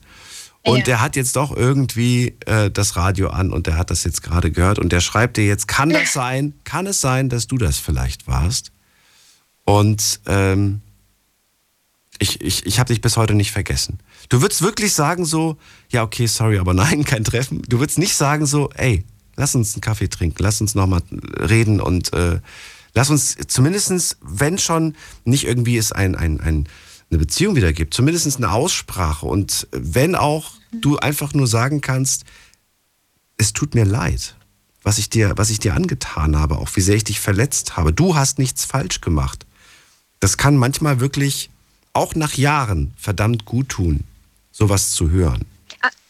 [0.66, 0.84] Und ja.
[0.84, 4.50] der hat jetzt doch irgendwie äh, das Radio an und der hat das jetzt gerade
[4.50, 7.78] gehört und der schreibt dir jetzt, kann das sein, kann es sein, dass du das
[7.78, 8.72] vielleicht warst?
[9.64, 10.80] Und ähm,
[12.18, 13.98] ich, ich, ich habe dich bis heute nicht vergessen.
[14.30, 15.58] Du würdest wirklich sagen so,
[15.90, 17.62] ja okay, sorry, aber nein, kein Treffen.
[17.68, 19.04] Du würdest nicht sagen so, ey,
[19.36, 21.02] lass uns einen Kaffee trinken, lass uns nochmal
[21.38, 22.40] reden und äh,
[22.94, 26.68] lass uns zumindestens, wenn schon nicht irgendwie es ein, ein, ein
[27.10, 29.26] eine Beziehung wieder gibt, zumindest eine Aussprache.
[29.26, 32.24] Und wenn auch du einfach nur sagen kannst,
[33.36, 34.36] es tut mir leid,
[34.82, 37.92] was ich dir, was ich dir angetan habe, auch wie sehr ich dich verletzt habe.
[37.92, 39.46] Du hast nichts falsch gemacht.
[40.20, 41.50] Das kann manchmal wirklich
[41.92, 44.04] auch nach Jahren verdammt gut tun,
[44.52, 45.44] sowas zu hören.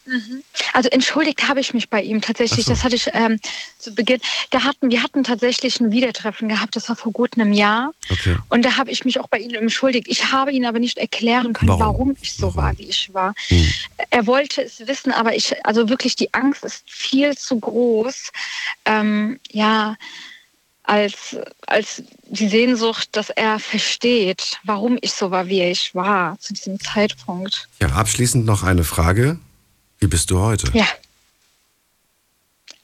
[0.06, 0.42] Mhm.
[0.72, 2.66] Also entschuldigt habe ich mich bei ihm tatsächlich.
[2.66, 2.72] So.
[2.72, 3.38] Das hatte ich ähm,
[3.78, 4.20] zu Beginn.
[4.50, 6.76] Da hatten wir hatten tatsächlich ein Wiedertreffen gehabt.
[6.76, 7.92] Das war vor gut einem Jahr.
[8.10, 8.36] Okay.
[8.48, 10.08] Und da habe ich mich auch bei ihm entschuldigt.
[10.08, 12.56] Ich habe ihn aber nicht erklären können, warum, warum ich so warum?
[12.56, 13.34] war, wie ich war.
[13.48, 13.72] Hm.
[14.10, 18.30] Er wollte es wissen, aber ich also wirklich die Angst ist viel zu groß.
[18.84, 19.96] Ähm, ja
[20.84, 21.36] als,
[21.66, 26.78] als die Sehnsucht, dass er versteht, warum ich so war, wie ich war zu diesem
[26.78, 27.68] Zeitpunkt.
[27.80, 29.38] Ja, abschließend noch eine Frage.
[30.04, 30.70] Wie bist du heute?
[30.74, 30.86] Ja.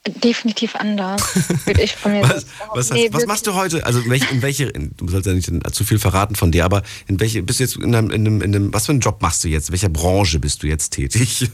[0.07, 1.21] Definitiv anders,
[1.67, 3.85] würde ich von mir was, was, nee, was machst du heute?
[3.85, 6.65] Also in welche, in welche in, du sollst ja nicht zu viel verraten von dir,
[6.65, 9.01] aber in welche, bist du jetzt in einem, in einem, in einem was für einen
[9.01, 9.69] Job machst du jetzt?
[9.69, 11.51] In welcher Branche bist du jetzt tätig?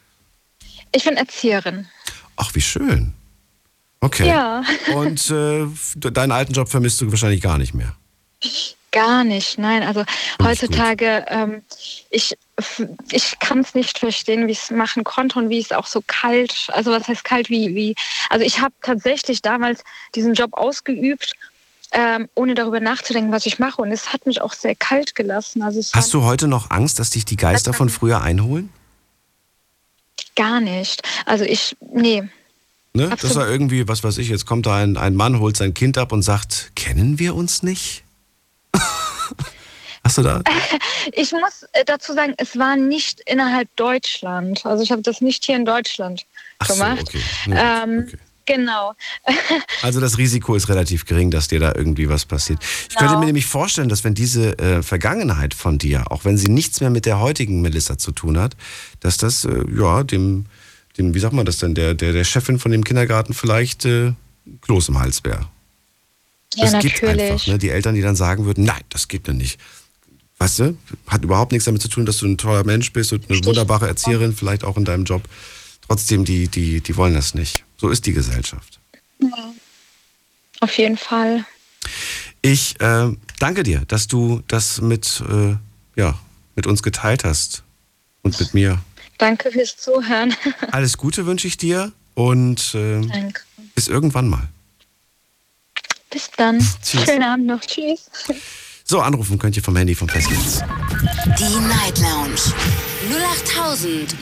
[0.92, 1.86] ich bin Erzieherin.
[2.34, 3.12] Ach, wie schön.
[4.00, 4.26] Okay.
[4.26, 4.64] Ja.
[4.96, 5.66] Und äh,
[6.10, 7.94] deinen alten Job vermisst du wahrscheinlich gar nicht mehr.
[8.92, 9.84] Gar nicht, nein.
[9.84, 10.04] Also
[10.42, 11.62] heutzutage, ähm,
[12.10, 12.36] ich,
[13.12, 16.02] ich kann es nicht verstehen, wie ich es machen konnte und wie es auch so
[16.04, 17.94] kalt, also was heißt kalt, wie, wie,
[18.30, 19.84] also ich habe tatsächlich damals
[20.16, 21.34] diesen Job ausgeübt,
[21.92, 25.62] ähm, ohne darüber nachzudenken, was ich mache und es hat mich auch sehr kalt gelassen.
[25.62, 28.70] Also Hast du heute noch Angst, dass dich die Geister von früher einholen?
[30.34, 31.02] Gar nicht.
[31.26, 32.24] Also ich, nee.
[32.92, 33.14] Ne?
[33.20, 35.96] Das war irgendwie, was weiß ich, jetzt kommt da ein, ein Mann, holt sein Kind
[35.96, 38.02] ab und sagt, kennen wir uns nicht?
[40.04, 40.42] Hast du da?
[41.12, 44.64] Ich muss äh, dazu sagen, es war nicht innerhalb Deutschland.
[44.66, 46.26] Also ich habe das nicht hier in Deutschland
[46.58, 47.10] Ach gemacht.
[47.10, 47.22] So, okay.
[47.46, 48.18] Ja, ähm, okay.
[48.46, 48.94] Genau.
[49.82, 52.58] also das Risiko ist relativ gering, dass dir da irgendwie was passiert.
[52.62, 53.00] Ich genau.
[53.00, 56.80] könnte mir nämlich vorstellen, dass wenn diese äh, Vergangenheit von dir, auch wenn sie nichts
[56.80, 58.56] mehr mit der heutigen Melissa zu tun hat,
[58.98, 60.46] dass das äh, ja dem,
[60.98, 64.14] dem, wie sagt man das denn, der, der, der Chefin von dem Kindergarten vielleicht äh,
[64.62, 65.46] Kloß im Hals wäre.
[66.54, 67.00] Ja, das natürlich.
[67.00, 67.46] gibt einfach.
[67.46, 67.58] Ne?
[67.58, 69.60] Die Eltern, die dann sagen würden, nein, das gibt es nicht.
[70.38, 73.24] Weißt du, hat überhaupt nichts damit zu tun, dass du ein toller Mensch bist und
[73.24, 73.46] eine Richtig.
[73.46, 75.22] wunderbare Erzieherin, vielleicht auch in deinem Job.
[75.86, 77.64] Trotzdem, die, die, die wollen das nicht.
[77.76, 78.80] So ist die Gesellschaft.
[79.20, 79.52] Ja.
[80.60, 81.44] Auf jeden Fall.
[82.42, 85.56] Ich äh, danke dir, dass du das mit, äh,
[85.96, 86.18] ja,
[86.56, 87.62] mit uns geteilt hast
[88.22, 88.80] und mit mir.
[89.18, 90.34] Danke fürs Zuhören.
[90.70, 93.00] Alles Gute wünsche ich dir und äh,
[93.74, 94.48] bis irgendwann mal.
[96.10, 96.58] Bis dann.
[96.82, 97.04] Tschüss.
[97.04, 97.60] Schönen Abend noch.
[97.60, 98.10] Tschüss.
[98.84, 100.64] So, anrufen könnt ihr vom Handy vom Festnetz.
[101.38, 102.40] Die Night Lounge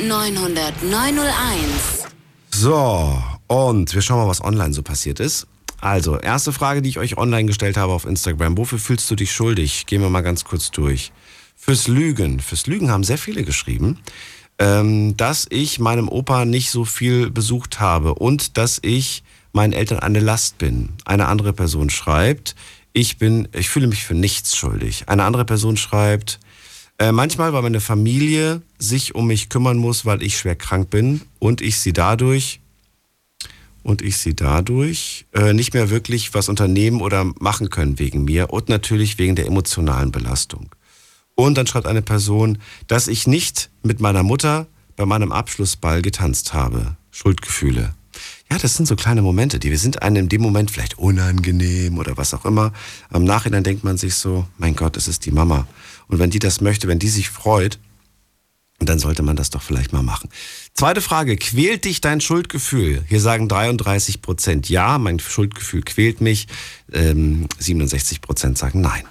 [0.06, 2.06] 0890901.
[2.55, 5.47] So, und wir schauen mal, was online so passiert ist.
[5.81, 8.59] Also, erste Frage, die ich euch online gestellt habe auf Instagram.
[8.59, 9.86] Wofür fühlst du dich schuldig?
[9.86, 11.12] Gehen wir mal ganz kurz durch.
[11.56, 12.40] Fürs Lügen.
[12.40, 14.01] Fürs Lügen haben sehr viele geschrieben,
[14.59, 19.23] ähm, dass ich meinem Opa nicht so viel besucht habe und dass ich
[19.59, 20.91] meinen Eltern eine Last bin.
[21.05, 22.55] Eine andere Person schreibt,
[22.93, 25.09] ich bin, ich fühle mich für nichts schuldig.
[25.09, 26.39] Eine andere Person schreibt,
[27.01, 31.23] äh, manchmal, weil meine Familie sich um mich kümmern muss, weil ich schwer krank bin
[31.41, 32.61] und ich sie dadurch
[33.83, 38.51] und ich sie dadurch äh, nicht mehr wirklich was unternehmen oder machen können wegen mir
[38.51, 40.73] und natürlich wegen der emotionalen Belastung.
[41.35, 46.53] Und dann schreibt eine Person, dass ich nicht mit meiner Mutter bei meinem Abschlussball getanzt
[46.53, 46.97] habe.
[47.11, 47.98] Schuldgefühle.
[48.51, 51.99] Ja, das sind so kleine Momente, die wir sind einem in dem Moment vielleicht unangenehm
[51.99, 52.73] oder was auch immer.
[53.11, 55.66] Am Nachhinein denkt man sich so, mein Gott, es ist die Mama.
[56.09, 57.79] Und wenn die das möchte, wenn die sich freut,
[58.79, 60.31] dann sollte man das doch vielleicht mal machen.
[60.73, 63.05] Zweite Frage, quält dich dein Schuldgefühl?
[63.09, 66.47] Hier sagen 33 Prozent ja, mein Schuldgefühl quält mich.
[66.93, 69.03] Ähm, 67 Prozent sagen nein.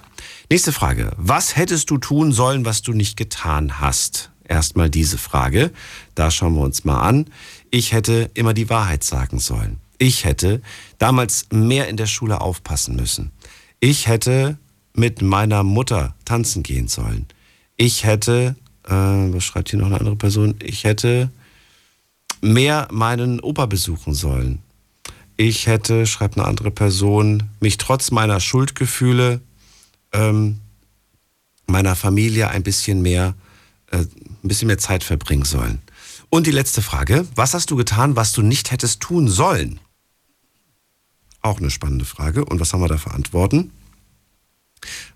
[0.50, 4.30] Nächste Frage, was hättest du tun sollen, was du nicht getan hast?
[4.48, 5.70] erstmal diese Frage.
[6.14, 7.26] Da schauen wir uns mal an.
[7.70, 9.78] Ich hätte immer die Wahrheit sagen sollen.
[9.98, 10.62] Ich hätte
[10.98, 13.32] damals mehr in der Schule aufpassen müssen.
[13.80, 14.58] Ich hätte
[14.94, 17.26] mit meiner Mutter tanzen gehen sollen.
[17.76, 20.56] Ich hätte, äh, was schreibt hier noch eine andere Person?
[20.62, 21.30] Ich hätte
[22.40, 24.60] mehr meinen Opa besuchen sollen.
[25.36, 29.40] Ich hätte, schreibt eine andere Person, mich trotz meiner Schuldgefühle
[30.12, 30.58] ähm,
[31.66, 33.34] meiner Familie ein bisschen mehr,
[33.90, 35.80] äh, ein bisschen mehr Zeit verbringen sollen.
[36.30, 39.80] Und die letzte Frage: Was hast du getan, was du nicht hättest tun sollen?
[41.40, 42.44] Auch eine spannende Frage.
[42.44, 43.70] Und was haben wir da für Antworten?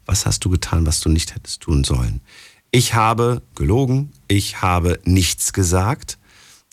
[0.07, 2.21] Was hast du getan, was du nicht hättest tun sollen?
[2.71, 6.19] Ich habe gelogen, ich habe nichts gesagt,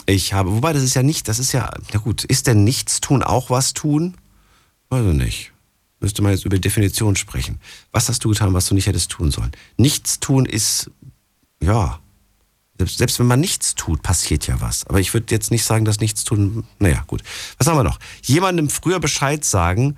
[0.06, 3.02] ich habe, wobei das ist ja nicht, das ist ja, na gut, ist denn nichts
[3.02, 4.16] tun auch was tun?
[4.90, 5.52] Weiß ich nicht.
[6.00, 7.60] Müsste man jetzt über Definition sprechen.
[7.92, 9.52] Was hast du getan, was du nicht hättest tun sollen?
[9.78, 10.90] Nichts tun ist,
[11.62, 12.00] ja,
[12.80, 14.88] selbst, selbst wenn man nichts tut, passiert ja was.
[14.88, 17.22] Aber ich würde jetzt nicht sagen, dass nichts tun, naja, gut.
[17.58, 18.00] Was haben wir noch?
[18.24, 19.98] Jemandem früher Bescheid sagen,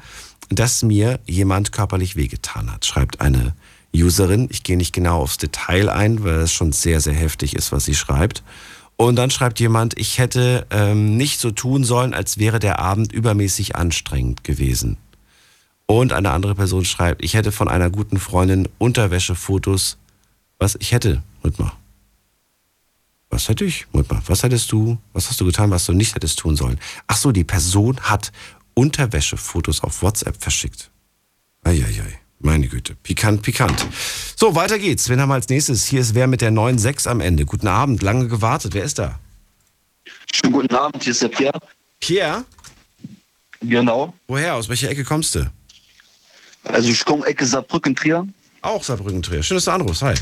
[0.49, 3.53] dass mir jemand körperlich wehgetan hat, schreibt eine
[3.95, 4.47] Userin.
[4.49, 7.85] Ich gehe nicht genau aufs Detail ein, weil es schon sehr, sehr heftig ist, was
[7.85, 8.41] sie schreibt.
[8.97, 13.13] Und dann schreibt jemand, ich hätte ähm, nicht so tun sollen, als wäre der Abend
[13.13, 14.97] übermäßig anstrengend gewesen.
[15.85, 19.97] Und eine andere Person schreibt, ich hätte von einer guten Freundin Unterwäschefotos.
[20.57, 21.73] Was ich hätte, Rhythma.
[23.31, 23.87] Was hätte ich?
[23.93, 26.77] Was hättest du, was hast du getan, was du nicht hättest tun sollen?
[27.07, 28.31] Ach so, die Person hat
[28.73, 30.91] Unterwäschefotos auf WhatsApp verschickt.
[31.63, 32.19] Eieiei.
[32.39, 33.85] Meine Güte, pikant, pikant.
[34.35, 35.07] So, weiter geht's.
[35.09, 35.85] Wen haben wir als nächstes?
[35.85, 37.45] Hier ist wer mit der 9.6 am Ende.
[37.45, 38.73] Guten Abend, lange gewartet.
[38.73, 39.19] Wer ist da?
[40.33, 41.59] Schönen guten Abend, hier ist der Pierre.
[41.99, 42.43] Pierre?
[43.61, 44.13] Genau.
[44.27, 44.55] Woher?
[44.55, 45.51] Aus welcher Ecke kommst du?
[46.63, 48.27] Also ich komme Ecke Saarbrücken-Trier.
[48.61, 49.43] Auch Saarbrücken-Trier.
[49.43, 50.01] Schön, dass du anrufst.
[50.01, 50.15] Hi.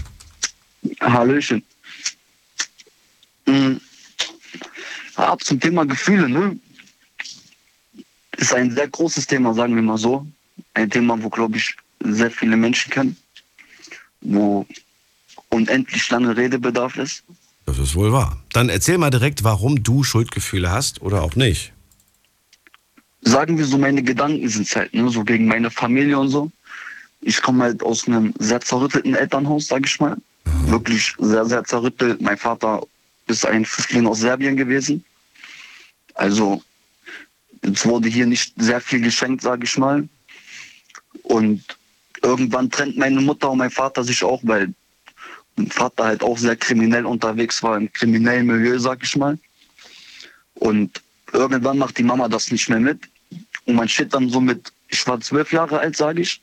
[1.00, 1.64] Hallöchen.
[3.50, 3.82] Mhm.
[5.16, 6.58] Ab zum Thema Gefühle, ne?
[8.38, 10.26] Ist ein sehr großes Thema, sagen wir mal so.
[10.74, 13.18] Ein Thema, wo, glaube ich, sehr viele Menschen kennen,
[14.22, 14.66] wo
[15.50, 17.24] unendlich lange Redebedarf ist.
[17.66, 18.42] Das ist wohl wahr.
[18.54, 21.74] Dann erzähl mal direkt, warum du Schuldgefühle hast oder auch nicht.
[23.22, 26.52] Sagen wir so, meine Gedanken sind halt, ne, so gegen meine Familie und so.
[27.22, 30.16] Ich komme halt aus einem sehr zerrüttelten Elternhaus, sage ich mal.
[30.46, 30.72] Mhm.
[30.72, 32.22] Wirklich sehr, sehr zerrüttelt.
[32.22, 32.82] Mein Vater
[33.30, 35.04] ist ein Flüchtling aus Serbien gewesen.
[36.16, 36.62] Also
[37.62, 40.08] es wurde hier nicht sehr viel geschenkt, sage ich mal.
[41.24, 41.64] Und
[42.24, 44.74] irgendwann trennt meine Mutter und mein Vater sich auch, weil
[45.56, 49.38] mein Vater halt auch sehr kriminell unterwegs war, im kriminellen Milieu, sag ich mal.
[50.56, 51.02] Und
[51.34, 53.00] irgendwann macht die Mama das nicht mehr mit.
[53.66, 56.42] Und man steht dann so mit, ich war zwölf Jahre alt, sage ich.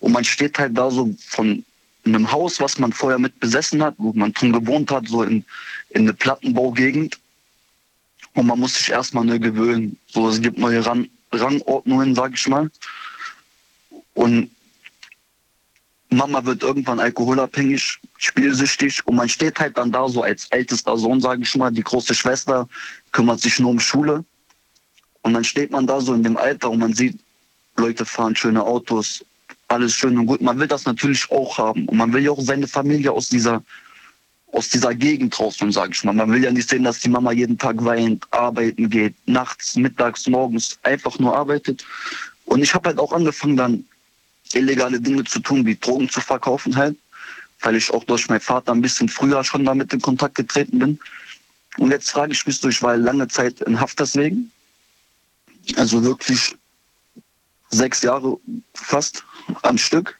[0.00, 1.64] Und man steht halt da so von
[2.04, 5.44] einem Haus, was man vorher mit besessen hat, wo man drin gewohnt hat, so in,
[5.90, 7.18] in eine Plattenbaugegend.
[8.34, 9.98] Und man muss sich erstmal neu gewöhnen.
[10.06, 12.70] So, es gibt neue Ran Rangordnungen, sag ich mal.
[14.14, 14.50] Und
[16.10, 21.20] Mama wird irgendwann alkoholabhängig, spielsüchtig und man steht halt dann da so als ältester Sohn,
[21.20, 22.66] sage ich mal, die große Schwester
[23.12, 24.24] kümmert sich nur um Schule
[25.22, 27.18] und dann steht man da so in dem Alter und man sieht,
[27.76, 29.24] Leute fahren schöne Autos,
[29.68, 30.40] alles schön und gut.
[30.40, 33.62] Man will das natürlich auch haben und man will ja auch seine Familie aus dieser
[34.52, 36.14] aus dieser Gegend rausholen, sage ich mal.
[36.14, 40.26] Man will ja nicht sehen, dass die Mama jeden Tag weint, arbeiten geht, nachts, mittags,
[40.26, 41.84] morgens einfach nur arbeitet.
[42.46, 43.84] Und ich habe halt auch angefangen dann
[44.54, 46.96] illegale Dinge zu tun, wie Drogen zu verkaufen halt,
[47.60, 50.98] weil ich auch durch meinen Vater ein bisschen früher schon damit in Kontakt getreten bin.
[51.76, 54.50] Und jetzt frage ich mich ich war lange Zeit in Haft deswegen.
[55.76, 56.56] Also wirklich
[57.70, 58.38] sechs Jahre
[58.74, 59.24] fast
[59.62, 60.18] am Stück.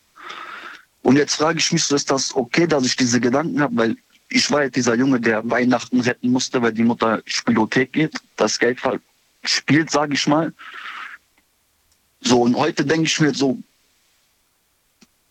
[1.03, 3.97] Und jetzt frage ich mich ist das okay, dass ich diese Gedanken habe, weil
[4.29, 8.59] ich war halt dieser Junge, der Weihnachten retten musste, weil die Mutter Spielothek geht, das
[8.59, 8.79] Geld
[9.43, 10.53] spielt, sage ich mal.
[12.21, 13.59] So, und heute denke ich mir so,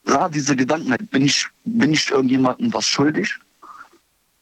[0.07, 3.35] ja, diese Gedanken, halt, bin ich, bin ich irgendjemandem was schuldig?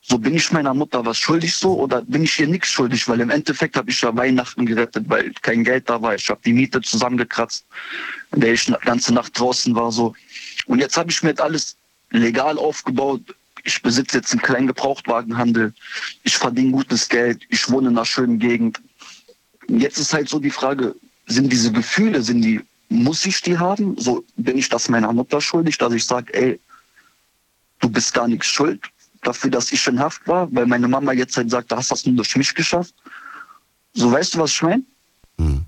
[0.08, 3.08] So bin ich meiner Mutter was schuldig so oder bin ich ihr nichts schuldig?
[3.08, 6.14] Weil im Endeffekt habe ich ja Weihnachten gerettet, weil kein Geld da war.
[6.14, 7.66] Ich habe die Miete zusammengekratzt,
[8.32, 10.14] in der ich die ganze Nacht draußen war so.
[10.68, 11.76] Und jetzt habe ich mir jetzt alles
[12.12, 13.22] legal aufgebaut.
[13.66, 15.74] Ich besitze jetzt einen kleinen Gebrauchtwagenhandel.
[16.24, 17.42] Ich verdiene gutes Geld.
[17.50, 18.82] Ich wohne in einer schönen Gegend.
[19.68, 20.96] Jetzt ist halt so die Frage,
[21.28, 23.98] sind diese Gefühle, sind die muss ich die haben?
[23.98, 26.60] So bin ich das meiner Mutter schuldig, dass ich sage, ey,
[27.80, 28.82] du bist gar nichts schuld
[29.22, 32.06] dafür, dass ich in Haft war, weil meine Mama jetzt halt sagt, du hast das
[32.06, 32.94] nur durch mich geschafft.
[33.94, 34.84] So weißt du, was ich meine?
[35.40, 35.66] Hm.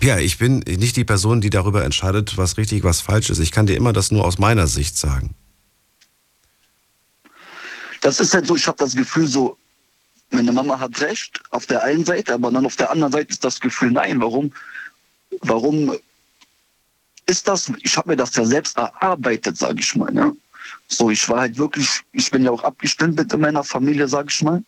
[0.00, 3.38] Ja, ich bin nicht die Person, die darüber entscheidet, was richtig, was falsch ist.
[3.38, 5.34] Ich kann dir immer das nur aus meiner Sicht sagen.
[8.02, 9.56] Das ist halt so, ich habe das Gefühl so,
[10.30, 13.44] meine Mama hat recht auf der einen Seite, aber dann auf der anderen Seite ist
[13.44, 14.52] das Gefühl, nein, warum,
[15.40, 15.96] warum
[17.26, 20.12] ist das, ich habe mir das ja selbst erarbeitet, sage ich mal.
[20.12, 20.36] Ne?
[20.88, 24.42] So, ich war halt wirklich, ich bin ja auch abgestempelt in meiner Familie, sage ich
[24.42, 24.62] mal.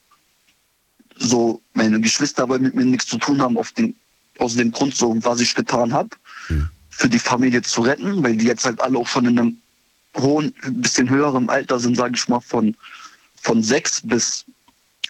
[1.16, 3.96] So, meine Geschwister wollen mit mir nichts zu tun haben, auf den,
[4.38, 6.10] aus dem Grund, so, was ich getan habe,
[6.90, 9.58] für die Familie zu retten, weil die jetzt halt alle auch schon in einem
[10.16, 12.76] hohen, ein bisschen höherem Alter sind, sage ich mal, von,
[13.44, 14.44] von 6 bis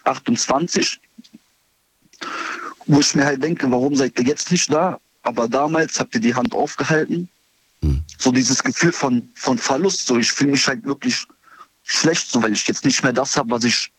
[0.03, 0.99] 28.
[2.85, 4.99] Wo ich mir halt denke, warum seid ihr jetzt nicht da?
[5.23, 7.27] Aber damals habt ihr die Hand aufgehalten.
[8.17, 11.25] So dieses Gefühl von, von Verlust, so ich fühle mich halt wirklich
[11.83, 13.91] schlecht, so weil ich jetzt nicht mehr das habe, was ich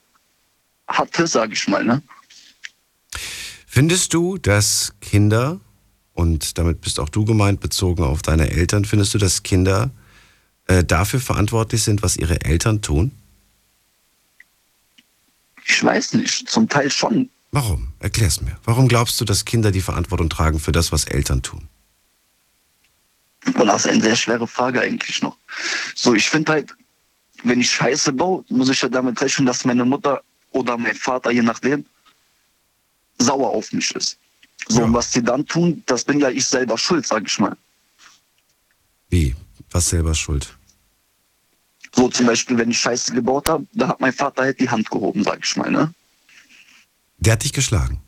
[0.89, 1.85] hatte, sage ich mal.
[1.85, 2.03] Ne?
[3.67, 5.61] Findest du, dass Kinder,
[6.15, 9.91] und damit bist auch du gemeint, bezogen auf deine Eltern, findest du, dass Kinder
[10.67, 13.13] äh, dafür verantwortlich sind, was ihre Eltern tun?
[15.67, 17.29] Ich weiß nicht, zum Teil schon.
[17.51, 17.93] Warum?
[17.99, 18.57] Erklär's mir.
[18.65, 21.69] Warum glaubst du, dass Kinder die Verantwortung tragen für das, was Eltern tun?
[23.47, 25.37] Und das ist eine sehr schwere Frage eigentlich noch.
[25.95, 26.75] So, ich finde halt,
[27.45, 30.23] wenn ich Scheiße baue, muss ich ja damit rechnen, dass meine Mutter
[30.53, 31.85] oder mein Vater, je nachdem,
[33.19, 34.19] sauer auf mich ist.
[34.69, 37.57] So, und was sie dann tun, das bin ja ich selber schuld, sag ich mal.
[39.11, 39.35] Wie?
[39.71, 40.56] Was selber schuld?
[41.97, 44.91] So zum Beispiel, wenn ich Scheiße gebaut habe, da hat mein Vater halt die Hand
[44.91, 45.93] gehoben, sag ich mal, ne?
[47.19, 48.01] Der hat dich geschlagen.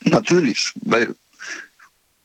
[0.00, 1.14] Natürlich, weil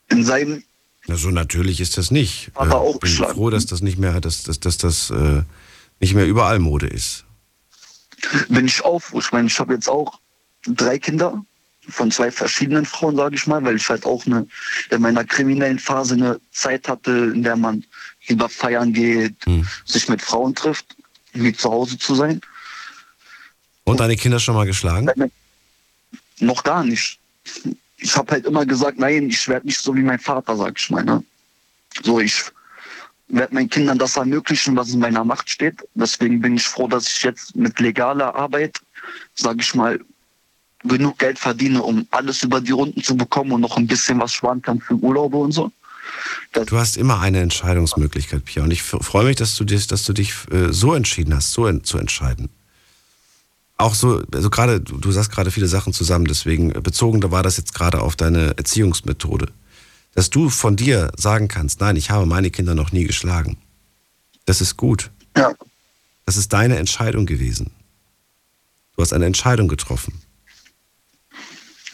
[0.10, 0.64] in seinem
[1.07, 2.49] Na, so natürlich ist das nicht.
[2.56, 3.34] Aber Äh, auch bin geschlagen.
[3.34, 5.44] froh, dass das nicht mehr, dass, dass, dass das äh,
[5.99, 7.26] nicht mehr überall Mode ist.
[8.48, 9.14] bin ich auf.
[9.18, 10.19] Ich meine, ich habe jetzt auch
[10.65, 11.44] drei Kinder
[11.89, 14.47] von zwei verschiedenen Frauen, sage ich mal, weil ich halt auch eine,
[14.89, 17.84] in meiner kriminellen Phase eine Zeit hatte, in der man
[18.27, 19.35] lieber feiern geht,
[19.85, 20.95] sich mit Frauen trifft,
[21.34, 22.41] wie zu Hause zu sein.
[23.84, 25.10] Und deine Kinder schon mal geschlagen?
[26.39, 27.19] Noch gar nicht.
[27.97, 30.89] Ich habe halt immer gesagt, nein, ich werde nicht so wie mein Vater, sag ich
[30.89, 31.03] mal.
[31.03, 31.23] Ne?
[32.01, 32.43] So, ich
[33.27, 35.76] werde meinen Kindern das ermöglichen, was in meiner Macht steht.
[35.95, 38.80] Deswegen bin ich froh, dass ich jetzt mit legaler Arbeit,
[39.35, 39.99] sage ich mal,
[40.84, 44.34] genug Geld verdiene, um alles über die Runden zu bekommen und noch ein bisschen was
[44.34, 45.72] sparen kann für Urlaube und so.
[46.51, 48.64] Du hast immer eine Entscheidungsmöglichkeit, Pia.
[48.64, 51.72] Und ich freue mich, dass du, dich, dass du dich äh, so entschieden hast, so
[51.80, 52.49] zu entscheiden.
[53.77, 57.31] Auch so, also gerade, du, du sagst gerade viele Sachen zusammen, deswegen äh, bezogen, da
[57.31, 59.47] war das jetzt gerade auf deine Erziehungsmethode.
[60.14, 63.57] Dass du von dir sagen kannst, nein, ich habe meine Kinder noch nie geschlagen.
[64.45, 65.10] Das ist gut.
[65.35, 65.53] Ja.
[66.26, 67.72] Das ist deine Entscheidung gewesen.
[68.95, 70.22] Du hast eine Entscheidung getroffen.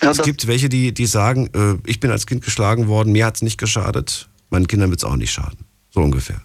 [0.02, 3.36] Es gibt welche, die, die sagen, äh, ich bin als Kind geschlagen worden, mir hat
[3.36, 5.60] es nicht geschadet, meinen Kindern wird es auch nicht schaden.
[5.92, 6.42] So ungefähr.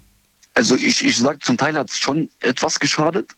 [0.55, 3.33] Also ich, ich sag, zum Teil hat es schon etwas geschadet,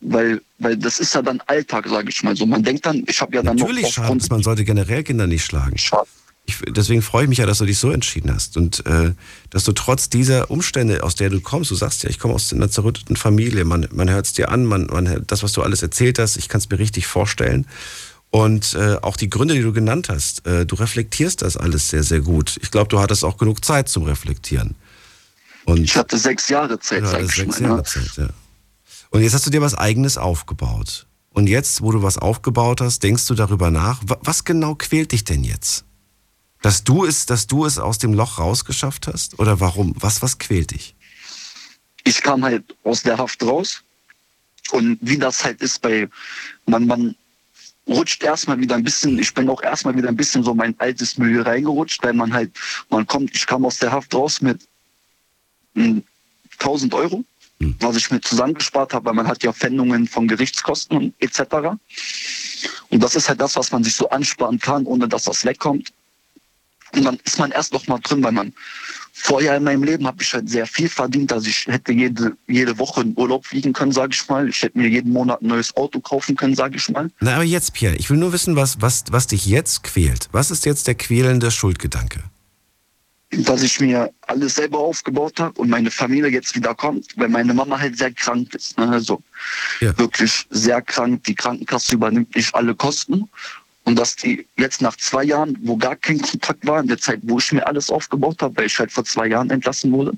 [0.00, 2.36] weil, weil das ist ja dann Alltag, sage ich mal.
[2.36, 5.02] So, man denkt dann, ich habe ja dann Natürlich noch schadet es, man sollte generell
[5.04, 5.76] Kinder nicht schlagen.
[6.48, 9.12] Ich, deswegen freue ich mich ja, dass du dich so entschieden hast und äh,
[9.50, 12.52] dass du trotz dieser Umstände, aus der du kommst, du sagst ja, ich komme aus
[12.52, 15.82] einer zerrütteten Familie, man, man hört es dir an, man, man das, was du alles
[15.82, 17.66] erzählt hast, ich kann es mir richtig vorstellen.
[18.30, 22.02] Und äh, auch die Gründe, die du genannt hast, äh, du reflektierst das alles sehr,
[22.02, 22.58] sehr gut.
[22.60, 24.74] Ich glaube, du hattest auch genug Zeit zum Reflektieren.
[25.64, 27.58] Und ich hatte sechs Jahre Zeit, du sag sechs.
[27.60, 27.82] Jahre Ne?
[27.84, 28.28] Zeit, ja.
[29.10, 31.06] Und jetzt hast du dir was Eigenes aufgebaut.
[31.30, 35.12] Und jetzt, wo du was aufgebaut hast, denkst du darüber nach, wa- was genau quält
[35.12, 35.84] dich denn jetzt?
[36.62, 39.38] Dass du es, dass du es aus dem Loch rausgeschafft hast?
[39.38, 39.94] Oder warum?
[39.98, 40.94] Was, was quält dich?
[42.04, 43.82] Ich kam halt aus der Haft raus
[44.72, 46.08] und wie das halt ist bei,
[46.66, 47.14] man, man
[47.88, 50.74] rutscht erstmal wieder ein bisschen, ich bin auch erstmal wieder ein bisschen so in mein
[50.78, 52.52] altes Milieu reingerutscht, weil man halt,
[52.90, 54.66] man kommt, ich kam aus der Haft raus mit
[55.74, 55.98] mm,
[56.58, 57.24] 1000 Euro,
[57.58, 61.40] was ich mir zusammengespart habe, weil man hat ja Pfändungen von Gerichtskosten etc.
[62.90, 65.92] Und das ist halt das, was man sich so ansparen kann, ohne dass das wegkommt.
[66.92, 68.52] Und dann ist man erst noch mal drin, weil man
[69.18, 71.32] vorher in meinem Leben habe ich halt sehr viel verdient.
[71.32, 74.48] Also ich hätte jede, jede Woche in Urlaub fliegen können, sage ich mal.
[74.48, 77.10] Ich hätte mir jeden Monat ein neues Auto kaufen können, sage ich mal.
[77.20, 80.28] Na, aber jetzt, Pierre, ich will nur wissen, was, was, was dich jetzt quält.
[80.32, 82.22] Was ist jetzt der quälende Schuldgedanke?
[83.30, 87.54] Dass ich mir alles selber aufgebaut habe und meine Familie jetzt wieder kommt, weil meine
[87.54, 88.78] Mama halt sehr krank ist.
[88.78, 88.88] Ne?
[88.88, 89.22] Also
[89.80, 91.24] wirklich sehr krank.
[91.24, 93.28] Die Krankenkasse übernimmt nicht alle Kosten.
[93.86, 97.20] Und dass die jetzt nach zwei Jahren, wo gar kein Kontakt war, in der Zeit,
[97.22, 100.12] wo ich mir alles aufgebaut habe, weil ich halt vor zwei Jahren entlassen wurde,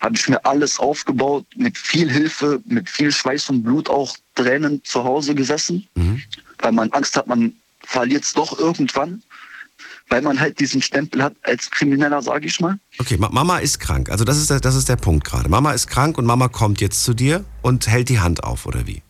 [0.00, 4.80] habe ich mir alles aufgebaut, mit viel Hilfe, mit viel Schweiß und Blut, auch Tränen
[4.84, 5.86] zu Hause gesessen,
[6.60, 7.52] weil man Angst hat, man
[7.82, 9.22] verliert es doch irgendwann,
[10.08, 12.78] weil man halt diesen Stempel hat als Krimineller, sage ich mal.
[12.98, 14.08] Okay, Ma- Mama ist krank.
[14.08, 15.48] Also das ist, der, das ist der Punkt gerade.
[15.48, 18.86] Mama ist krank und Mama kommt jetzt zu dir und hält die Hand auf, oder
[18.86, 19.02] wie?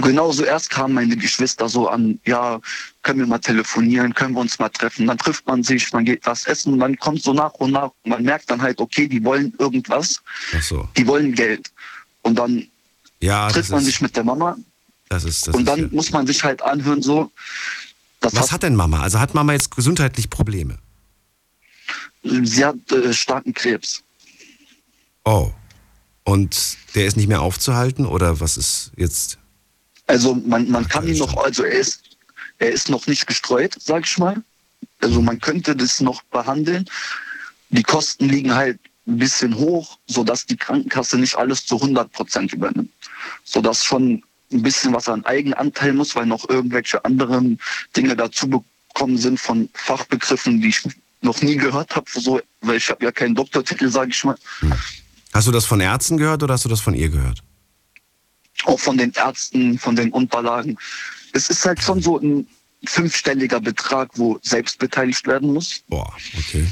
[0.00, 2.60] Genau so erst kamen meine Geschwister so an, ja,
[3.02, 5.06] können wir mal telefonieren, können wir uns mal treffen.
[5.06, 7.90] Dann trifft man sich, man geht was essen dann kommt so nach und nach.
[8.04, 10.20] Man merkt dann halt, okay, die wollen irgendwas,
[10.56, 10.88] Ach so.
[10.96, 11.70] die wollen Geld.
[12.22, 12.66] Und dann
[13.20, 14.56] Ja, trifft man ist- sich mit der Mama
[15.08, 17.30] Das ist, das und ist, dann muss man sich halt anhören, so,
[18.20, 19.00] Was hat denn Mama?
[19.02, 20.78] Also hat Mama jetzt gesundheitlich Probleme?
[22.22, 24.02] sie hat äh, starken Krebs.
[25.24, 25.52] Oh.
[26.24, 29.38] Und der ist nicht mehr aufzuhalten oder was ist jetzt?
[30.06, 32.02] Also man, man kann ihn noch, also er ist,
[32.58, 34.42] er ist noch nicht gestreut, sag ich mal.
[35.00, 36.86] Also man könnte das noch behandeln.
[37.70, 42.52] Die Kosten liegen halt ein bisschen hoch, sodass die Krankenkasse nicht alles zu 100 Prozent
[42.52, 42.90] übernimmt.
[43.44, 44.22] Sodass schon
[44.52, 47.58] ein bisschen was an Eigenanteil muss, weil noch irgendwelche anderen
[47.96, 50.82] Dinge dazu bekommen sind von Fachbegriffen, die ich
[51.22, 54.36] noch nie gehört habe, so, weil ich habe ja keinen Doktortitel, sage ich mal.
[55.32, 57.42] Hast du das von Ärzten gehört oder hast du das von ihr gehört?
[58.64, 60.78] Auch von den Ärzten, von den Unterlagen.
[61.32, 62.46] Es ist halt schon so ein
[62.84, 65.82] fünfstelliger Betrag, wo selbst beteiligt werden muss.
[65.88, 66.66] Boah, okay.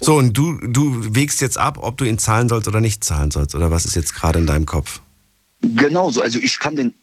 [0.00, 3.30] So, und du, du wägst jetzt ab, ob du ihn zahlen sollst oder nicht zahlen
[3.30, 5.00] sollst, oder was ist jetzt gerade in deinem Kopf?
[5.60, 6.94] Genauso, also ich kann den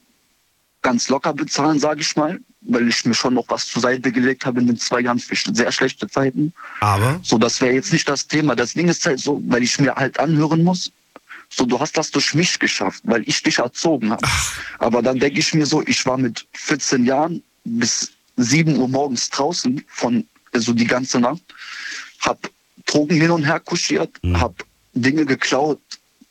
[0.81, 4.45] ganz locker bezahlen, sage ich mal, weil ich mir schon noch was zur Seite gelegt
[4.45, 6.53] habe in den zwei Jahren für sehr schlechte Zeiten.
[6.81, 7.19] Aber?
[7.23, 8.55] So, das wäre jetzt nicht das Thema.
[8.55, 10.91] Das Ding ist halt so, weil ich mir halt anhören muss,
[11.55, 14.27] so, du hast das durch mich geschafft, weil ich dich erzogen habe.
[14.79, 19.29] Aber dann denke ich mir so, ich war mit 14 Jahren bis 7 Uhr morgens
[19.29, 21.43] draußen von, also die ganze Nacht,
[22.21, 22.49] hab
[22.85, 24.63] Drogen hin und her kuschiert, hab
[24.93, 25.79] Dinge geklaut,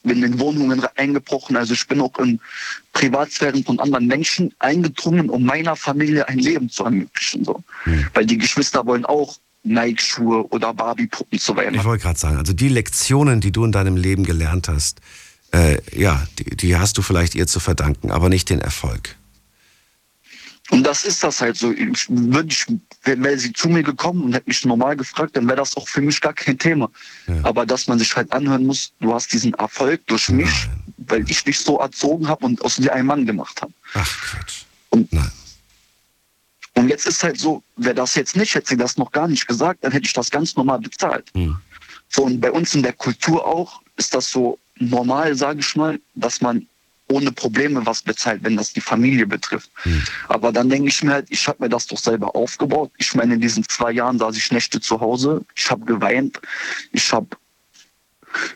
[0.03, 1.57] bin in Wohnungen eingebrochen.
[1.57, 2.41] Also ich bin auch in
[2.93, 7.45] Privatsphären von anderen Menschen eingedrungen, um meiner Familie ein Leben zu ermöglichen.
[7.45, 7.63] So.
[8.15, 11.77] Weil die Geschwister wollen auch Nike-Schuhe oder Barbie-Puppen zu Weihnachten.
[11.77, 15.01] Ich wollte gerade sagen, also die Lektionen, die du in deinem Leben gelernt hast,
[15.53, 19.17] äh, ja, die, die hast du vielleicht ihr zu verdanken, aber nicht den Erfolg.
[20.71, 21.71] Und das ist das halt so.
[21.73, 22.65] Ich, würde ich,
[23.05, 26.01] wäre sie zu mir gekommen und hätte mich normal gefragt, dann wäre das auch für
[26.01, 26.89] mich gar kein Thema.
[27.43, 31.45] Aber dass man sich halt anhören muss, du hast diesen Erfolg durch mich, weil ich
[31.45, 33.73] dich so erzogen habe und aus dir einen Mann gemacht habe.
[33.95, 34.63] Ach Quatsch.
[34.89, 35.13] Und,
[36.75, 39.47] und jetzt ist halt so, wäre das jetzt nicht, hätte sie das noch gar nicht
[39.47, 41.31] gesagt, dann hätte ich das ganz normal bezahlt.
[42.09, 46.01] So, und bei uns in der Kultur auch ist das so normal, sage ich mal,
[46.15, 46.67] dass man
[47.09, 49.71] ohne Probleme was bezahlt, wenn das die Familie betrifft.
[50.29, 52.91] Aber dann denke ich mir halt, ich habe mir das doch selber aufgebaut.
[52.97, 56.41] Ich meine, in diesen zwei Jahren saß ich Nächte zu Hause, ich habe geweint,
[56.93, 57.29] ich habe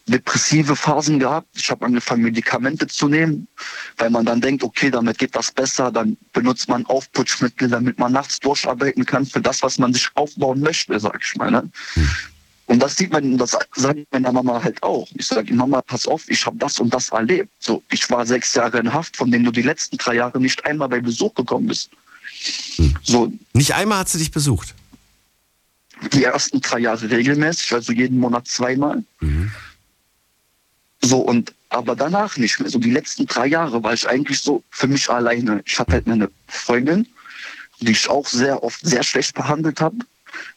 [0.06, 3.46] depressive Phasen gehabt, ich habe angefangen, Medikamente zu nehmen,
[3.98, 8.12] weil man dann denkt, okay, damit geht das besser, dann benutzt man Aufputschmittel, damit man
[8.12, 11.50] nachts durcharbeiten kann für das, was man sich aufbauen möchte, sag ich mal.
[11.50, 11.70] Ne?
[12.66, 15.06] Und das sieht man, das sage ich meiner Mama halt auch.
[15.14, 17.50] Ich sage, Mama, pass auf, ich habe das und das erlebt.
[17.60, 20.64] So, ich war sechs Jahre in Haft, von denen du die letzten drei Jahre nicht
[20.66, 21.90] einmal bei Besuch gekommen bist.
[23.04, 24.74] So, Nicht einmal hat sie dich besucht.
[26.12, 29.02] die ersten drei Jahre regelmäßig, also jeden Monat zweimal.
[31.06, 32.68] So, und aber danach nicht mehr.
[32.68, 35.62] So die letzten drei Jahre war ich eigentlich so für mich alleine.
[35.64, 37.06] Ich hatte halt meine Freundin,
[37.80, 39.98] die ich auch sehr oft sehr schlecht behandelt habe.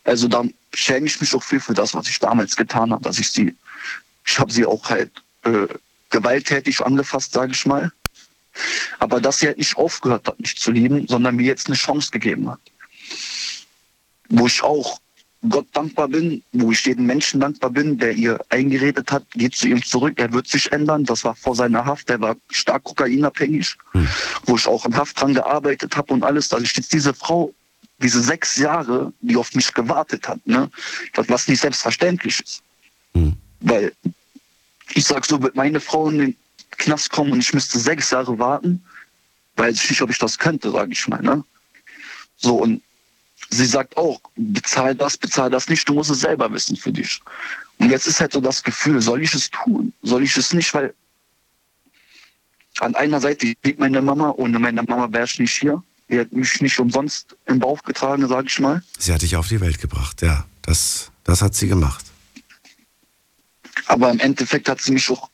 [0.06, 0.44] Also da
[0.74, 3.56] schäme ich mich auch viel für das, was ich damals getan habe, dass ich sie,
[4.26, 5.12] ich habe sie auch halt
[5.44, 5.68] äh,
[6.10, 7.92] gewalttätig angefasst, sage ich mal.
[8.98, 12.10] Aber dass sie halt nicht aufgehört hat, mich zu lieben, sondern mir jetzt eine Chance
[12.10, 12.60] gegeben hat.
[14.30, 15.00] Wo ich auch
[15.48, 19.70] Gott dankbar bin, wo ich jedem Menschen dankbar bin, der ihr eingeredet hat, geht zu
[19.70, 21.06] ihm zurück, er wird sich ändern.
[21.06, 23.78] Das war vor seiner Haft, er war stark kokainabhängig,
[24.45, 27.53] wo ich auch in Haft dran gearbeitet habe und alles, dass ich jetzt diese Frau,
[27.99, 30.70] diese sechs Jahre, die auf mich gewartet hat, ne,
[31.14, 32.61] das, was nicht selbstverständlich ist.
[33.61, 33.94] Weil
[34.94, 36.36] ich sag so, wird meine Frau in den
[36.72, 38.84] Knast kommen und ich müsste sechs Jahre warten,
[39.56, 41.22] weiß ich nicht, ob ich das könnte, sage ich mal.
[41.22, 41.44] Ne?
[42.38, 42.82] So, und
[43.50, 47.20] sie sagt auch, bezahl das, bezahl das nicht, du musst es selber wissen für dich.
[47.78, 49.94] Und jetzt ist halt so das Gefühl, soll ich es tun?
[50.02, 50.74] Soll ich es nicht?
[50.74, 50.94] Weil
[52.80, 55.82] an einer Seite liegt meine Mama, ohne meine Mama wäre ich nicht hier.
[56.10, 58.84] Die hat mich nicht umsonst im Bauch getragen, sage ich mal.
[58.98, 60.46] Sie hat dich auf die Welt gebracht, ja.
[60.62, 62.06] Das, das hat sie gemacht.
[63.86, 65.30] Aber im Endeffekt hat sie mich auch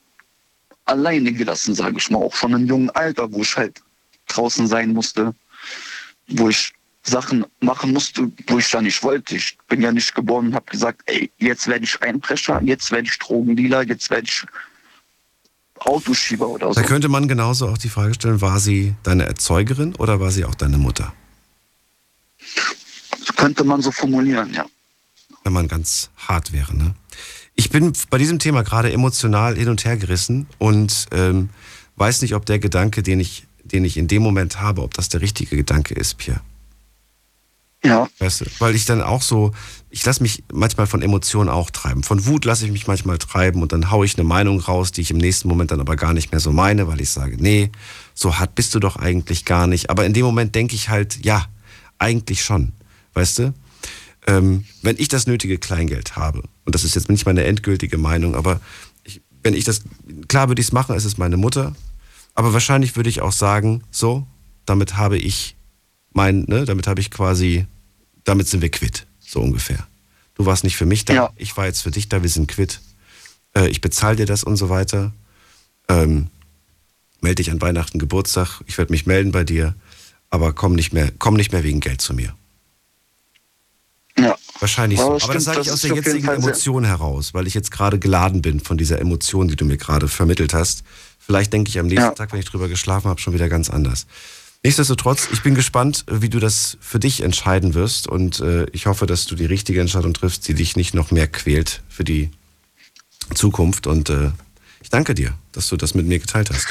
[0.86, 2.20] alleine gelassen, sage ich mal.
[2.20, 3.82] Auch schon im jungen Alter, wo ich halt
[4.28, 5.34] draußen sein musste,
[6.28, 6.74] wo ich
[7.08, 9.36] Sachen machen musste, wo ich da nicht wollte.
[9.36, 13.08] Ich bin ja nicht geboren und habe gesagt, ey, jetzt werde ich Einbrecher, jetzt werde
[13.08, 14.46] ich Drogendealer, jetzt werde ich
[15.80, 16.82] Autoschieber oder so.
[16.82, 20.46] Da könnte man genauso auch die Frage stellen, war sie deine Erzeugerin oder war sie
[20.46, 21.14] auch deine Mutter?
[23.20, 24.66] Das könnte man so formulieren, ja.
[25.44, 26.96] Wenn man ganz hart wäre, ne?
[27.58, 31.50] Ich bin bei diesem Thema gerade emotional hin und her gerissen und ähm,
[31.96, 35.10] weiß nicht, ob der Gedanke, den ich den ich in dem Moment habe, ob das
[35.10, 36.42] der richtige Gedanke ist, Pierre.
[37.86, 38.08] Ja.
[38.20, 39.52] Weißt du, weil ich dann auch so,
[39.90, 42.04] ich lasse mich manchmal von Emotionen auch treiben.
[42.04, 45.02] Von Wut lasse ich mich manchmal treiben und dann haue ich eine Meinung raus, die
[45.02, 47.72] ich im nächsten Moment dann aber gar nicht mehr so meine, weil ich sage, nee,
[48.14, 49.90] so hart bist du doch eigentlich gar nicht.
[49.90, 51.46] Aber in dem Moment denke ich halt, ja,
[52.00, 52.74] eigentlich schon.
[53.14, 53.54] Weißt du?
[54.28, 58.36] Ähm, wenn ich das nötige Kleingeld habe, und das ist jetzt nicht meine endgültige Meinung,
[58.36, 58.60] aber
[59.04, 59.84] ich, wenn ich das,
[60.28, 61.76] klar würde ich es machen, es ist meine Mutter,
[62.34, 64.26] aber wahrscheinlich würde ich auch sagen, so,
[64.66, 65.56] damit habe ich
[66.12, 67.68] mein, ne, damit habe ich quasi
[68.26, 69.88] damit sind wir quitt, so ungefähr.
[70.36, 71.30] Du warst nicht für mich da, Ja.
[71.38, 72.82] ich war jetzt für dich da, wir sind quitt.
[73.56, 75.14] Äh, ich bezahle dir das und so weiter.
[75.88, 76.28] Ähm,
[77.22, 79.76] melde dich an Weihnachten, Geburtstag, ich werde mich melden bei dir,
[80.30, 82.36] aber komm nicht mehr, komm nicht mehr wegen Geld zu mir.
[84.18, 84.36] Ja.
[84.60, 85.14] Wahrscheinlich Ja, so.
[85.14, 87.54] das Aber das stimmt, sage ich aus der jetzigen Fall sehr- Emotion heraus, weil ich
[87.54, 90.84] jetzt gerade geladen bin von dieser Emotion, die du mir gerade vermittelt hast.
[91.20, 92.12] Vielleicht denke ich am nächsten Ja.
[92.12, 94.06] Tag, wenn ich drüber geschlafen habe, schon wieder ganz anders.
[94.66, 99.06] Nichtsdestotrotz, ich bin gespannt, wie du das für dich entscheiden wirst und äh, ich hoffe,
[99.06, 102.32] dass du die richtige Entscheidung triffst, die dich nicht noch mehr quält für die
[103.36, 104.32] Zukunft und äh,
[104.82, 106.66] ich danke dir, dass du das mit mir geteilt hast.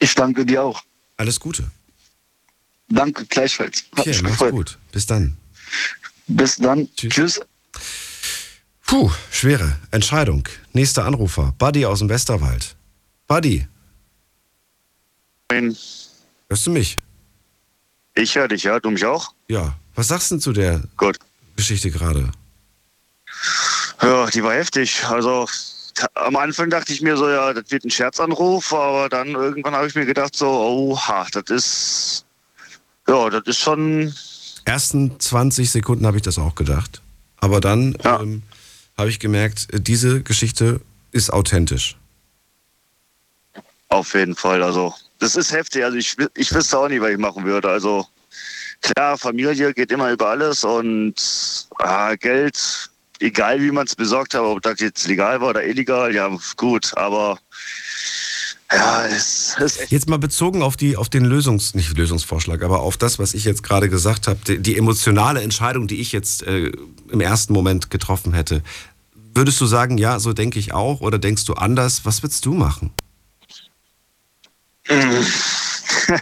[0.00, 0.82] Ich danke dir auch.
[1.16, 1.70] Alles Gute.
[2.88, 3.84] Danke, gleichfalls.
[3.92, 4.50] Hat Okay, mach's gefreut.
[4.50, 4.78] gut.
[4.90, 5.36] Bis dann.
[6.26, 6.88] Bis dann.
[6.96, 7.40] Tschüss.
[8.84, 10.48] Puh, schwere Entscheidung.
[10.72, 12.74] Nächster Anrufer, Buddy aus dem Westerwald.
[13.28, 13.68] Buddy,
[16.50, 16.98] hörst du mich?
[18.14, 18.78] Ich höre dich, ja.
[18.80, 19.32] Du mich auch?
[19.48, 19.74] Ja.
[19.94, 20.82] Was sagst du denn zu der
[21.56, 22.30] Geschichte gerade?
[24.02, 25.04] Ja, die war heftig.
[25.06, 25.48] Also
[26.14, 29.86] am Anfang dachte ich mir so, ja, das wird ein Scherzanruf, aber dann irgendwann habe
[29.86, 32.24] ich mir gedacht so, oha, das ist,
[33.06, 34.14] ja, das ist schon,
[34.64, 37.02] Ersten 20 Sekunden habe ich das auch gedacht.
[37.38, 38.42] Aber dann ähm,
[38.96, 40.80] habe ich gemerkt, diese Geschichte
[41.12, 41.96] ist authentisch.
[43.88, 44.62] auf jeden Fall.
[44.62, 45.84] Also das ist heftig.
[45.84, 47.68] Also ich, ich wüsste auch nicht, was ich machen würde.
[47.68, 48.06] Also
[48.80, 51.14] klar, Familie geht immer über alles und
[51.78, 52.90] ah, Geld,
[53.20, 56.96] egal wie man es besorgt hat, ob das jetzt legal war oder illegal, ja gut,
[56.96, 57.38] aber
[58.72, 62.96] ja, es ist Jetzt mal bezogen auf die, auf den Lösungs, nicht Lösungsvorschlag, aber auf
[62.96, 66.70] das, was ich jetzt gerade gesagt habe, die, die emotionale Entscheidung, die ich jetzt äh,
[67.10, 68.62] im ersten Moment getroffen hätte.
[69.34, 72.04] Würdest du sagen, ja, so denke ich auch, oder denkst du anders?
[72.04, 72.92] Was würdest du machen?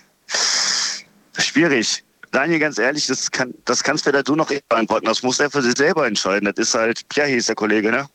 [1.38, 2.04] schwierig.
[2.30, 5.06] Daniel, ganz ehrlich, das, kann, das kannst weder du noch ich beantworten.
[5.06, 6.44] Das muss er für sich selber entscheiden.
[6.44, 8.08] Das ist halt, Pierre hieß der Kollege, ne?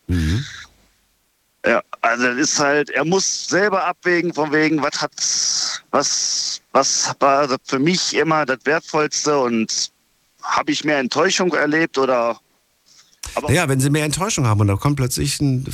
[1.66, 5.12] Ja, also das ist halt, er muss selber abwägen von wegen, was hat,
[5.92, 9.92] was, was war für mich immer das Wertvollste und
[10.44, 12.40] habe ich mehr Enttäuschung erlebt oder
[13.42, 15.66] Naja, wenn sie mehr Enttäuschung haben und da kommt plötzlich ein,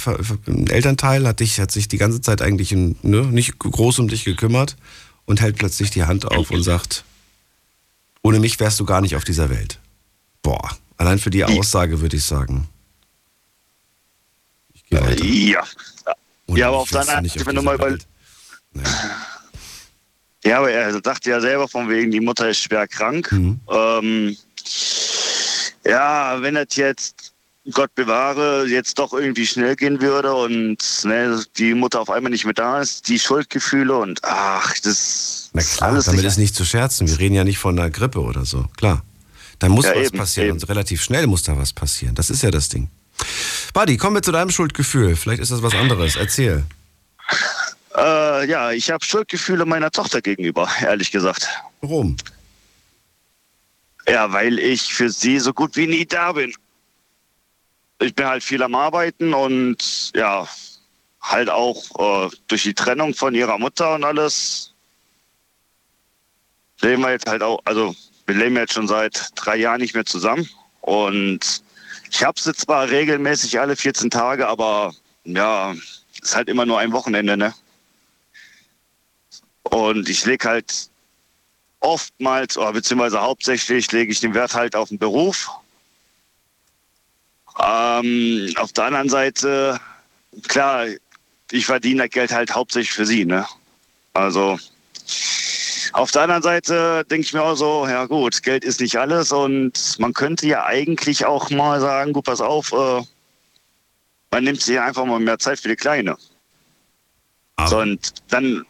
[0.48, 4.24] ein Elternteil, hat, dich, hat sich die ganze Zeit eigentlich ne, nicht groß um dich
[4.24, 4.78] gekümmert
[5.26, 7.04] und hält plötzlich die Hand auf und sagt,
[8.22, 9.80] ohne mich wärst du gar nicht auf dieser Welt.
[10.42, 12.68] Boah, allein für die Aussage würde ich sagen.
[14.74, 15.24] Ich gehe weiter.
[15.26, 15.64] ja.
[16.48, 18.08] Ohne ja, aber auf deiner nicht auf wenn du mal dieser über, Welt.
[20.44, 23.32] Ja, aber er dachte ja selber von wegen, die Mutter ist schwer krank.
[23.32, 23.60] Mhm.
[23.70, 24.38] Ähm,
[25.86, 27.34] ja, wenn das jetzt,
[27.72, 32.46] Gott bewahre, jetzt doch irgendwie schnell gehen würde und ne, die Mutter auf einmal nicht
[32.46, 36.38] mehr da ist, die Schuldgefühle und ach, das Na ist klar, alles damit nicht ist
[36.38, 37.08] nicht zu scherzen.
[37.08, 38.66] Wir reden ja nicht von einer Grippe oder so.
[38.78, 39.04] Klar.
[39.60, 40.58] Da muss Ja, was eben, passieren eben.
[40.58, 42.16] und relativ schnell muss da was passieren.
[42.16, 42.90] Das ist ja das Ding.
[43.74, 45.16] Buddy, kommen wir zu deinem Schuldgefühl.
[45.18, 46.16] Vielleicht ist das was anderes.
[46.16, 46.64] Erzähl.
[47.98, 51.50] Äh, ja, ich habe Schuldgefühle meiner Tochter gegenüber, ehrlich gesagt.
[51.82, 52.16] Warum?
[54.08, 56.54] Ja, weil ich für sie so gut wie nie da bin.
[58.00, 60.48] Ich bin halt viel am Arbeiten und ja,
[61.22, 64.74] halt auch äh, durch die Trennung von ihrer Mutter und alles
[66.82, 67.94] leben wir jetzt halt auch, also
[68.26, 70.50] wir leben jetzt schon seit drei Jahren nicht mehr zusammen
[70.82, 71.62] und
[72.10, 74.94] ich habe sie zwar regelmäßig alle 14 Tage, aber
[75.26, 75.76] ja,
[76.22, 77.54] ist halt immer nur ein Wochenende, ne?
[79.64, 80.90] Und ich lege halt
[81.80, 85.50] oftmals, oder beziehungsweise hauptsächlich, lege ich den Wert halt auf den Beruf.
[87.62, 89.80] Ähm, auf der anderen Seite,
[90.48, 90.86] klar,
[91.52, 93.46] ich verdiene das Geld halt hauptsächlich für sie, ne?
[94.14, 94.58] Also,
[95.94, 99.32] auf der anderen Seite denke ich mir auch so, ja gut, Geld ist nicht alles
[99.32, 103.02] und man könnte ja eigentlich auch mal sagen, gut, pass auf, äh,
[104.32, 106.18] man nimmt sich einfach mal mehr Zeit für die Kleine.
[107.68, 108.66] So, und dann,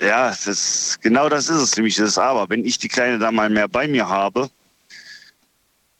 [0.00, 2.50] ja, das genau das ist es nämlich, das Aber.
[2.50, 4.50] Wenn ich die Kleine dann mal mehr bei mir habe,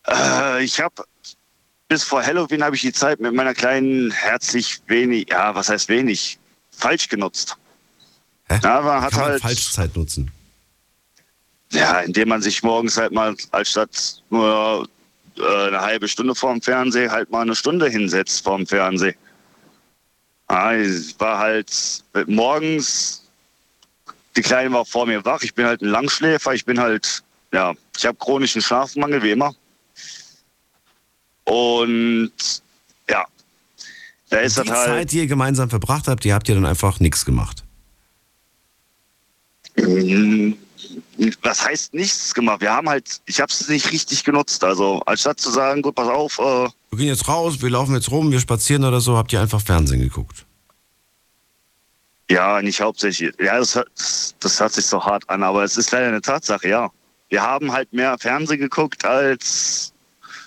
[0.08, 1.04] äh, ich habe
[1.92, 5.90] bis vor Halloween habe ich die Zeit mit meiner Kleinen herzlich wenig, ja, was heißt
[5.90, 6.38] wenig,
[6.70, 7.58] falsch genutzt.
[8.48, 10.30] Ja, man hat Kann halt, Falschzeit nutzen.
[11.70, 14.88] ja, indem man sich morgens halt mal als statt nur
[15.36, 19.12] äh, eine halbe Stunde vorm Fernseher halt mal eine Stunde hinsetzt vorm Fernseher.
[20.48, 23.28] Ja, ich war halt morgens,
[24.34, 27.74] die Kleine war vor mir wach, ich bin halt ein Langschläfer, ich bin halt, ja,
[27.94, 29.54] ich habe chronischen Schlafmangel, wie immer.
[31.44, 32.32] Und
[33.10, 33.24] ja,
[34.30, 34.88] da ist die das halt.
[34.88, 37.64] Zeit, die ihr gemeinsam verbracht habt, die habt ihr dann einfach nichts gemacht.
[39.76, 40.52] Mm,
[41.42, 42.60] Was heißt nichts gemacht?
[42.60, 44.62] Wir haben halt, ich habe es nicht richtig genutzt.
[44.64, 48.10] Also anstatt zu sagen, gut, pass auf, äh, Wir gehen jetzt raus, wir laufen jetzt
[48.10, 50.44] rum, wir spazieren oder so, habt ihr einfach Fernsehen geguckt.
[52.30, 53.34] ja, nicht hauptsächlich.
[53.38, 53.90] Ja, das, hört-
[54.40, 56.90] das hört sich so hart an, aber es ist leider eine Tatsache, ja.
[57.28, 59.91] Wir haben halt mehr Fernsehen geguckt, als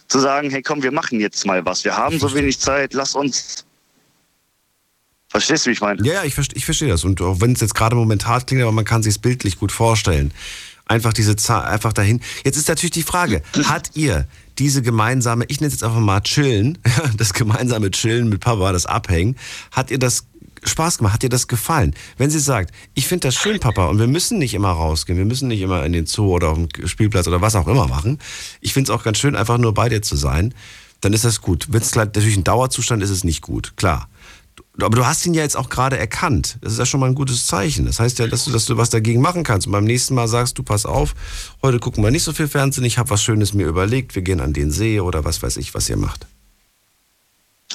[0.07, 1.84] zu sagen, hey komm, wir machen jetzt mal was.
[1.84, 3.65] Wir haben so wenig Zeit, lass uns.
[5.30, 6.02] Verstehst du, wie ich meine?
[6.06, 7.03] Ja, ja, ich, verste- ich verstehe das.
[7.03, 10.32] Und auch wenn es jetzt gerade momentan klingt, aber man kann sich bildlich gut vorstellen.
[10.86, 12.22] Einfach diese Zahl, einfach dahin.
[12.44, 14.27] Jetzt ist natürlich die Frage, hat ihr
[14.60, 16.77] diese gemeinsame, ich nenne es jetzt einfach mal Chillen,
[17.18, 19.36] das gemeinsame Chillen mit Papa, das Abhängen,
[19.72, 20.26] hat ihr das
[20.68, 21.14] Spaß gemacht?
[21.14, 21.94] Hat dir das gefallen?
[22.18, 25.26] Wenn sie sagt, ich finde das schön, Papa, und wir müssen nicht immer rausgehen, wir
[25.26, 28.20] müssen nicht immer in den Zoo oder auf den Spielplatz oder was auch immer machen.
[28.62, 30.54] Ich finde es auch ganz schön, einfach nur bei dir zu sein.
[31.02, 31.68] Dann ist das gut.
[31.70, 34.10] Wenn es natürlich ein Dauerzustand ist, ist es nicht gut, klar.
[34.82, 36.58] Aber du hast ihn ja jetzt auch gerade erkannt.
[36.62, 37.86] Das ist ja schon mal ein gutes Zeichen.
[37.86, 39.68] Das heißt ja, dass du, dass du was dagegen machen kannst.
[39.68, 41.14] Und beim nächsten Mal sagst du, pass auf,
[41.62, 44.42] heute gucken wir nicht so viel Fernsehen, ich habe was Schönes mir überlegt, wir gehen
[44.42, 46.28] an den See oder was weiß ich, was ihr macht.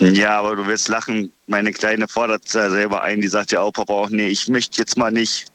[0.00, 1.30] Ja, aber du wirst lachen.
[1.46, 4.96] Meine Kleine fordert selber ein, die sagt ja auch, Papa, auch nee, ich möchte jetzt
[4.96, 5.46] mal nicht.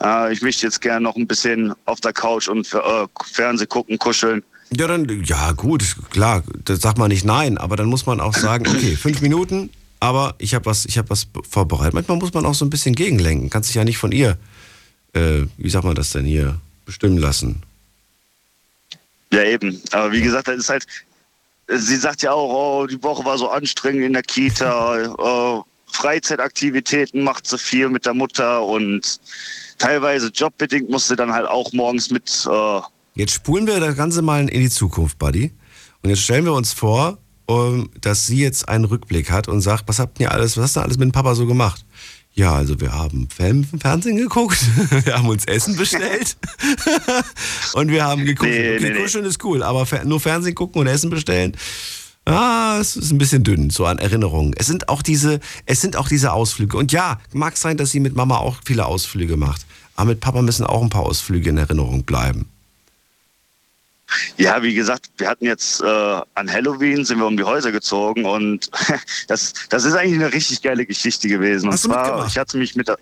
[0.00, 3.98] Äh, ich möchte jetzt gerne noch ein bisschen auf der Couch und äh, Fernseh gucken,
[3.98, 4.42] kuscheln.
[4.76, 8.34] Ja, dann, ja, gut, klar, das sagt man nicht nein, aber dann muss man auch
[8.34, 11.94] sagen, okay, fünf Minuten, aber ich habe was, ich habe was vorbereitet.
[11.94, 13.50] Manchmal muss man auch so ein bisschen gegenlenken.
[13.50, 14.36] Kannst dich ja nicht von ihr,
[15.12, 17.62] äh, wie sagt man das denn hier, bestimmen lassen.
[19.32, 19.80] Ja, eben.
[19.92, 20.86] Aber wie gesagt, das ist halt,
[21.68, 25.62] sie sagt ja auch, oh, die Woche war so anstrengend in der Kita, äh,
[25.92, 29.20] Freizeitaktivitäten macht sie viel mit der Mutter und
[29.78, 32.46] teilweise jobbedingt musste dann halt auch morgens mit.
[32.50, 32.80] Äh,
[33.14, 35.52] Jetzt spulen wir das Ganze mal in die Zukunft, Buddy.
[36.02, 39.84] Und jetzt stellen wir uns vor, um, dass sie jetzt einen Rückblick hat und sagt,
[39.86, 41.84] was habt ihr alles, was hast du alles mit dem Papa so gemacht?
[42.36, 44.58] Ja, also wir haben Film, Fernsehen geguckt,
[45.04, 46.36] wir haben uns Essen bestellt
[47.74, 48.50] und wir haben geguckt.
[48.50, 49.02] Nee, okay, nee, nee.
[49.02, 51.56] kuscheln ist cool, aber nur Fernsehen gucken und Essen bestellen,
[52.24, 54.52] ah, es ist ein bisschen dünn, so an Erinnerungen.
[54.56, 56.76] Es sind auch diese, es sind auch diese Ausflüge.
[56.76, 59.64] Und ja, mag sein, dass sie mit Mama auch viele Ausflüge macht.
[59.94, 62.48] Aber mit Papa müssen auch ein paar Ausflüge in Erinnerung bleiben.
[64.36, 65.86] Ja, wie gesagt, wir hatten jetzt äh,
[66.34, 68.70] an Halloween sind wir um die Häuser gezogen und
[69.28, 71.70] das, das ist eigentlich eine richtig geile Geschichte gewesen.
[71.70, 72.30] Hast und du zwar, mitgemacht?
[72.30, 72.98] ich hatte mich mit der,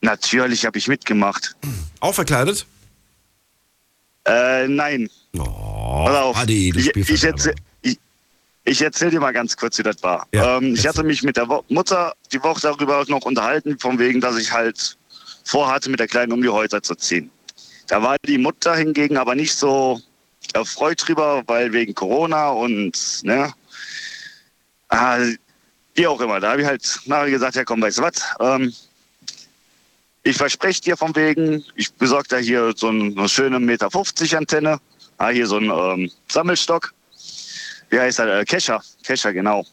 [0.00, 1.56] natürlich habe ich mitgemacht.
[2.00, 2.66] Auch verkleidet?
[4.24, 5.08] Äh, nein.
[5.36, 6.36] Oh, auf.
[6.36, 7.36] Adi, du ich, ich, Spielverderber.
[7.36, 7.98] erzähl, ich,
[8.64, 10.26] ich erzähl dir mal ganz kurz, wie das war.
[10.32, 13.98] Ja, ähm, ich hatte mich mit der Wo Mutter die Woche darüber noch unterhalten, von
[13.98, 14.96] wegen, dass ich halt
[15.44, 17.30] vorhatte, mit der Kleinen um die Häuser zu ziehen.
[17.88, 20.00] Da war die Mutter hingegen aber nicht so
[20.54, 23.52] erfreut drüber, weil wegen Corona und, ne,
[24.88, 25.18] ah,
[25.94, 26.40] wie auch immer.
[26.40, 28.72] Da habe ich halt nachher gesagt, ja komm, weißt du was, ähm,
[30.22, 34.36] ich verspreche dir von wegen, ich besorge da hier so ein- eine schöne Meter 50
[34.36, 34.78] Antenne,
[35.18, 36.92] ah, hier so ein ähm, Sammelstock.
[37.90, 38.26] Wie heißt das?
[38.26, 38.82] Äh, Kescher.
[39.04, 39.66] Kescher, genau.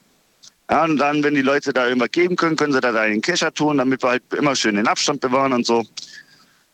[0.69, 3.21] Ja, und dann, wenn die Leute da irgendwas geben können, können sie da in den
[3.21, 5.85] Kescher tun, damit wir halt immer schön den Abstand bewahren und so.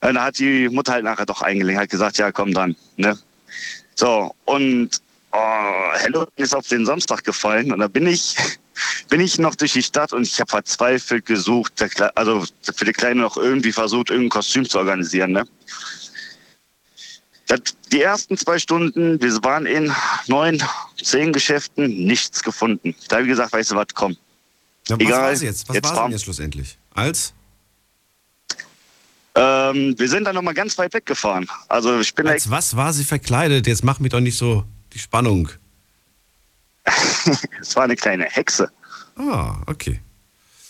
[0.02, 2.76] Ja, da hat die Mutter halt nachher doch eingelegt, hat gesagt, ja, komm dann.
[2.98, 3.18] Ne?
[3.96, 4.90] So, und
[5.32, 8.36] oh, Halloween ist auf den Samstag gefallen und da bin ich,
[9.10, 11.74] bin ich noch durch die Stadt und ich habe verzweifelt gesucht,
[12.16, 12.46] also
[12.76, 15.32] für die Kleine noch irgendwie versucht, irgendein Kostüm zu organisieren.
[15.32, 15.46] Ne?
[17.92, 19.94] Die ersten zwei Stunden, wir waren in
[20.28, 20.62] neun,
[21.02, 22.96] zehn Geschäften, nichts gefunden.
[23.08, 24.18] Da habe ich gesagt, weißt du was, komm.
[24.88, 25.70] Ja, was Egal, jetzt?
[25.70, 26.78] Was jetzt war sie fahren- denn jetzt schlussendlich?
[26.94, 27.34] Als?
[29.36, 31.48] Ähm, wir sind dann nochmal ganz weit weggefahren.
[31.68, 33.68] Also ich bin Als was war sie verkleidet?
[33.68, 34.64] Jetzt mach mir doch nicht so
[34.94, 35.50] die Spannung.
[37.60, 38.72] es war eine kleine Hexe.
[39.18, 40.00] Ah, okay.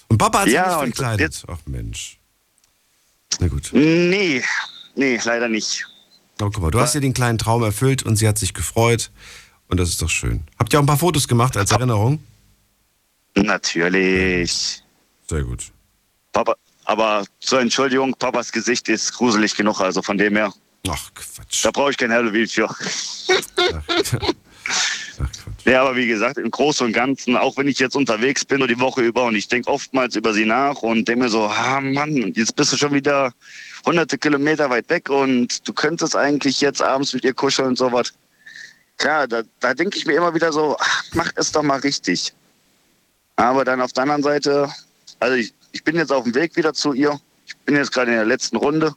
[0.08, 1.44] Und Papa hat sich Ja, nicht und verkleidet.
[1.48, 2.20] Ach Mensch.
[3.40, 3.70] Na gut.
[3.74, 4.44] Nee,
[4.96, 5.86] nee, leider nicht.
[6.40, 9.12] Aber guck mal, du hast ihr den kleinen Traum erfüllt und sie hat sich gefreut.
[9.68, 10.44] Und das ist doch schön.
[10.60, 12.24] Habt ihr auch ein paar Fotos gemacht als Erinnerung?
[13.36, 14.84] Natürlich.
[15.28, 15.72] Sehr gut.
[16.32, 16.56] Papa,
[16.86, 20.54] aber zur Entschuldigung, Papas Gesicht ist gruselig genug, also von dem her.
[20.88, 21.66] Ach, Quatsch.
[21.66, 22.70] Da brauche ich kein Halloween für.
[22.70, 24.14] Ach, Quatsch.
[25.66, 28.68] Ja, aber wie gesagt, im Großen und Ganzen, auch wenn ich jetzt unterwegs bin, nur
[28.68, 31.82] die Woche über und ich denke oftmals über sie nach und denke mir so, ah
[31.82, 33.34] Mann, jetzt bist du schon wieder
[33.84, 38.14] hunderte Kilometer weit weg und du könntest eigentlich jetzt abends mit ihr kuscheln und sowas.
[38.98, 42.34] Klar, da, da denke ich mir immer wieder so, ach, mach es doch mal richtig.
[43.36, 44.70] Aber dann auf der anderen Seite,
[45.20, 47.20] also ich, ich bin jetzt auf dem Weg wieder zu ihr.
[47.46, 48.96] Ich bin jetzt gerade in der letzten Runde.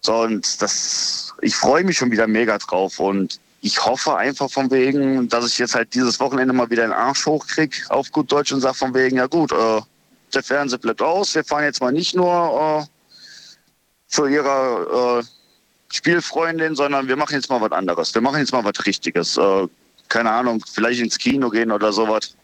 [0.00, 4.70] So, und das, ich freue mich schon wieder mega drauf und ich hoffe einfach von
[4.70, 8.52] wegen, dass ich jetzt halt dieses Wochenende mal wieder einen Arsch hochkriege, auf gut Deutsch
[8.52, 9.80] und sage von wegen, ja gut, äh,
[10.34, 12.86] der Fernseher bleibt aus, wir fahren jetzt mal nicht nur äh,
[14.06, 15.24] zu ihrer äh,
[15.92, 18.14] Spielfreundin, sondern wir machen jetzt mal was anderes.
[18.14, 19.36] Wir machen jetzt mal was Richtiges.
[19.36, 19.66] Äh,
[20.08, 22.36] keine Ahnung, vielleicht ins Kino gehen oder sowas.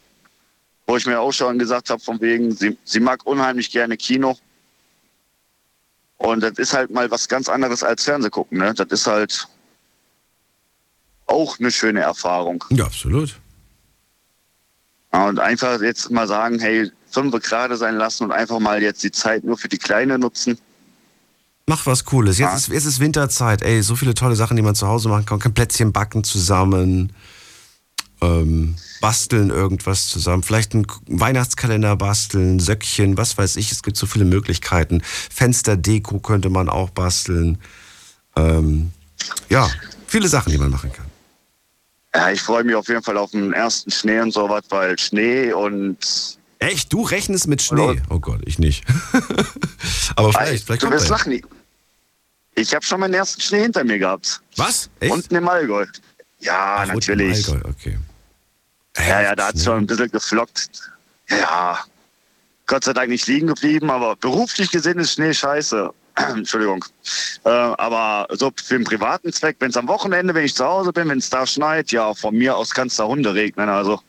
[0.89, 4.39] Wo ich mir auch schon gesagt habe, von wegen, sie, sie mag unheimlich gerne Kino.
[6.17, 8.59] Und das ist halt mal was ganz anderes als Fernseh gucken.
[8.59, 8.73] Ne?
[8.73, 9.47] Das ist halt
[11.27, 12.65] auch eine schöne Erfahrung.
[12.71, 13.39] Ja, absolut.
[15.11, 19.11] Und einfach jetzt mal sagen, hey, fünf gerade sein lassen und einfach mal jetzt die
[19.13, 20.59] Zeit nur für die Kleine nutzen.
[21.67, 22.39] Mach was Cooles.
[22.39, 22.57] Jetzt, Ja.
[22.57, 23.61] ist, jetzt ist Winterzeit.
[23.61, 25.39] Ey, so viele tolle Sachen, die man zu Hause machen kann.
[25.39, 27.13] Kann Plätzchen backen zusammen.
[28.21, 30.43] Ähm, basteln irgendwas zusammen.
[30.43, 33.71] Vielleicht einen Weihnachtskalender basteln, Söckchen, was weiß ich.
[33.71, 35.03] Es gibt so viele Möglichkeiten.
[35.03, 37.59] Fensterdeko könnte man auch basteln.
[38.37, 38.93] Ähm,
[39.49, 39.71] ja,
[40.07, 41.07] viele Sachen, die man machen kann.
[42.15, 45.53] Ja, ich freue mich auf jeden Fall auf den ersten Schnee und sowas, weil Schnee
[45.53, 45.99] und.
[46.59, 46.93] Echt?
[46.93, 48.03] Du rechnest mit Schnee?
[48.09, 48.85] Oh Gott, ich nicht.
[50.17, 51.11] Aber vielleicht, vielleicht du kommt wirst er.
[51.11, 51.41] lachen.
[52.57, 54.41] Ich habe schon meinen ersten Schnee hinter mir gehabt.
[54.57, 54.91] Was?
[54.99, 55.13] Echt?
[55.13, 55.87] Unten im Allgäu.
[56.41, 57.49] Ja, Ach, natürlich.
[57.49, 57.99] Allgäu, okay.
[59.07, 60.69] Ja, ja, da hat schon ein bisschen geflockt.
[61.29, 61.79] Ja,
[62.67, 65.91] Gott sei Dank nicht liegen geblieben, aber beruflich gesehen ist Schnee scheiße.
[66.35, 66.85] Entschuldigung.
[67.45, 70.93] Äh, aber so für den privaten Zweck, wenn es am Wochenende, wenn ich zu Hause
[70.93, 73.69] bin, wenn es da schneit, ja, von mir aus kann es da Hunde regnen.
[73.69, 74.01] Also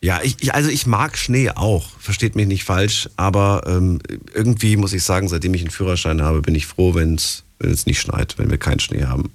[0.00, 4.00] Ja, ich, ich, also ich mag Schnee auch, versteht mich nicht falsch, aber ähm,
[4.32, 7.86] irgendwie muss ich sagen, seitdem ich einen Führerschein habe, bin ich froh, wenn es es
[7.86, 9.30] nicht schneit, wenn wir keinen Schnee haben.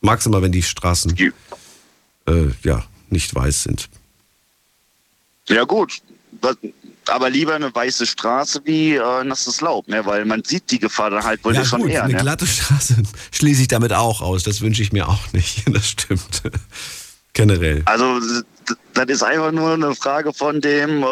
[0.00, 1.16] Mag's immer, wenn die Straßen
[2.26, 3.88] äh, ja, nicht weiß sind.
[5.48, 6.00] Ja gut,
[7.06, 10.04] aber lieber eine weiße Straße wie äh, nasses Laub, ne?
[10.04, 12.04] weil man sieht die Gefahr dann halt wohl ja, schon gut, eher.
[12.04, 12.20] eine Ne?
[12.20, 12.96] glatte Straße
[13.32, 14.42] schließe ich damit auch aus.
[14.42, 15.64] Das wünsche ich mir auch nicht.
[15.72, 16.42] Das stimmt.
[17.32, 17.82] Generell.
[17.86, 18.20] Also
[18.94, 21.06] das ist einfach nur eine Frage von dem, äh,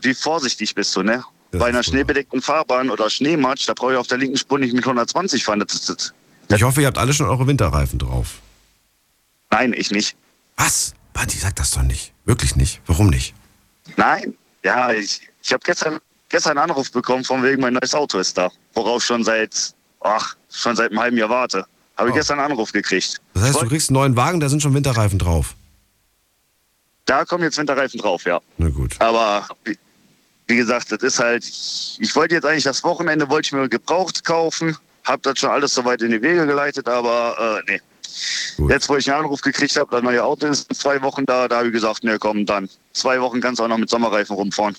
[0.00, 1.24] wie vorsichtig bist du, ne?
[1.52, 4.84] Bei einer schneebedeckten Fahrbahn oder Schneematsch, da brauche ich auf der linken Spur nicht mit
[4.84, 5.60] 120 fahren.
[5.66, 6.12] Das, das,
[6.54, 8.40] Ich hoffe, ihr habt alle schon eure Winterreifen drauf.
[9.50, 10.16] nein, ich nicht.
[10.56, 10.94] Was?
[11.14, 12.12] Buddy, sag das doch nicht.
[12.26, 12.80] Wirklich nicht.
[12.86, 13.34] Warum nicht?
[13.96, 15.98] Nein, ja, ich, ich habe gestern,
[16.28, 19.74] gestern einen Anruf bekommen, von wegen mein neues Auto ist da, worauf ich schon seit,
[20.00, 21.64] ach, schon seit einem halben Jahr warte.
[21.96, 22.16] Habe ich Oh.
[22.18, 23.20] gestern einen Anruf gekriegt.
[23.34, 25.54] Das heißt, du kriegst einen neuen Wagen, da sind schon Winterreifen drauf.
[27.06, 28.40] Da kommen jetzt Winterreifen drauf, ja.
[28.58, 28.96] Na gut.
[28.98, 29.78] Aber wie,
[30.48, 33.68] wie gesagt, das ist halt, ich, ich wollte jetzt eigentlich das Wochenende, wollte ich mir
[33.68, 37.80] gebraucht kaufen, habe das schon alles soweit in die Wege geleitet, aber äh, nee.
[38.68, 41.48] Jetzt, wo ich einen Anruf gekriegt habe, das neue Auto ist in zwei Wochen da,
[41.48, 44.34] da habe ich gesagt, nee, komm, dann zwei Wochen kannst du auch noch mit Sommerreifen
[44.34, 44.76] rumfahren.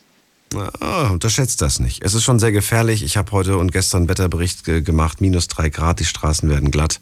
[0.80, 2.04] Ah, unterschätzt das nicht.
[2.04, 3.04] Es ist schon sehr gefährlich.
[3.04, 5.20] Ich habe heute und gestern einen Wetterbericht ge gemacht.
[5.20, 7.02] Minus drei Grad, die Straßen werden glatt.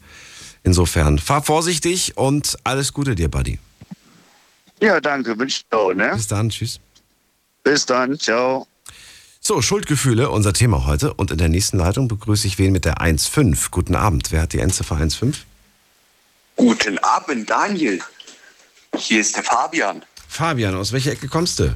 [0.64, 3.60] Insofern, fahr vorsichtig und alles Gute dir, Buddy.
[4.80, 6.10] Ja, danke, wünsche ich auch, ne?
[6.14, 6.80] Bis dann, tschüss.
[7.62, 8.66] Bis dann, ciao.
[9.40, 11.14] So, Schuldgefühle, unser Thema heute.
[11.14, 13.70] Und in der nächsten Leitung begrüße ich wen mit der 1.5.
[13.70, 14.32] Guten Abend.
[14.32, 15.36] Wer hat die Endziffer 1.5?
[16.56, 18.00] Guten Abend, Daniel.
[18.96, 21.74] Hier ist der Fabian Fabian, aus welcher Ecke kommst du?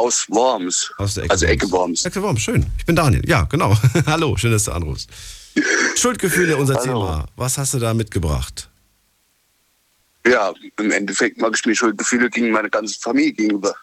[0.00, 0.90] aus Worms.
[0.96, 2.04] Aus der Ecke also Ecke Worms.
[2.04, 2.66] Ecke Worms, schön.
[2.78, 3.22] Ich bin Daniel.
[3.28, 3.76] Ja, genau.
[4.06, 5.10] Hallo, schön, dass du anrufst.
[5.96, 6.84] Schuldgefühle, unser Hallo.
[6.84, 7.26] Thema.
[7.36, 8.68] Was hast du da mitgebracht?
[10.26, 13.74] Ja, im Endeffekt mag ich mir Schuldgefühle gegen meine ganze Familie gegenüber.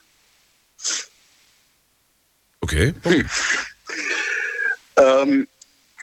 [2.61, 2.93] Okay.
[4.95, 5.47] Ähm,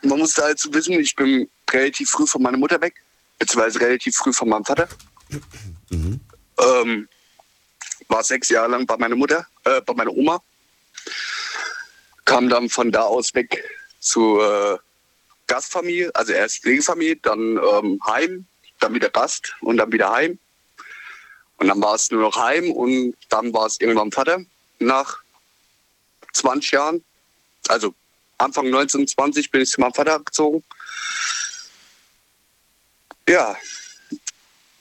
[0.04, 2.94] man muss da halt wissen, ich bin relativ früh von meiner Mutter weg,
[3.38, 4.88] beziehungsweise relativ früh von meinem Vater.
[6.58, 7.08] Ähm,
[8.08, 10.42] war sechs Jahre lang bei meiner Mutter, äh, bei meiner Oma.
[12.24, 13.62] Kam dann von da aus weg
[14.00, 14.78] zur äh,
[15.46, 18.46] Gastfamilie, also erst Pflegefamilie, dann ähm, Heim,
[18.80, 20.38] dann wieder Gast und dann wieder Heim.
[21.58, 24.40] Und dann war es nur noch Heim und dann war es irgendwann Vater
[24.78, 25.18] nach
[26.32, 27.04] 20 Jahren.
[27.68, 27.94] Also
[28.38, 30.62] Anfang 1920 bin ich zu meinem Vater gezogen.
[33.28, 33.56] Ja.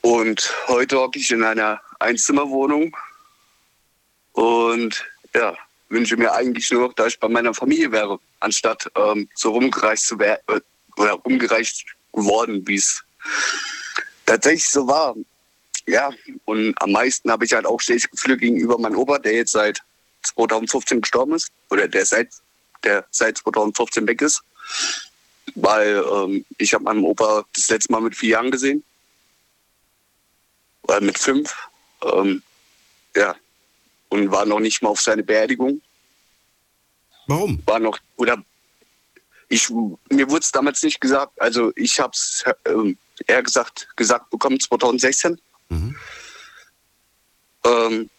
[0.02, 2.96] Und heute hocke ich in einer Einzimmerwohnung
[4.34, 5.56] und ja,
[5.88, 10.04] wünsche mir eigentlich nur noch, dass ich bei meiner Familie wäre, anstatt ähm, so rumgereicht
[10.04, 10.62] zu werden
[10.98, 13.04] oder rumgereicht geworden, wie es
[14.26, 15.16] tatsächlich so war.
[15.86, 16.12] Ja,
[16.46, 19.82] und am meisten habe ich halt auch schlechtes Gefühl gegenüber meinem Opa, der jetzt seit
[20.24, 21.52] 2015 gestorben ist.
[21.70, 22.30] Oder der seit,
[22.84, 24.44] der seit 2015 weg ist.
[25.56, 28.84] Weil ähm, ich habe meinen Opa das letzte Mal mit vier Jahren gesehen.
[30.84, 31.56] Oder mit fünf.
[32.04, 32.42] Ähm,
[33.16, 33.36] ja.
[34.10, 35.82] Und war noch nicht mal auf seine Beerdigung.
[37.28, 37.62] Warum?
[37.66, 38.44] War noch, oder
[39.50, 42.98] ich, mir wurde es damals nicht gesagt, also ich habe es ähm,
[43.28, 45.40] eher gesagt, gesagt bekommen 2016.
[47.66, 48.10] Ähm,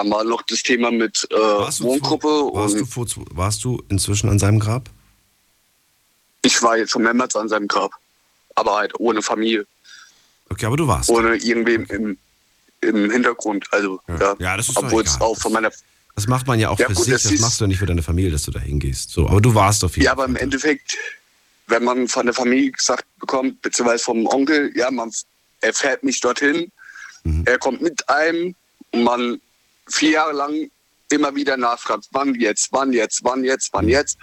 [0.00, 2.28] dann war noch das Thema mit äh, Wohngruppe.
[2.28, 4.88] Warst und du, vor, warst du inzwischen an seinem Grab?
[6.42, 7.92] ich war jetzt schon mehrmals an seinem Grab.
[8.54, 9.66] Aber halt ohne Familie.
[10.48, 11.10] Okay, aber du warst.
[11.10, 12.18] Ohne irgendwem im,
[12.80, 13.66] im Hintergrund.
[13.72, 14.34] Also, ja.
[14.38, 15.70] Ja, das ist Obwohl es auch von meiner.
[16.14, 17.78] Das macht man ja auch Ja, für gut, sich, das das, machst du ja nicht
[17.78, 19.10] für deine Familie, dass du da hingehst.
[19.10, 20.96] So, aber du warst auf jeden Ja, aber im Endeffekt,
[21.66, 25.12] wenn man von der Familie gesagt bekommt, beziehungsweise vom Onkel, ja, man,
[25.60, 26.72] er fährt mich dorthin,
[27.22, 27.42] Mhm.
[27.44, 28.54] er kommt mit einem
[28.92, 29.40] und man
[29.90, 30.70] vier Jahre lang
[31.10, 34.18] immer wieder nachfragt, wann jetzt, wann jetzt, wann jetzt, wann jetzt.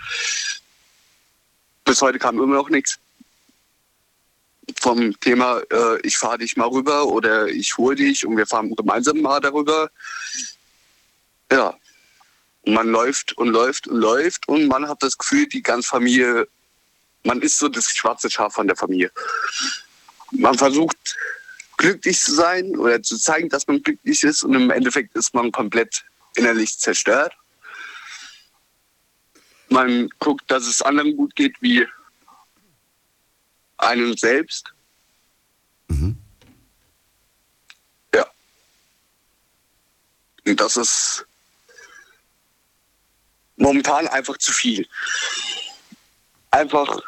[1.84, 2.98] Bis heute kam immer noch nichts.
[4.80, 8.76] Vom Thema, äh, ich fahre dich mal rüber oder ich hole dich und wir fahren
[8.76, 9.90] gemeinsam mal darüber.
[11.52, 11.76] Ja,
[12.66, 16.48] man läuft und läuft und läuft und man hat das Gefühl, die ganze Familie,
[17.24, 19.12] man ist so das schwarze Schaf von der Familie.
[20.32, 20.98] Man versucht
[21.78, 25.52] glücklich zu sein oder zu zeigen, dass man glücklich ist und im Endeffekt ist man
[25.52, 26.04] komplett
[26.36, 27.34] innerlich zerstört.
[29.70, 31.86] Man guckt, dass es anderen gut geht wie
[33.78, 34.74] einem selbst.
[38.14, 38.26] Ja.
[40.46, 41.26] Und das ist
[43.58, 44.88] momentan einfach zu viel.
[46.50, 47.02] Einfach,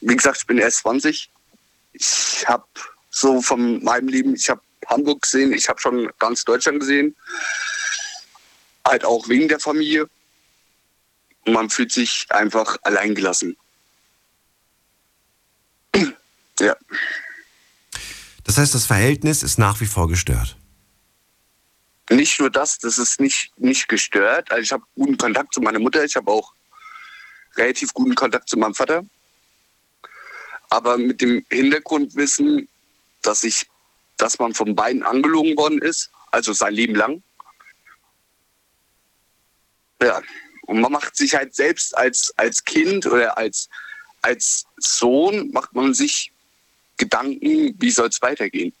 [0.00, 1.30] wie gesagt, ich bin erst 20.
[1.92, 2.66] Ich habe
[3.16, 7.16] so von meinem Leben, ich habe Hamburg gesehen, ich habe schon ganz Deutschland gesehen.
[8.86, 10.06] Halt auch wegen der Familie.
[11.46, 13.56] Und man fühlt sich einfach alleingelassen.
[16.60, 16.76] ja.
[18.44, 20.56] Das heißt, das Verhältnis ist nach wie vor gestört.
[22.10, 24.50] nicht nur das, das ist nicht, nicht gestört.
[24.50, 26.52] Also ich habe guten Kontakt zu meiner Mutter, ich habe auch
[27.56, 29.06] relativ guten Kontakt zu meinem Vater.
[30.68, 32.68] Aber mit dem Hintergrundwissen,
[33.26, 33.66] dass ich,
[34.16, 37.22] dass man von beiden angelogen worden ist, also sein Leben lang.
[40.02, 40.22] Ja.
[40.62, 43.68] Und man macht sich halt selbst als, als Kind oder als,
[44.22, 46.32] als Sohn macht man sich
[46.96, 48.72] Gedanken, wie soll es weitergehen?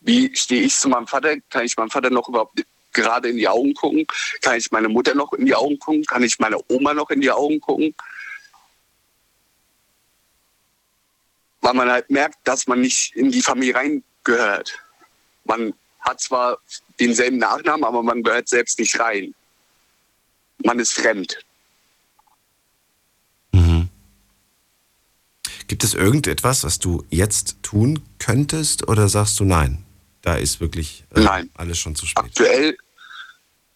[0.00, 1.36] Wie stehe ich zu meinem Vater?
[1.50, 4.06] Kann ich meinem Vater noch überhaupt gerade in die Augen gucken?
[4.40, 6.04] Kann ich meine Mutter noch in die Augen gucken?
[6.04, 7.94] Kann ich meine Oma noch in die Augen gucken?
[11.66, 14.78] Weil man halt merkt, dass man nicht in die Familie reingehört.
[15.46, 16.58] Man hat zwar
[17.00, 19.34] denselben Nachnamen, aber man gehört selbst nicht rein.
[20.58, 21.44] Man ist fremd.
[25.66, 29.84] Gibt es irgendetwas, was du jetzt tun könntest oder sagst du nein?
[30.22, 31.50] Da ist wirklich äh, Nein.
[31.54, 32.24] alles schon zu spät.
[32.26, 32.78] Aktuell,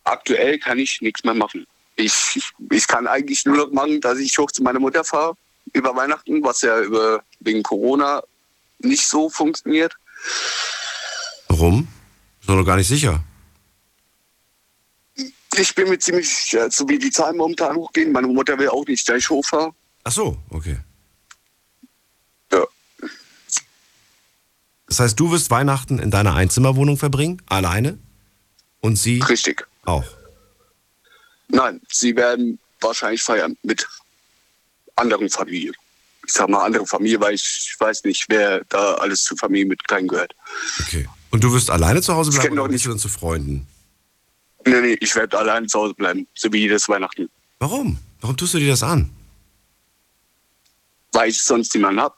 [0.05, 1.67] aktuell kann ich nichts mehr machen.
[1.97, 5.37] Ich, ich, ich kann eigentlich nur noch machen, dass ich hoch zu meiner Mutter fahre
[5.73, 8.23] über Weihnachten, was ja über, wegen Corona
[8.79, 9.95] nicht so funktioniert.
[11.49, 11.89] Warum?
[12.41, 13.23] Ist doch noch gar nicht sicher.
[15.57, 18.87] Ich bin mir ziemlich sicher, so wie die Zahlen momentan hochgehen, meine Mutter will auch
[18.87, 19.73] nicht, dass ich hochfahre.
[20.05, 20.79] Ach so, okay.
[22.53, 22.65] Ja.
[24.87, 27.99] Das heißt, du wirst Weihnachten in deiner Einzimmerwohnung verbringen, alleine?
[28.81, 29.21] Und sie?
[29.21, 29.67] Richtig.
[29.85, 30.05] Auch.
[31.49, 33.87] Nein, sie werden wahrscheinlich feiern mit
[35.01, 35.75] anderen Familien.
[36.27, 39.81] Ich sag mal andere Familie, weil ich weiß nicht, wer da alles zur Familie mit
[39.91, 40.35] reingehört.
[40.81, 41.09] Okay.
[41.31, 43.67] Und du wirst alleine zu Hause Ich bleiben oder dann zu Freunden?
[44.67, 47.31] Nee, nee, ich werde allein zu Hause bleiben, so wie jedes Weihnachten.
[47.59, 47.99] Warum?
[48.21, 49.11] Warum tust du dir das an?
[51.13, 52.15] Weil ich sonst niemanden habe.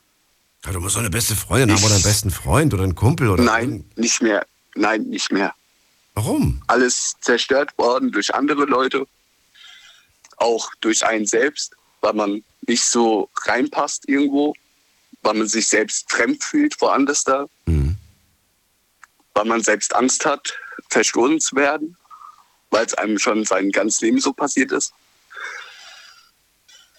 [0.65, 3.29] Ja, du musst doch eine beste Freundin haben oder einen besten Freund oder einen Kumpel
[3.29, 3.43] oder.
[3.43, 4.47] Nein, nicht mehr.
[4.75, 5.55] Nein, nicht mehr.
[6.15, 6.63] Warum?
[6.67, 9.07] Alles zerstört worden durch andere Leute.
[10.37, 14.55] Auch durch einen selbst, weil man nicht so reinpasst irgendwo.
[15.23, 17.47] Weil man sich selbst fremd fühlt, woanders da.
[19.35, 20.53] Weil man selbst Angst hat,
[20.91, 21.97] verstoßen zu werden.
[22.71, 24.93] Weil es einem schon sein ganzes Leben so passiert ist.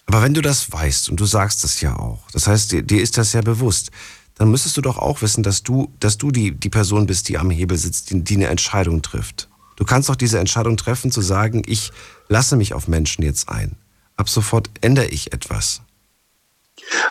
[0.06, 3.02] Aber wenn du das weißt und du sagst das ja auch, das heißt, dir, dir
[3.02, 3.90] ist das ja bewusst,
[4.36, 7.38] dann müsstest du doch auch wissen, dass du, dass du die, die Person bist, die
[7.38, 9.48] am Hebel sitzt, die, die eine Entscheidung trifft.
[9.76, 11.90] Du kannst doch diese Entscheidung treffen, zu sagen, ich
[12.28, 13.76] lasse mich auf Menschen jetzt ein.
[14.16, 15.80] Ab sofort ändere ich etwas.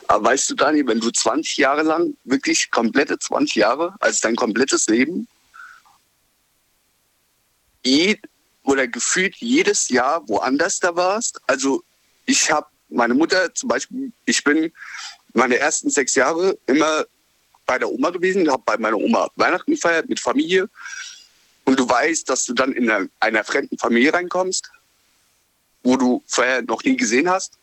[0.08, 4.36] Aber weißt du, Dani, wenn du 20 Jahre lang, wirklich komplette 20 Jahre, also dein
[4.36, 5.28] komplettes Leben,
[7.86, 8.18] je,
[8.64, 11.42] oder gefühlt jedes Jahr woanders da warst.
[11.48, 11.84] Also
[12.26, 14.72] ich habe meine Mutter zum Beispiel, ich bin
[15.34, 17.06] meine ersten sechs Jahre immer
[17.66, 20.70] bei der Oma gewesen, habe bei meiner Oma Weihnachten gefeiert mit Familie.
[21.66, 24.70] Und du weißt, dass du dann in einer, einer fremden Familie reinkommst,
[25.84, 27.58] wo du vorher noch nie gesehen hast.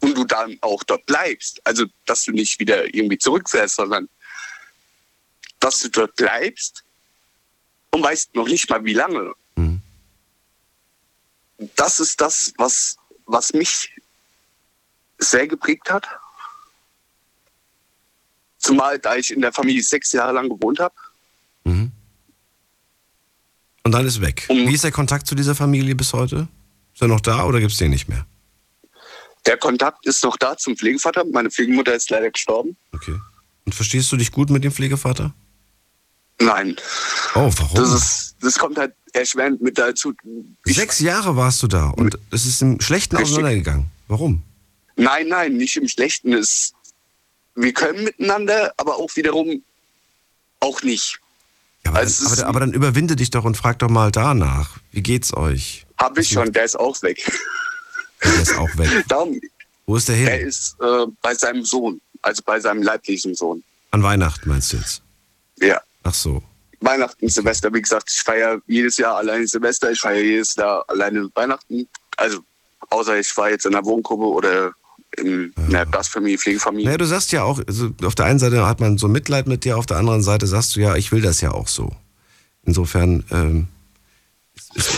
[0.00, 1.60] Und du dann auch dort bleibst.
[1.66, 4.08] Also, dass du nicht wieder irgendwie zurückfährst, sondern
[5.60, 6.84] dass du dort bleibst
[7.90, 9.32] und weißt noch nicht mal wie lange.
[11.76, 13.90] Das ist das, was, was mich
[15.18, 16.06] sehr geprägt hat.
[18.58, 20.94] Zumal, da ich in der Familie sechs Jahre lang gewohnt habe.
[23.84, 24.46] Und dann ist weg.
[24.48, 26.48] Wie ist der Kontakt zu dieser Familie bis heute?
[26.94, 28.24] Ist er noch da oder gibt es den nicht mehr?
[29.46, 31.24] Der Kontakt ist noch da zum Pflegevater.
[31.30, 32.76] Meine Pflegemutter ist leider gestorben.
[32.92, 33.16] Okay.
[33.66, 35.34] Und verstehst du dich gut mit dem Pflegevater?
[36.40, 36.76] Nein.
[37.34, 37.74] Oh, warum?
[37.76, 40.14] Das, ist, das kommt halt erschwerend mit dazu.
[40.64, 43.32] Sechs Jahre warst du da und es ist im Schlechten Richtig.
[43.32, 43.86] auseinandergegangen.
[44.08, 44.42] Warum?
[44.96, 46.32] Nein, nein, nicht im Schlechten.
[46.32, 46.72] Es,
[47.54, 49.62] wir können miteinander, aber auch wiederum
[50.60, 51.20] auch nicht.
[51.84, 54.78] Ja, aber, Also dann, aber, aber dann überwinde dich doch und frag doch mal danach.
[54.90, 55.83] Wie geht's euch?
[55.98, 57.24] Hab ich schon, der ist auch weg.
[58.22, 59.04] Der ist auch weg.
[59.08, 59.40] Darum,
[59.86, 60.26] Wo ist der hin?
[60.28, 63.62] er ist äh, bei seinem Sohn, also bei seinem leiblichen Sohn.
[63.90, 65.02] An Weihnachten meinst du jetzt?
[65.60, 65.80] Ja.
[66.02, 66.42] Ach so.
[66.80, 71.30] Weihnachten, Silvester, wie gesagt, ich feiere jedes Jahr alleine Silvester, ich feiere jedes Jahr alleine
[71.34, 71.88] Weihnachten.
[72.16, 72.40] Also,
[72.90, 74.72] außer ich war jetzt in einer Wohngruppe oder
[75.16, 76.86] in einer Gastfamilie, Pflegefamilie.
[76.86, 79.64] Naja, du sagst ja auch, also auf der einen Seite hat man so Mitleid mit
[79.64, 81.92] dir, auf der anderen Seite sagst du ja, ich will das ja auch so.
[82.64, 83.68] Insofern ähm,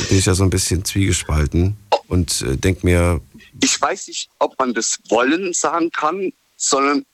[0.08, 1.76] bin ich ja so ein bisschen zwiegespalten
[2.08, 3.20] und äh, denk mir,
[3.62, 7.04] ich weiß nicht, ob man das wollen sagen kann, sondern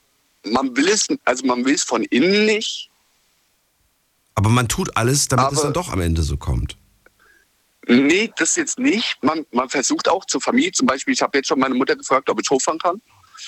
[0.45, 2.89] man will es, also man will es von innen nicht.
[4.35, 6.77] aber man tut alles, damit es Aber- dann doch am Ende so kommt.
[7.85, 9.17] Nee, das jetzt nicht.
[9.21, 12.29] Man, man versucht auch zur Familie, zum Beispiel, ich habe jetzt schon meine Mutter gefragt,
[12.29, 13.01] ob ich hochfahren kann.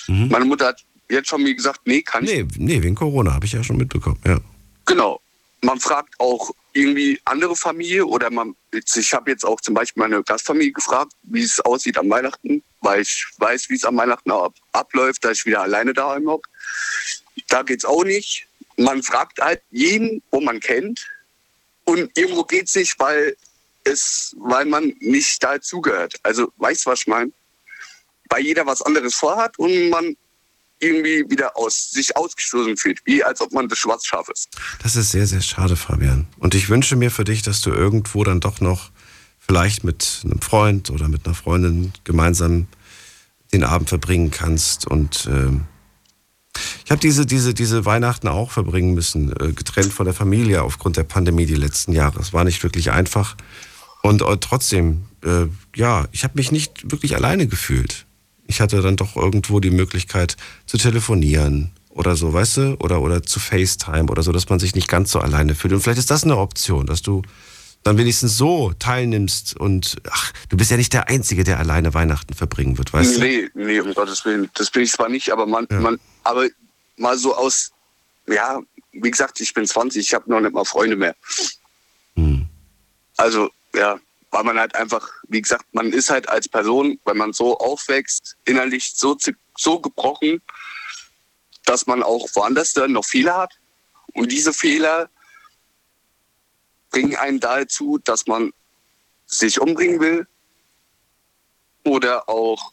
[0.08, 3.46] Meine Mutter hat jetzt schon mir gesagt, nee, kann ich Nee, nee, wegen Corona habe
[3.46, 4.38] ich ja schon mitbekommen, ja.
[4.84, 5.20] Genau.
[5.62, 10.22] Man fragt auch irgendwie andere Familie oder man, ich habe jetzt auch zum Beispiel meine
[10.22, 14.54] Gastfamilie gefragt, wie es aussieht am Weihnachten, weil ich weiß, wie es am Weihnachten ab,
[14.72, 16.48] abläuft, da ich wieder alleine daheim hocke.
[17.48, 18.46] Da geht's auch nicht.
[18.76, 21.06] Man fragt halt jeden, wo man kennt
[21.84, 23.36] und irgendwo geht's nicht, weil
[23.84, 26.14] es, weil man nicht dazugehört.
[26.22, 27.32] Also weißt du, was ich meine?
[28.28, 30.16] Weil jeder was anderes vorhat und man
[30.78, 34.48] irgendwie wieder aus sich ausgestoßen fühlt, wie als ob man das Schwarzschaf ist.
[34.82, 36.26] Das ist sehr, sehr schade, Fabian.
[36.38, 38.90] Und ich wünsche mir für dich, dass du irgendwo dann doch noch
[39.38, 42.66] vielleicht mit einem Freund oder mit einer Freundin gemeinsam
[43.52, 44.86] den Abend verbringen kannst.
[44.86, 45.64] Und ähm,
[46.84, 50.96] ich habe diese, diese, diese Weihnachten auch verbringen müssen, äh, getrennt von der Familie aufgrund
[50.96, 52.20] der Pandemie die letzten Jahre.
[52.20, 53.36] Es war nicht wirklich einfach.
[54.02, 58.05] Und äh, trotzdem, äh, ja, ich habe mich nicht wirklich alleine gefühlt.
[58.46, 60.36] Ich hatte dann doch irgendwo die Möglichkeit
[60.66, 64.74] zu telefonieren oder so, weißt du, oder, oder zu FaceTime oder so, dass man sich
[64.74, 65.72] nicht ganz so alleine fühlt.
[65.72, 67.22] Und vielleicht ist das eine Option, dass du
[67.82, 72.34] dann wenigstens so teilnimmst und ach, du bist ja nicht der Einzige, der alleine Weihnachten
[72.34, 73.20] verbringen wird, weißt du?
[73.20, 74.50] nee, nee, um Gottes Willen.
[74.54, 76.48] Das bin ich zwar nicht, aber man, man, aber
[76.96, 77.70] mal so aus,
[78.26, 78.60] ja,
[78.92, 81.14] wie gesagt, ich bin 20, ich habe noch nicht mal Freunde mehr.
[82.16, 82.46] Hm.
[83.16, 83.98] Also, ja,
[84.30, 88.36] weil man halt einfach, wie gesagt, man ist halt als Person, wenn man so aufwächst,
[88.44, 89.16] innerlich so,
[89.56, 90.42] so gebrochen,
[91.64, 93.52] dass man auch woanders dann noch Fehler hat.
[94.14, 95.08] Und diese Fehler
[96.90, 98.52] bringen einen dazu, dass man
[99.26, 100.26] sich umbringen will
[101.84, 102.72] oder auch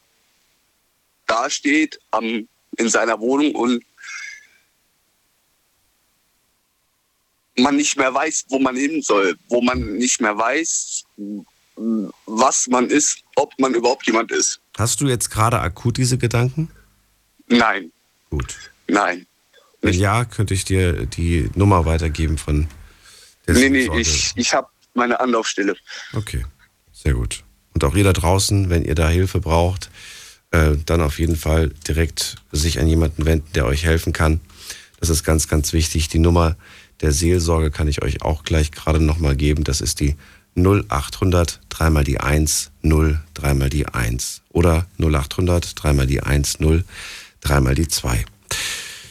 [1.27, 2.47] dasteht am,
[2.77, 3.83] in seiner Wohnung und
[7.57, 11.03] man nicht mehr weiß, wo man hin soll, wo man nicht mehr weiß,
[12.25, 14.59] was man ist, ob man überhaupt jemand ist.
[14.77, 16.69] Hast du jetzt gerade akut diese Gedanken?
[17.47, 17.91] Nein.
[18.29, 18.55] Gut.
[18.87, 19.25] Nein.
[19.81, 22.67] Wenn ja, könnte ich dir die Nummer weitergeben von
[23.47, 25.75] der Nee, nee, ich, ich habe meine Anlaufstelle.
[26.13, 26.45] Okay,
[26.93, 27.43] sehr gut.
[27.73, 29.89] Und auch ihr da draußen, wenn ihr da Hilfe braucht,
[30.51, 34.39] äh, dann auf jeden Fall direkt sich an jemanden wenden, der euch helfen kann.
[34.99, 36.07] Das ist ganz, ganz wichtig.
[36.07, 36.55] Die Nummer
[37.03, 39.63] der Seelsorge kann ich euch auch gleich gerade nochmal geben.
[39.63, 40.15] Das ist die
[40.55, 46.83] 0800 dreimal die 1 0 dreimal die 1 oder 0800 dreimal die 1 0
[47.41, 48.25] dreimal die 2.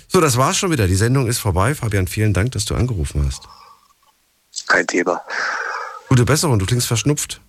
[0.09, 0.89] So, das war's schon wieder.
[0.89, 1.75] Die Sendung ist vorbei.
[1.75, 3.45] Fabian, vielen Dank, dass du angerufen hast.
[4.67, 5.23] Kein Thema.
[6.09, 7.41] Gute Besserung, du klingst verschnupft.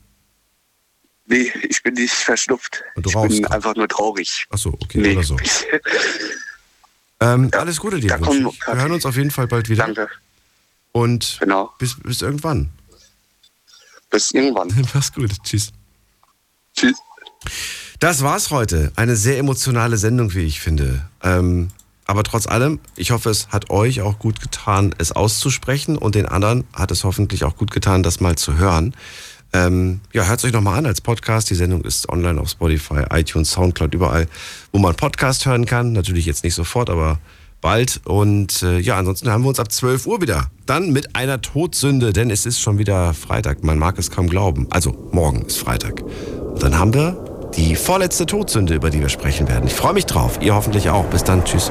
[1.25, 2.83] Nee, ich bin nicht verschnupft.
[2.95, 4.45] Und du ich rauchst bin einfach nur traurig.
[4.49, 5.13] Achso, okay, Nee.
[5.13, 5.37] oder so.
[7.19, 8.19] Ähm, alles Gute dir.
[8.19, 9.85] Wir hören uns auf jeden Fall bald wieder.
[9.85, 10.09] Danke.
[10.93, 11.71] Und Genau.
[11.79, 12.69] bis, bis irgendwann.
[14.09, 14.69] Bis irgendwann.
[14.93, 15.31] Mach's gut.
[15.43, 15.71] Tschüss.
[16.77, 16.97] Tschüss.
[17.99, 18.91] Das war's heute.
[18.95, 21.05] Eine sehr emotionale Sendung, wie ich finde.
[21.23, 21.69] Ähm,
[22.05, 26.25] aber trotz allem, ich hoffe, es hat euch auch gut getan, es auszusprechen und den
[26.25, 28.95] anderen hat es hoffentlich auch gut getan, das mal zu hören.
[29.53, 31.49] Ähm, ja, hört es euch nochmal an als Podcast.
[31.49, 34.27] Die Sendung ist online auf Spotify, iTunes, Soundcloud, überall,
[34.71, 35.93] wo man Podcast hören kann.
[35.93, 37.19] Natürlich jetzt nicht sofort, aber
[37.63, 38.01] bald.
[38.05, 40.51] Und äh, ja, ansonsten haben wir uns ab 12 Uhr wieder.
[40.67, 43.63] Dann mit einer Todsünde, denn es ist schon wieder Freitag.
[43.63, 44.67] Man mag es kaum glauben.
[44.69, 46.03] Also, morgen ist Freitag.
[46.03, 49.65] Und dann haben wir die vorletzte Todsünde, über die wir sprechen werden.
[49.65, 50.39] Ich freue mich drauf.
[50.41, 51.05] Ihr hoffentlich auch.
[51.05, 51.43] Bis dann.
[51.43, 51.61] Tschüss.